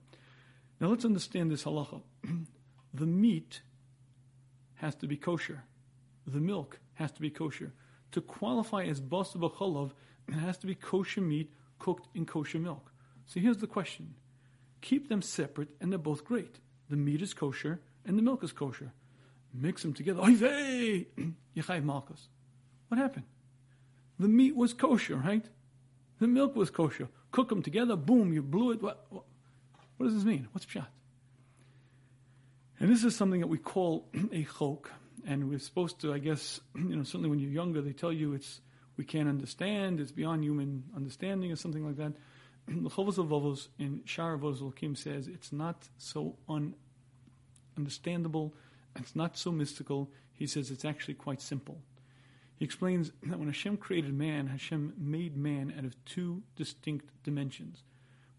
Now 0.80 0.88
let's 0.88 1.04
understand 1.04 1.52
this 1.52 1.66
halacha 1.66 2.02
the 2.94 3.06
meat 3.06 3.62
has 4.76 4.96
to 4.96 5.08
be 5.08 5.18
kosher. 5.18 5.64
The 6.26 6.40
milk 6.40 6.80
has 6.94 7.12
to 7.12 7.22
be 7.22 7.30
kosher. 7.30 7.74
To 8.14 8.22
qualify 8.22 8.86
as 8.86 9.02
basa 9.02 9.36
b'cholov, 9.36 9.92
it 10.30 10.36
has 10.36 10.58
to 10.60 10.68
be 10.68 10.76
kosher 10.76 11.20
meat 11.20 11.52
cooked 11.78 12.08
in 12.16 12.26
kosher 12.26 12.60
milk. 12.60 12.94
So 13.26 13.42
here's 13.42 13.58
the 13.58 13.68
question. 13.68 14.16
Keep 14.80 15.10
them 15.10 15.22
separate 15.22 15.70
and 15.82 15.92
they're 15.92 16.00
both 16.00 16.24
great. 16.24 16.60
The 16.90 16.96
meat 16.96 17.22
is 17.22 17.34
kosher 17.34 17.82
and 18.06 18.18
the 18.18 18.24
milk 18.24 18.46
is 18.46 18.54
kosher. 18.54 18.94
Mix 19.54 19.82
them 19.82 19.94
together. 19.94 20.22
Oy 20.22 20.36
vey! 20.36 21.08
Malkus. 21.58 22.28
What 22.88 22.98
happened? 22.98 23.26
The 24.20 24.28
meat 24.28 24.56
was 24.56 24.74
kosher, 24.74 25.18
right? 25.18 25.46
The 26.20 26.28
milk 26.28 26.56
was 26.56 26.70
kosher. 26.70 27.10
Cook 27.32 27.50
them 27.50 27.62
together, 27.62 27.96
boom, 27.96 28.32
you 28.32 28.42
blew 28.42 28.72
it. 28.72 28.82
What, 28.82 29.06
what, 29.10 29.24
what 29.98 30.06
does 30.06 30.16
this 30.16 30.24
mean? 30.24 30.48
What's 30.52 30.66
pshat? 30.66 30.88
And 32.80 32.90
this 32.90 33.04
is 33.04 33.16
something 33.16 33.42
that 33.42 33.48
we 33.48 33.58
call 33.58 34.08
a 34.32 34.44
chok, 34.58 34.92
and 35.26 35.50
we're 35.50 35.60
supposed 35.60 36.00
to, 36.02 36.14
I 36.14 36.20
guess, 36.20 36.62
you 36.76 36.96
know, 36.96 37.04
certainly 37.04 37.30
when 37.30 37.40
you're 37.40 37.52
younger, 37.52 37.82
they 37.82 37.94
tell 37.94 38.14
you 38.14 38.34
it's 38.34 38.62
we 38.98 39.04
can't 39.04 39.28
understand, 39.28 40.00
it's 40.00 40.12
beyond 40.12 40.44
human 40.44 40.86
understanding, 40.96 41.52
or 41.52 41.56
something 41.56 41.86
like 41.86 41.98
that. 41.98 42.14
The 42.68 42.90
Chovos 42.90 43.18
HaLevavos 43.18 43.68
in 43.78 44.02
Shar 44.06 44.40
Kim 44.76 44.96
says 44.96 45.28
it's 45.28 45.52
not 45.52 45.88
so 45.98 46.36
un- 46.50 46.74
understandable, 47.78 48.56
it's 48.96 49.16
not 49.16 49.38
so 49.38 49.52
mystical. 49.52 50.10
He 50.34 50.48
says 50.48 50.72
it's 50.72 50.84
actually 50.84 51.14
quite 51.14 51.42
simple. 51.42 51.78
He 52.58 52.66
explains 52.66 53.12
that 53.24 53.38
when 53.38 53.48
Hashem 53.48 53.78
created 53.78 54.14
man, 54.14 54.48
Hashem 54.48 54.94
made 54.98 55.36
man 55.36 55.74
out 55.78 55.86
of 55.86 56.06
two 56.06 56.42
distinct 56.56 57.10
dimensions. 57.24 57.84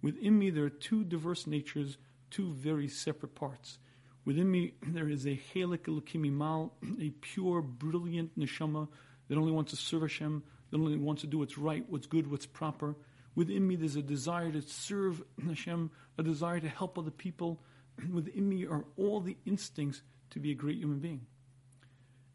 Within 0.00 0.38
me, 0.38 0.50
there 0.50 0.64
are 0.64 0.70
two 0.70 1.04
diverse 1.04 1.46
natures, 1.46 1.98
two 2.30 2.52
very 2.52 2.88
separate 2.88 3.34
parts. 3.34 3.78
Within 4.24 4.50
me, 4.50 4.72
there 4.82 5.08
is 5.08 5.26
a 5.26 5.38
Chelik 5.54 5.84
Elokimi 5.84 6.32
Mal, 6.32 6.72
a 7.00 7.10
pure, 7.20 7.62
brilliant 7.62 8.38
neshama 8.38 8.88
that 9.28 9.38
only 9.38 9.52
wants 9.52 9.70
to 9.70 9.76
serve 9.76 10.02
Hashem, 10.02 10.42
that 10.70 10.78
only 10.78 10.96
wants 10.96 11.22
to 11.22 11.26
do 11.26 11.38
what's 11.38 11.58
right, 11.58 11.84
what's 11.88 12.06
good, 12.06 12.30
what's 12.30 12.46
proper. 12.46 12.96
Within 13.34 13.66
me, 13.66 13.76
there's 13.76 13.96
a 13.96 14.02
desire 14.02 14.50
to 14.50 14.62
serve 14.62 15.22
Hashem, 15.46 15.90
a 16.18 16.22
desire 16.22 16.58
to 16.58 16.68
help 16.68 16.98
other 16.98 17.10
people. 17.10 17.60
Within 18.12 18.48
me 18.48 18.66
are 18.66 18.84
all 18.96 19.20
the 19.20 19.36
instincts 19.44 20.02
to 20.30 20.40
be 20.40 20.50
a 20.50 20.54
great 20.54 20.78
human 20.78 20.98
being. 20.98 21.26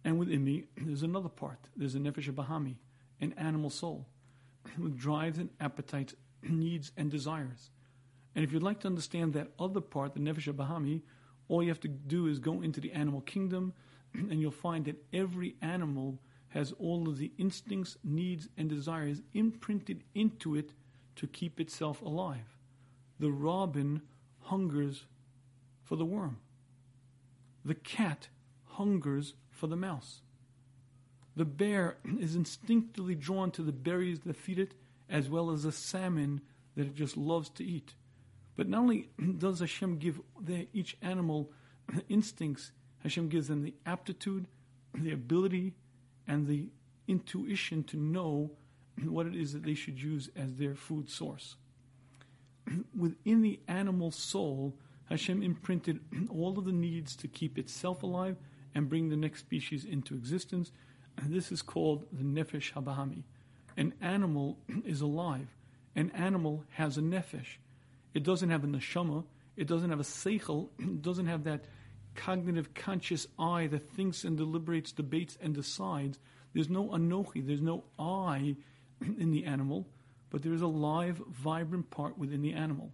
And 0.03 0.17
within 0.17 0.43
me, 0.43 0.65
there's 0.77 1.03
another 1.03 1.29
part. 1.29 1.69
There's 1.75 1.95
a 1.95 1.99
nefesh 1.99 2.31
bahami, 2.31 2.75
an 3.19 3.33
animal 3.33 3.69
soul, 3.69 4.07
with 4.77 4.97
drives 4.97 5.37
and 5.37 5.49
appetites, 5.59 6.15
needs 6.43 6.91
and 6.97 7.11
desires. 7.11 7.69
And 8.35 8.43
if 8.43 8.51
you'd 8.51 8.63
like 8.63 8.79
to 8.81 8.87
understand 8.87 9.33
that 9.33 9.51
other 9.59 9.81
part, 9.81 10.13
the 10.13 10.19
nefesh 10.19 10.51
bahami, 10.53 11.01
all 11.47 11.61
you 11.61 11.69
have 11.69 11.79
to 11.81 11.87
do 11.87 12.27
is 12.27 12.39
go 12.39 12.61
into 12.61 12.79
the 12.79 12.93
animal 12.93 13.21
kingdom, 13.21 13.73
and 14.13 14.41
you'll 14.41 14.51
find 14.51 14.85
that 14.85 15.03
every 15.13 15.55
animal 15.61 16.19
has 16.49 16.73
all 16.73 17.07
of 17.07 17.17
the 17.17 17.31
instincts, 17.37 17.97
needs, 18.03 18.49
and 18.57 18.69
desires 18.69 19.21
imprinted 19.33 20.03
into 20.13 20.55
it 20.55 20.73
to 21.15 21.27
keep 21.27 21.59
itself 21.59 22.01
alive. 22.01 22.57
The 23.19 23.31
robin 23.31 24.01
hungers 24.41 25.05
for 25.83 25.95
the 25.95 26.05
worm. 26.05 26.37
The 27.63 27.75
cat 27.75 28.29
hungers 28.65 29.33
for 29.61 29.67
the 29.67 29.75
mouse. 29.75 30.21
The 31.35 31.45
bear 31.45 31.97
is 32.19 32.35
instinctively 32.35 33.13
drawn 33.13 33.51
to 33.51 33.61
the 33.61 33.71
berries 33.71 34.21
that 34.21 34.35
feed 34.35 34.57
it, 34.57 34.73
as 35.07 35.29
well 35.29 35.51
as 35.51 35.63
the 35.63 35.71
salmon 35.71 36.41
that 36.75 36.87
it 36.87 36.95
just 36.95 37.15
loves 37.15 37.49
to 37.51 37.63
eat. 37.63 37.93
But 38.57 38.67
not 38.67 38.79
only 38.79 39.09
does 39.37 39.59
Hashem 39.59 39.99
give 39.99 40.19
each 40.73 40.97
animal 41.03 41.51
instincts, 42.09 42.71
Hashem 43.03 43.29
gives 43.29 43.49
them 43.49 43.61
the 43.61 43.75
aptitude, 43.85 44.47
the 44.95 45.11
ability, 45.11 45.73
and 46.27 46.47
the 46.47 46.69
intuition 47.07 47.83
to 47.83 47.97
know 47.97 48.51
what 49.03 49.27
it 49.27 49.35
is 49.35 49.53
that 49.53 49.63
they 49.63 49.75
should 49.75 50.01
use 50.01 50.29
as 50.35 50.55
their 50.55 50.73
food 50.73 51.07
source. 51.07 51.55
Within 52.97 53.43
the 53.43 53.59
animal 53.67 54.09
soul, 54.09 54.75
Hashem 55.05 55.43
imprinted 55.43 55.99
all 56.29 56.57
of 56.57 56.65
the 56.65 56.71
needs 56.71 57.15
to 57.17 57.27
keep 57.27 57.59
itself 57.59 58.01
alive 58.01 58.37
and 58.73 58.89
bring 58.89 59.09
the 59.09 59.15
next 59.15 59.41
species 59.41 59.85
into 59.85 60.15
existence. 60.15 60.71
And 61.17 61.33
this 61.33 61.51
is 61.51 61.61
called 61.61 62.05
the 62.11 62.23
nefesh 62.23 62.73
habahami. 62.73 63.23
An 63.77 63.93
animal 64.01 64.57
is 64.85 65.01
alive. 65.01 65.47
An 65.95 66.11
animal 66.11 66.63
has 66.71 66.97
a 66.97 67.01
nefesh. 67.01 67.57
It 68.13 68.23
doesn't 68.23 68.49
have 68.49 68.63
a 68.63 68.67
neshama. 68.67 69.25
It 69.57 69.67
doesn't 69.67 69.89
have 69.89 69.99
a 69.99 70.03
seichel. 70.03 70.69
It 70.79 71.01
doesn't 71.01 71.27
have 71.27 71.43
that 71.45 71.65
cognitive, 72.15 72.73
conscious 72.73 73.27
eye 73.39 73.67
that 73.67 73.89
thinks 73.89 74.23
and 74.23 74.37
deliberates, 74.37 74.91
debates, 74.91 75.37
and 75.41 75.53
decides. 75.53 76.19
There's 76.53 76.69
no 76.69 76.89
anochi. 76.89 77.45
There's 77.45 77.61
no 77.61 77.83
I 77.97 78.55
in 79.01 79.31
the 79.31 79.45
animal, 79.45 79.87
but 80.29 80.41
there 80.43 80.53
is 80.53 80.61
a 80.61 80.67
live, 80.67 81.21
vibrant 81.29 81.89
part 81.89 82.17
within 82.17 82.41
the 82.41 82.53
animal. 82.53 82.91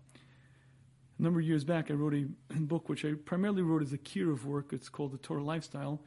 A 1.18 1.22
number 1.22 1.39
of 1.39 1.45
years 1.45 1.63
back, 1.63 1.89
I 1.89 1.95
wrote 1.95 2.13
a 2.13 2.26
book 2.59 2.89
which 2.89 3.03
I 3.03 3.13
primarily 3.13 3.61
wrote 3.61 3.82
as 3.82 3.93
a 3.93 3.97
kiruv 3.97 4.43
work. 4.43 4.72
It's 4.72 4.89
called 4.89 5.13
The 5.13 5.18
Torah 5.18 5.43
Lifestyle. 5.43 6.01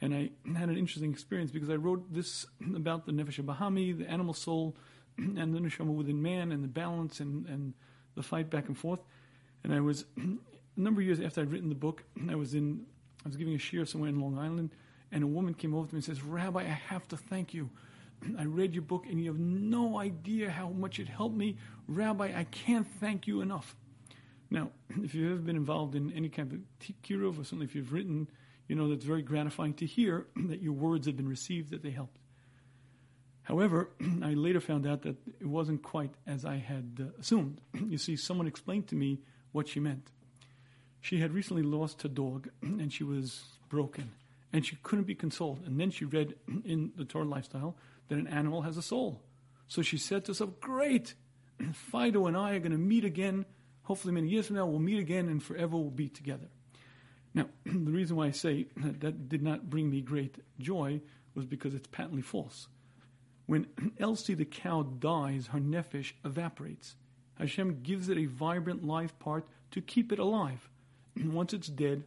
And 0.00 0.14
I 0.14 0.30
had 0.56 0.68
an 0.68 0.76
interesting 0.76 1.10
experience 1.10 1.50
because 1.50 1.70
I 1.70 1.76
wrote 1.76 2.12
this 2.12 2.46
about 2.74 3.06
the 3.06 3.12
Nefesh 3.12 3.42
Bahami, 3.44 3.96
the 3.96 4.08
animal 4.10 4.34
soul, 4.34 4.76
and 5.16 5.54
the 5.54 5.60
neshama 5.60 5.94
within 5.94 6.20
man, 6.20 6.50
and 6.50 6.64
the 6.64 6.68
balance 6.68 7.20
and, 7.20 7.46
and 7.46 7.74
the 8.16 8.22
fight 8.22 8.50
back 8.50 8.66
and 8.66 8.76
forth. 8.76 9.00
And 9.62 9.72
I 9.72 9.80
was, 9.80 10.04
a 10.16 10.36
number 10.76 11.00
of 11.00 11.06
years 11.06 11.20
after 11.20 11.40
I'd 11.40 11.52
written 11.52 11.68
the 11.68 11.74
book, 11.74 12.02
I 12.28 12.34
was 12.34 12.54
in, 12.54 12.84
I 13.24 13.28
was 13.28 13.36
giving 13.36 13.54
a 13.54 13.58
shiur 13.58 13.86
somewhere 13.86 14.10
in 14.10 14.20
Long 14.20 14.38
Island, 14.38 14.70
and 15.12 15.22
a 15.22 15.26
woman 15.26 15.54
came 15.54 15.74
over 15.74 15.86
to 15.86 15.94
me 15.94 15.98
and 15.98 16.04
says, 16.04 16.22
Rabbi, 16.22 16.60
I 16.60 16.64
have 16.88 17.06
to 17.08 17.16
thank 17.16 17.54
you. 17.54 17.70
I 18.38 18.44
read 18.44 18.74
your 18.74 18.82
book 18.82 19.04
and 19.08 19.20
you 19.20 19.30
have 19.30 19.38
no 19.38 19.98
idea 19.98 20.50
how 20.50 20.70
much 20.70 20.98
it 20.98 21.08
helped 21.08 21.36
me. 21.36 21.58
Rabbi, 21.86 22.32
I 22.34 22.44
can't 22.44 22.86
thank 22.98 23.26
you 23.26 23.40
enough. 23.40 23.76
Now, 24.54 24.70
if 25.02 25.16
you've 25.16 25.32
ever 25.32 25.40
been 25.40 25.56
involved 25.56 25.96
in 25.96 26.12
any 26.12 26.28
kind 26.28 26.52
of 26.52 26.60
kiruv, 27.02 27.40
or 27.40 27.44
certainly 27.44 27.64
if 27.64 27.74
you've 27.74 27.92
written, 27.92 28.28
you 28.68 28.76
know 28.76 28.88
that's 28.88 29.04
very 29.04 29.20
gratifying 29.20 29.74
to 29.74 29.84
hear 29.84 30.28
that 30.46 30.62
your 30.62 30.74
words 30.74 31.06
have 31.06 31.16
been 31.16 31.28
received, 31.28 31.70
that 31.72 31.82
they 31.82 31.90
helped. 31.90 32.20
However, 33.42 33.90
I 34.22 34.34
later 34.34 34.60
found 34.60 34.86
out 34.86 35.02
that 35.02 35.16
it 35.40 35.46
wasn't 35.46 35.82
quite 35.82 36.12
as 36.24 36.44
I 36.44 36.58
had 36.58 37.00
uh, 37.00 37.20
assumed. 37.20 37.60
you 37.88 37.98
see, 37.98 38.14
someone 38.14 38.46
explained 38.46 38.86
to 38.88 38.94
me 38.94 39.18
what 39.50 39.66
she 39.66 39.80
meant. 39.80 40.12
She 41.00 41.18
had 41.18 41.34
recently 41.34 41.64
lost 41.64 42.02
her 42.02 42.08
dog, 42.08 42.48
and 42.62 42.92
she 42.92 43.02
was 43.02 43.42
broken, 43.68 44.12
and 44.52 44.64
she 44.64 44.78
couldn't 44.84 45.08
be 45.08 45.16
consoled. 45.16 45.62
And 45.66 45.80
then 45.80 45.90
she 45.90 46.04
read 46.04 46.36
in 46.64 46.92
the 46.96 47.04
Torah 47.04 47.24
lifestyle 47.24 47.76
that 48.06 48.18
an 48.18 48.28
animal 48.28 48.62
has 48.62 48.76
a 48.76 48.82
soul. 48.82 49.20
So 49.66 49.82
she 49.82 49.98
said 49.98 50.24
to 50.26 50.30
herself, 50.30 50.60
Great! 50.60 51.14
Fido 51.72 52.26
and 52.26 52.36
I 52.36 52.54
are 52.54 52.60
going 52.60 52.70
to 52.70 52.78
meet 52.78 53.04
again 53.04 53.46
hopefully 53.84 54.12
many 54.12 54.28
years 54.28 54.48
from 54.48 54.56
now, 54.56 54.66
we'll 54.66 54.80
meet 54.80 54.98
again 54.98 55.28
and 55.28 55.42
forever 55.42 55.76
we'll 55.76 55.90
be 55.90 56.08
together. 56.08 56.48
Now, 57.32 57.46
the 57.64 57.92
reason 57.92 58.16
why 58.16 58.26
I 58.26 58.30
say 58.32 58.66
that, 58.76 59.00
that 59.00 59.28
did 59.28 59.42
not 59.42 59.70
bring 59.70 59.90
me 59.90 60.00
great 60.00 60.36
joy 60.58 61.00
was 61.34 61.46
because 61.46 61.74
it's 61.74 61.88
patently 61.88 62.22
false. 62.22 62.68
When 63.46 63.66
Elsie 63.98 64.34
the 64.34 64.44
cow 64.44 64.82
dies, 64.82 65.48
her 65.48 65.60
nefesh 65.60 66.12
evaporates. 66.24 66.96
Hashem 67.38 67.82
gives 67.82 68.08
it 68.08 68.18
a 68.18 68.26
vibrant 68.26 68.84
life 68.84 69.18
part 69.18 69.46
to 69.72 69.80
keep 69.80 70.12
it 70.12 70.18
alive. 70.18 70.68
Once 71.24 71.52
it's 71.52 71.68
dead, 71.68 72.04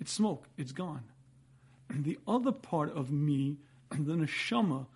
it's 0.00 0.12
smoke, 0.12 0.48
it's 0.56 0.72
gone. 0.72 1.04
The 1.90 2.18
other 2.26 2.52
part 2.52 2.94
of 2.94 3.10
me, 3.10 3.58
the 3.90 4.14
neshama, 4.14 4.86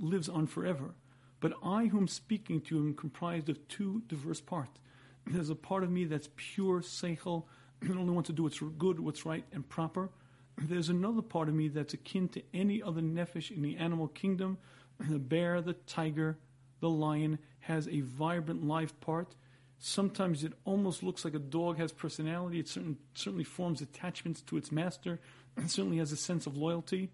lives 0.00 0.28
on 0.28 0.46
forever. 0.46 0.94
But 1.40 1.54
I, 1.62 1.86
who 1.86 1.98
am 1.98 2.08
speaking 2.08 2.60
to, 2.62 2.78
am 2.78 2.94
comprised 2.94 3.48
of 3.48 3.66
two 3.68 4.02
diverse 4.06 4.40
parts. 4.40 4.78
There's 5.26 5.50
a 5.50 5.54
part 5.54 5.84
of 5.84 5.90
me 5.90 6.04
that's 6.04 6.28
pure 6.36 6.80
seichel, 6.80 7.44
and 7.80 7.98
only 7.98 8.12
wants 8.12 8.28
to 8.28 8.32
do 8.32 8.44
what's 8.44 8.60
good, 8.78 9.00
what's 9.00 9.24
right, 9.24 9.44
and 9.52 9.68
proper. 9.68 10.10
There's 10.58 10.88
another 10.88 11.22
part 11.22 11.48
of 11.48 11.54
me 11.54 11.68
that's 11.68 11.94
akin 11.94 12.28
to 12.30 12.42
any 12.52 12.82
other 12.82 13.00
nefesh 13.00 13.50
in 13.50 13.62
the 13.62 13.76
animal 13.76 14.08
kingdom. 14.08 14.58
The 15.08 15.18
bear, 15.18 15.60
the 15.60 15.72
tiger, 15.72 16.38
the 16.78 16.88
lion 16.88 17.40
has 17.60 17.88
a 17.88 18.02
vibrant 18.02 18.64
life 18.64 19.00
part. 19.00 19.34
Sometimes 19.78 20.44
it 20.44 20.52
almost 20.64 21.02
looks 21.02 21.24
like 21.24 21.34
a 21.34 21.40
dog 21.40 21.78
has 21.78 21.90
personality. 21.90 22.60
It 22.60 22.68
certain, 22.68 22.98
certainly 23.14 23.42
forms 23.42 23.80
attachments 23.80 24.42
to 24.42 24.56
its 24.56 24.70
master, 24.70 25.18
and 25.56 25.68
certainly 25.68 25.98
has 25.98 26.12
a 26.12 26.16
sense 26.16 26.46
of 26.46 26.56
loyalty. 26.56 27.10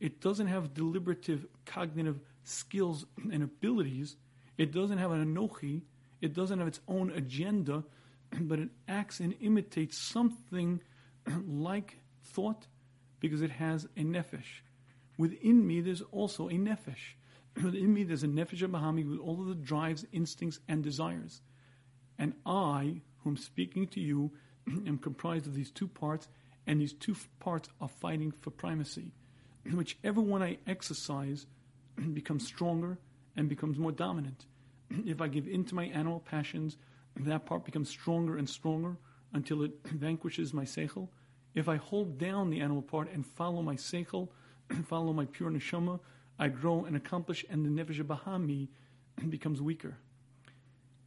It 0.00 0.20
doesn't 0.20 0.46
have 0.46 0.74
deliberative 0.74 1.46
cognitive 1.64 2.20
skills 2.44 3.04
and 3.30 3.42
abilities. 3.42 4.16
It 4.56 4.72
doesn't 4.72 4.98
have 4.98 5.12
an 5.12 5.24
anochi. 5.24 5.82
It 6.20 6.34
doesn't 6.34 6.58
have 6.58 6.68
its 6.68 6.80
own 6.88 7.10
agenda, 7.10 7.84
but 8.40 8.58
it 8.58 8.70
acts 8.86 9.20
and 9.20 9.34
imitates 9.40 9.98
something 9.98 10.80
like 11.46 11.98
thought 12.22 12.66
because 13.20 13.42
it 13.42 13.50
has 13.50 13.84
a 13.96 14.02
nefesh. 14.02 14.62
Within 15.16 15.66
me, 15.66 15.80
there's 15.80 16.02
also 16.12 16.48
a 16.48 16.52
nefesh. 16.52 17.14
Within 17.62 17.92
me, 17.92 18.04
there's 18.04 18.22
a 18.22 18.28
nefesh 18.28 18.62
of 18.62 18.70
Bahami 18.70 19.08
with 19.08 19.18
all 19.18 19.40
of 19.40 19.48
the 19.48 19.54
drives, 19.54 20.04
instincts, 20.12 20.60
and 20.68 20.82
desires. 20.82 21.40
And 22.18 22.34
I, 22.46 23.02
whom 23.24 23.36
speaking 23.36 23.86
to 23.88 24.00
you, 24.00 24.32
am 24.86 24.98
comprised 24.98 25.46
of 25.46 25.54
these 25.54 25.70
two 25.70 25.88
parts, 25.88 26.28
and 26.66 26.80
these 26.80 26.92
two 26.92 27.16
parts 27.40 27.68
are 27.80 27.88
fighting 27.88 28.32
for 28.32 28.50
primacy. 28.50 29.12
Whichever 29.72 30.20
one 30.20 30.42
I 30.42 30.58
exercise 30.66 31.46
becomes 32.12 32.46
stronger 32.46 32.98
and 33.36 33.48
becomes 33.48 33.78
more 33.78 33.92
dominant. 33.92 34.46
if 35.06 35.20
I 35.20 35.28
give 35.28 35.46
in 35.46 35.64
to 35.66 35.74
my 35.74 35.84
animal 35.84 36.20
passions, 36.20 36.76
that 37.16 37.46
part 37.46 37.64
becomes 37.64 37.88
stronger 37.88 38.36
and 38.36 38.48
stronger 38.48 38.96
until 39.32 39.62
it 39.62 39.72
vanquishes 39.84 40.52
my 40.52 40.64
seichel. 40.64 41.08
If 41.54 41.68
I 41.68 41.76
hold 41.76 42.18
down 42.18 42.50
the 42.50 42.60
animal 42.60 42.82
part 42.82 43.10
and 43.12 43.26
follow 43.26 43.62
my 43.62 43.74
seichel, 43.76 44.28
follow 44.86 45.12
my 45.12 45.26
pure 45.26 45.50
neshama, 45.50 46.00
I 46.38 46.48
grow 46.48 46.84
and 46.84 46.96
accomplish, 46.96 47.44
and 47.50 47.64
the 47.64 47.70
nefesh 47.70 48.02
bahami 48.04 48.68
becomes 49.28 49.60
weaker. 49.60 49.96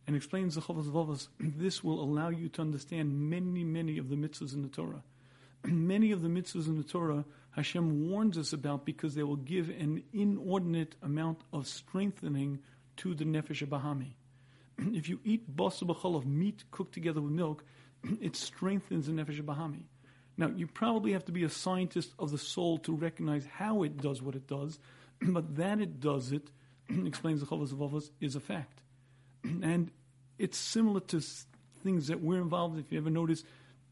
And 0.08 0.16
explains 0.16 0.56
the 0.56 0.62
Chovos 0.62 0.92
HaLevavos, 0.92 1.28
this 1.40 1.84
will 1.84 2.02
allow 2.02 2.30
you 2.30 2.50
to 2.50 2.62
understand 2.62 3.30
many, 3.30 3.64
many 3.64 3.98
of 3.98 4.10
the 4.10 4.16
mitzvahs 4.16 4.54
in 4.54 4.62
the 4.62 4.68
Torah. 4.68 5.04
many 5.64 6.12
of 6.12 6.22
the 6.22 6.28
mitzvahs 6.28 6.68
in 6.68 6.76
the 6.76 6.84
Torah, 6.84 7.24
Hashem 7.52 8.10
warns 8.10 8.38
us 8.38 8.52
about 8.52 8.86
because 8.86 9.16
they 9.16 9.24
will 9.24 9.36
give 9.36 9.70
an 9.70 10.04
inordinate 10.12 10.96
amount 11.02 11.42
of 11.54 11.68
strengthening 11.68 12.60
to 13.02 13.16
the 13.16 13.26
nefesh 13.26 13.66
bahami. 13.68 14.14
if 14.96 15.10
you 15.10 15.20
eat 15.24 15.56
basa 15.56 16.16
of 16.16 16.26
meat 16.28 16.64
cooked 16.70 16.94
together 16.94 17.20
with 17.20 17.32
milk, 17.32 17.64
it 18.22 18.36
strengthens 18.36 19.08
the 19.08 19.12
nefesh 19.12 19.42
bahami. 19.42 19.84
Now, 20.38 20.48
you 20.56 20.68
probably 20.68 21.14
have 21.14 21.26
to 21.26 21.32
be 21.32 21.44
a 21.44 21.50
scientist 21.50 22.14
of 22.20 22.32
the 22.32 22.38
soul 22.38 22.78
to 22.80 22.96
recognize 22.96 23.46
how 23.46 23.84
it 23.84 23.98
does 23.98 24.22
what 24.22 24.36
it 24.36 24.48
does, 24.48 24.80
but 25.22 25.56
that 25.56 25.80
it 25.80 26.00
does 26.00 26.32
it, 26.32 26.52
explains 26.90 27.40
the 27.40 27.48
Chovos 27.48 27.74
HaLevavos, 27.74 28.12
is 28.20 28.36
a 28.36 28.40
fact. 28.40 28.82
And 29.44 29.90
it's 30.38 30.58
similar 30.58 31.00
to 31.00 31.22
things 31.84 32.08
that 32.08 32.22
we're 32.22 32.42
involved 32.42 32.76
in. 32.76 32.82
If 32.82 32.92
you 32.92 33.00
ever 33.00 33.10
notice, 33.10 33.44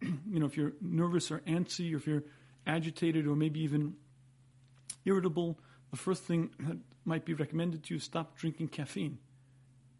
you 0.01 0.39
know, 0.39 0.45
if 0.45 0.55
you're 0.55 0.74
nervous 0.82 1.32
or 1.32 1.39
antsy, 1.39 1.93
or 1.93 1.97
if 1.97 2.05
you're 2.05 2.24
agitated, 2.68 3.26
or 3.26 3.36
maybe 3.36 3.62
even 3.62 3.95
irritable, 5.05 5.60
the 5.89 5.97
first 5.97 6.24
thing 6.24 6.51
that 6.60 6.78
might 7.10 7.26
be 7.26 7.34
recommended 7.34 7.84
to 7.84 7.95
you 7.95 7.99
stop 7.99 8.38
drinking 8.38 8.68
caffeine 8.68 9.18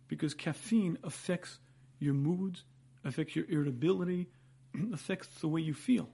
because 0.08 0.34
caffeine 0.36 0.98
affects 1.04 1.58
your 2.00 2.14
moods, 2.14 2.64
affects 3.04 3.36
your 3.36 3.46
irritability, 3.50 4.28
affects 4.94 5.28
the 5.42 5.48
way 5.48 5.60
you 5.60 5.74
feel. 5.74 6.08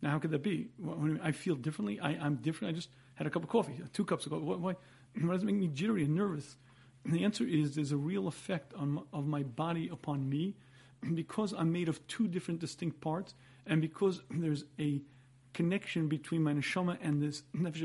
Now, 0.00 0.10
how 0.10 0.18
could 0.20 0.30
that 0.30 0.44
be? 0.44 0.68
When 0.78 1.20
I 1.22 1.32
feel 1.32 1.56
differently, 1.56 1.98
I, 1.98 2.12
am 2.12 2.36
different. 2.36 2.72
I 2.72 2.76
just 2.76 2.90
had 3.14 3.26
a 3.26 3.30
cup 3.30 3.42
of 3.42 3.48
coffee, 3.48 3.74
uh, 3.82 3.88
two 3.92 4.04
cups 4.04 4.26
of 4.26 4.32
coffee. 4.32 4.44
Why, 4.44 4.56
why, 4.56 4.74
why 5.20 5.34
does 5.34 5.42
it 5.42 5.46
make 5.46 5.56
me 5.56 5.66
jittery 5.68 6.04
and 6.04 6.14
nervous? 6.14 6.56
And 7.04 7.12
the 7.14 7.24
answer 7.24 7.44
is 7.44 7.74
there's 7.74 7.92
a 7.92 7.96
real 7.96 8.28
effect 8.28 8.74
on, 8.74 9.02
of 9.12 9.26
my 9.26 9.42
body 9.42 9.88
upon 9.92 10.28
me 10.28 10.54
because 11.14 11.52
I'm 11.52 11.72
made 11.72 11.88
of 11.88 12.06
two 12.06 12.28
different 12.28 12.60
distinct 12.60 13.00
parts, 13.00 13.34
and 13.66 13.80
because 13.80 14.22
there's 14.30 14.64
a 14.78 15.02
connection 15.52 16.06
between 16.08 16.42
my 16.42 16.52
neshama 16.52 16.96
and 17.02 17.20
this 17.20 17.42
nefesh 17.54 17.82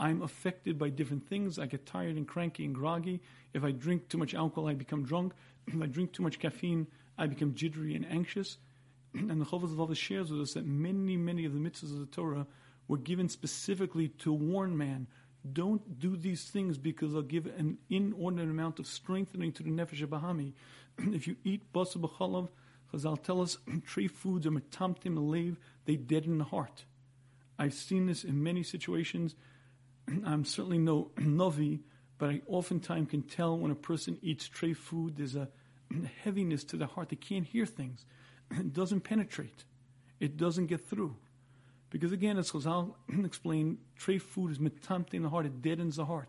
I'm 0.00 0.22
affected 0.22 0.78
by 0.78 0.90
different 0.90 1.28
things. 1.28 1.58
I 1.58 1.66
get 1.66 1.86
tired 1.86 2.16
and 2.16 2.26
cranky 2.26 2.64
and 2.64 2.74
groggy. 2.74 3.20
If 3.52 3.64
I 3.64 3.72
drink 3.72 4.08
too 4.08 4.18
much 4.18 4.34
alcohol, 4.34 4.68
I 4.68 4.74
become 4.74 5.04
drunk. 5.04 5.32
If 5.66 5.82
I 5.82 5.86
drink 5.86 6.12
too 6.12 6.22
much 6.22 6.38
caffeine, 6.38 6.86
I 7.18 7.26
become 7.26 7.54
jittery 7.54 7.94
and 7.94 8.06
anxious. 8.10 8.58
And 9.14 9.40
the 9.40 9.44
Chovos 9.44 9.74
HaLevavos 9.74 9.96
shares 9.96 10.30
with 10.30 10.40
us 10.40 10.54
that 10.54 10.66
many, 10.66 11.16
many 11.16 11.44
of 11.44 11.52
the 11.52 11.58
mitzvahs 11.58 11.92
of 11.92 11.98
the 11.98 12.06
Torah 12.06 12.46
were 12.86 12.96
given 12.96 13.28
specifically 13.28 14.08
to 14.08 14.32
warn 14.32 14.76
man. 14.76 15.06
Don't 15.52 15.98
do 15.98 16.16
these 16.16 16.44
things 16.44 16.78
because 16.78 17.12
they'll 17.12 17.22
give 17.22 17.46
an 17.46 17.78
inordinate 17.90 18.48
amount 18.48 18.78
of 18.78 18.86
strengthening 18.86 19.52
to 19.52 19.62
the 19.62 19.70
nefesh 19.70 20.06
bahami. 20.06 20.52
if 21.14 21.26
you 21.26 21.36
eat 21.44 21.72
basa 21.72 21.96
b'chalav, 21.96 22.48
Chazal 22.92 23.22
tell 23.22 23.42
us, 23.42 23.58
tree 23.84 24.08
foods 24.08 24.46
are 24.46 24.50
metamtim 24.50 25.16
alev, 25.18 25.56
they 25.84 25.96
deaden 25.96 26.38
the 26.38 26.44
heart. 26.44 26.84
I've 27.58 27.74
seen 27.74 28.06
this 28.06 28.24
in 28.24 28.42
many 28.42 28.62
situations 28.62 29.34
I'm 30.26 30.44
certainly 30.44 30.78
no 30.78 31.10
novi, 31.18 31.80
but 32.18 32.30
I 32.30 32.40
oftentimes 32.46 33.10
can 33.10 33.22
tell 33.22 33.56
when 33.58 33.70
a 33.70 33.76
person 33.76 34.18
eats 34.22 34.46
tray 34.46 34.72
food, 34.72 35.16
there's 35.16 35.36
a 35.36 35.48
heaviness 36.24 36.64
to 36.64 36.76
the 36.76 36.86
heart. 36.86 37.10
They 37.10 37.16
can't 37.16 37.46
hear 37.46 37.66
things. 37.66 38.04
It 38.58 38.72
doesn't 38.72 39.02
penetrate. 39.02 39.64
It 40.20 40.38
doesn't 40.38 40.66
get 40.66 40.88
through. 40.88 41.16
Because 41.90 42.12
again, 42.12 42.38
as 42.38 42.50
Chazal 42.50 42.94
explained, 43.24 43.78
tray 43.96 44.18
food 44.18 44.50
is 44.50 44.58
metamte 44.58 45.14
in 45.14 45.22
the 45.22 45.28
heart. 45.28 45.46
It 45.46 45.62
deadens 45.62 45.96
the 45.96 46.04
heart. 46.04 46.28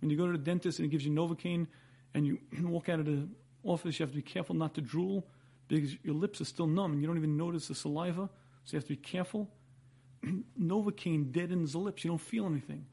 When 0.00 0.10
you 0.10 0.16
go 0.16 0.26
to 0.26 0.32
the 0.32 0.38
dentist 0.38 0.78
and 0.78 0.86
he 0.86 0.90
gives 0.90 1.04
you 1.04 1.12
Novocaine 1.12 1.66
and 2.14 2.26
you 2.26 2.38
walk 2.62 2.88
out 2.88 3.00
of 3.00 3.06
the 3.06 3.28
office, 3.64 3.98
you 3.98 4.04
have 4.04 4.12
to 4.12 4.16
be 4.16 4.22
careful 4.22 4.54
not 4.54 4.74
to 4.74 4.80
drool 4.80 5.26
because 5.68 5.96
your 6.02 6.14
lips 6.14 6.40
are 6.40 6.46
still 6.46 6.66
numb 6.66 6.92
and 6.92 7.00
you 7.00 7.06
don't 7.06 7.18
even 7.18 7.36
notice 7.36 7.68
the 7.68 7.74
saliva. 7.74 8.30
So 8.64 8.72
you 8.72 8.78
have 8.78 8.84
to 8.84 8.88
be 8.88 8.96
careful. 8.96 9.48
Novocaine 10.60 11.32
deadens 11.32 11.72
the 11.72 11.78
lips. 11.78 12.04
You 12.04 12.10
don't 12.10 12.18
feel 12.18 12.46
anything. 12.46 12.86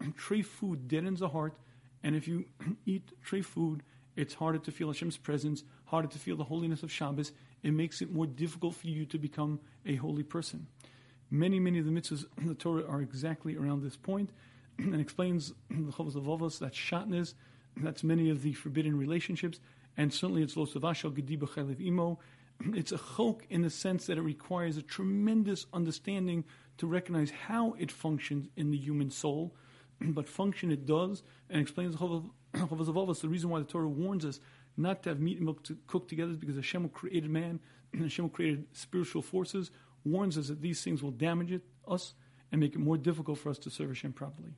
Tree 0.16 0.42
food 0.42 0.88
deadens 0.88 1.20
the 1.20 1.28
heart, 1.28 1.54
and 2.02 2.14
if 2.14 2.28
you 2.28 2.46
eat 2.86 3.10
tree 3.22 3.42
food, 3.42 3.82
it's 4.16 4.34
harder 4.34 4.58
to 4.58 4.72
feel 4.72 4.88
Hashem's 4.88 5.16
presence, 5.16 5.64
harder 5.84 6.08
to 6.08 6.18
feel 6.18 6.36
the 6.36 6.44
holiness 6.44 6.82
of 6.82 6.90
Shabbos. 6.90 7.32
it 7.62 7.72
makes 7.72 8.02
it 8.02 8.12
more 8.12 8.26
difficult 8.26 8.74
for 8.74 8.88
you 8.88 9.06
to 9.06 9.18
become 9.18 9.60
a 9.86 9.96
holy 9.96 10.22
person. 10.22 10.66
Many, 11.30 11.60
many 11.60 11.78
of 11.78 11.84
the 11.84 11.92
mitzvahs 11.92 12.24
in 12.38 12.48
the 12.48 12.54
Torah 12.54 12.86
are 12.86 13.00
exactly 13.00 13.56
around 13.56 13.82
this 13.82 13.96
point 13.96 14.30
and 14.78 15.00
explains 15.00 15.52
the 15.70 15.92
Chovos 15.92 16.14
HaLevavos, 16.14 16.58
that's 16.58 16.76
shatnez, 16.76 17.34
that's 17.76 18.02
many 18.02 18.30
of 18.30 18.42
the 18.42 18.52
forbidden 18.52 18.96
relationships, 18.96 19.60
and 19.96 20.12
certainly 20.12 20.42
it's 20.42 20.56
Los 20.56 20.74
losavashal 20.74 21.12
gediba 21.12 21.48
chaylev 21.48 21.80
imo. 21.84 22.18
It's 22.74 22.92
a 22.92 22.98
chok 22.98 23.44
in 23.50 23.62
the 23.62 23.70
sense 23.70 24.06
that 24.06 24.18
it 24.18 24.22
requires 24.22 24.76
a 24.76 24.82
tremendous 24.82 25.66
understanding 25.72 26.44
to 26.78 26.86
recognize 26.86 27.30
how 27.30 27.74
it 27.78 27.90
functions 27.90 28.48
in 28.56 28.70
the 28.70 28.76
human 28.76 29.10
soul, 29.10 29.54
but 30.00 30.28
function 30.28 30.70
it 30.70 30.86
does, 30.86 31.22
and 31.50 31.60
explains 31.60 31.96
the 31.96 31.98
Chovos 31.98 32.30
HaLevavos, 32.54 33.20
the 33.22 33.28
reason 33.28 33.50
why 33.50 33.58
the 33.58 33.64
Torah 33.64 33.88
warns 33.88 34.24
us 34.24 34.40
not 34.76 35.02
to 35.02 35.10
have 35.10 35.20
meat 35.20 35.36
and 35.36 35.46
milk 35.46 35.62
to 35.64 35.76
cook 35.86 36.08
together 36.08 36.30
is 36.30 36.36
because 36.36 36.56
Hashem 36.56 36.88
created 36.90 37.30
man, 37.30 37.60
and 37.92 38.02
Hashem 38.02 38.30
created 38.30 38.66
spiritual 38.72 39.22
forces, 39.22 39.70
warns 40.04 40.38
us 40.38 40.48
that 40.48 40.62
these 40.62 40.82
things 40.82 41.02
will 41.02 41.10
damage 41.10 41.52
it, 41.52 41.62
us 41.86 42.14
and 42.50 42.60
make 42.60 42.74
it 42.74 42.78
more 42.78 42.96
difficult 42.96 43.38
for 43.38 43.50
us 43.50 43.58
to 43.58 43.70
serve 43.70 43.88
Hashem 43.88 44.12
properly. 44.12 44.52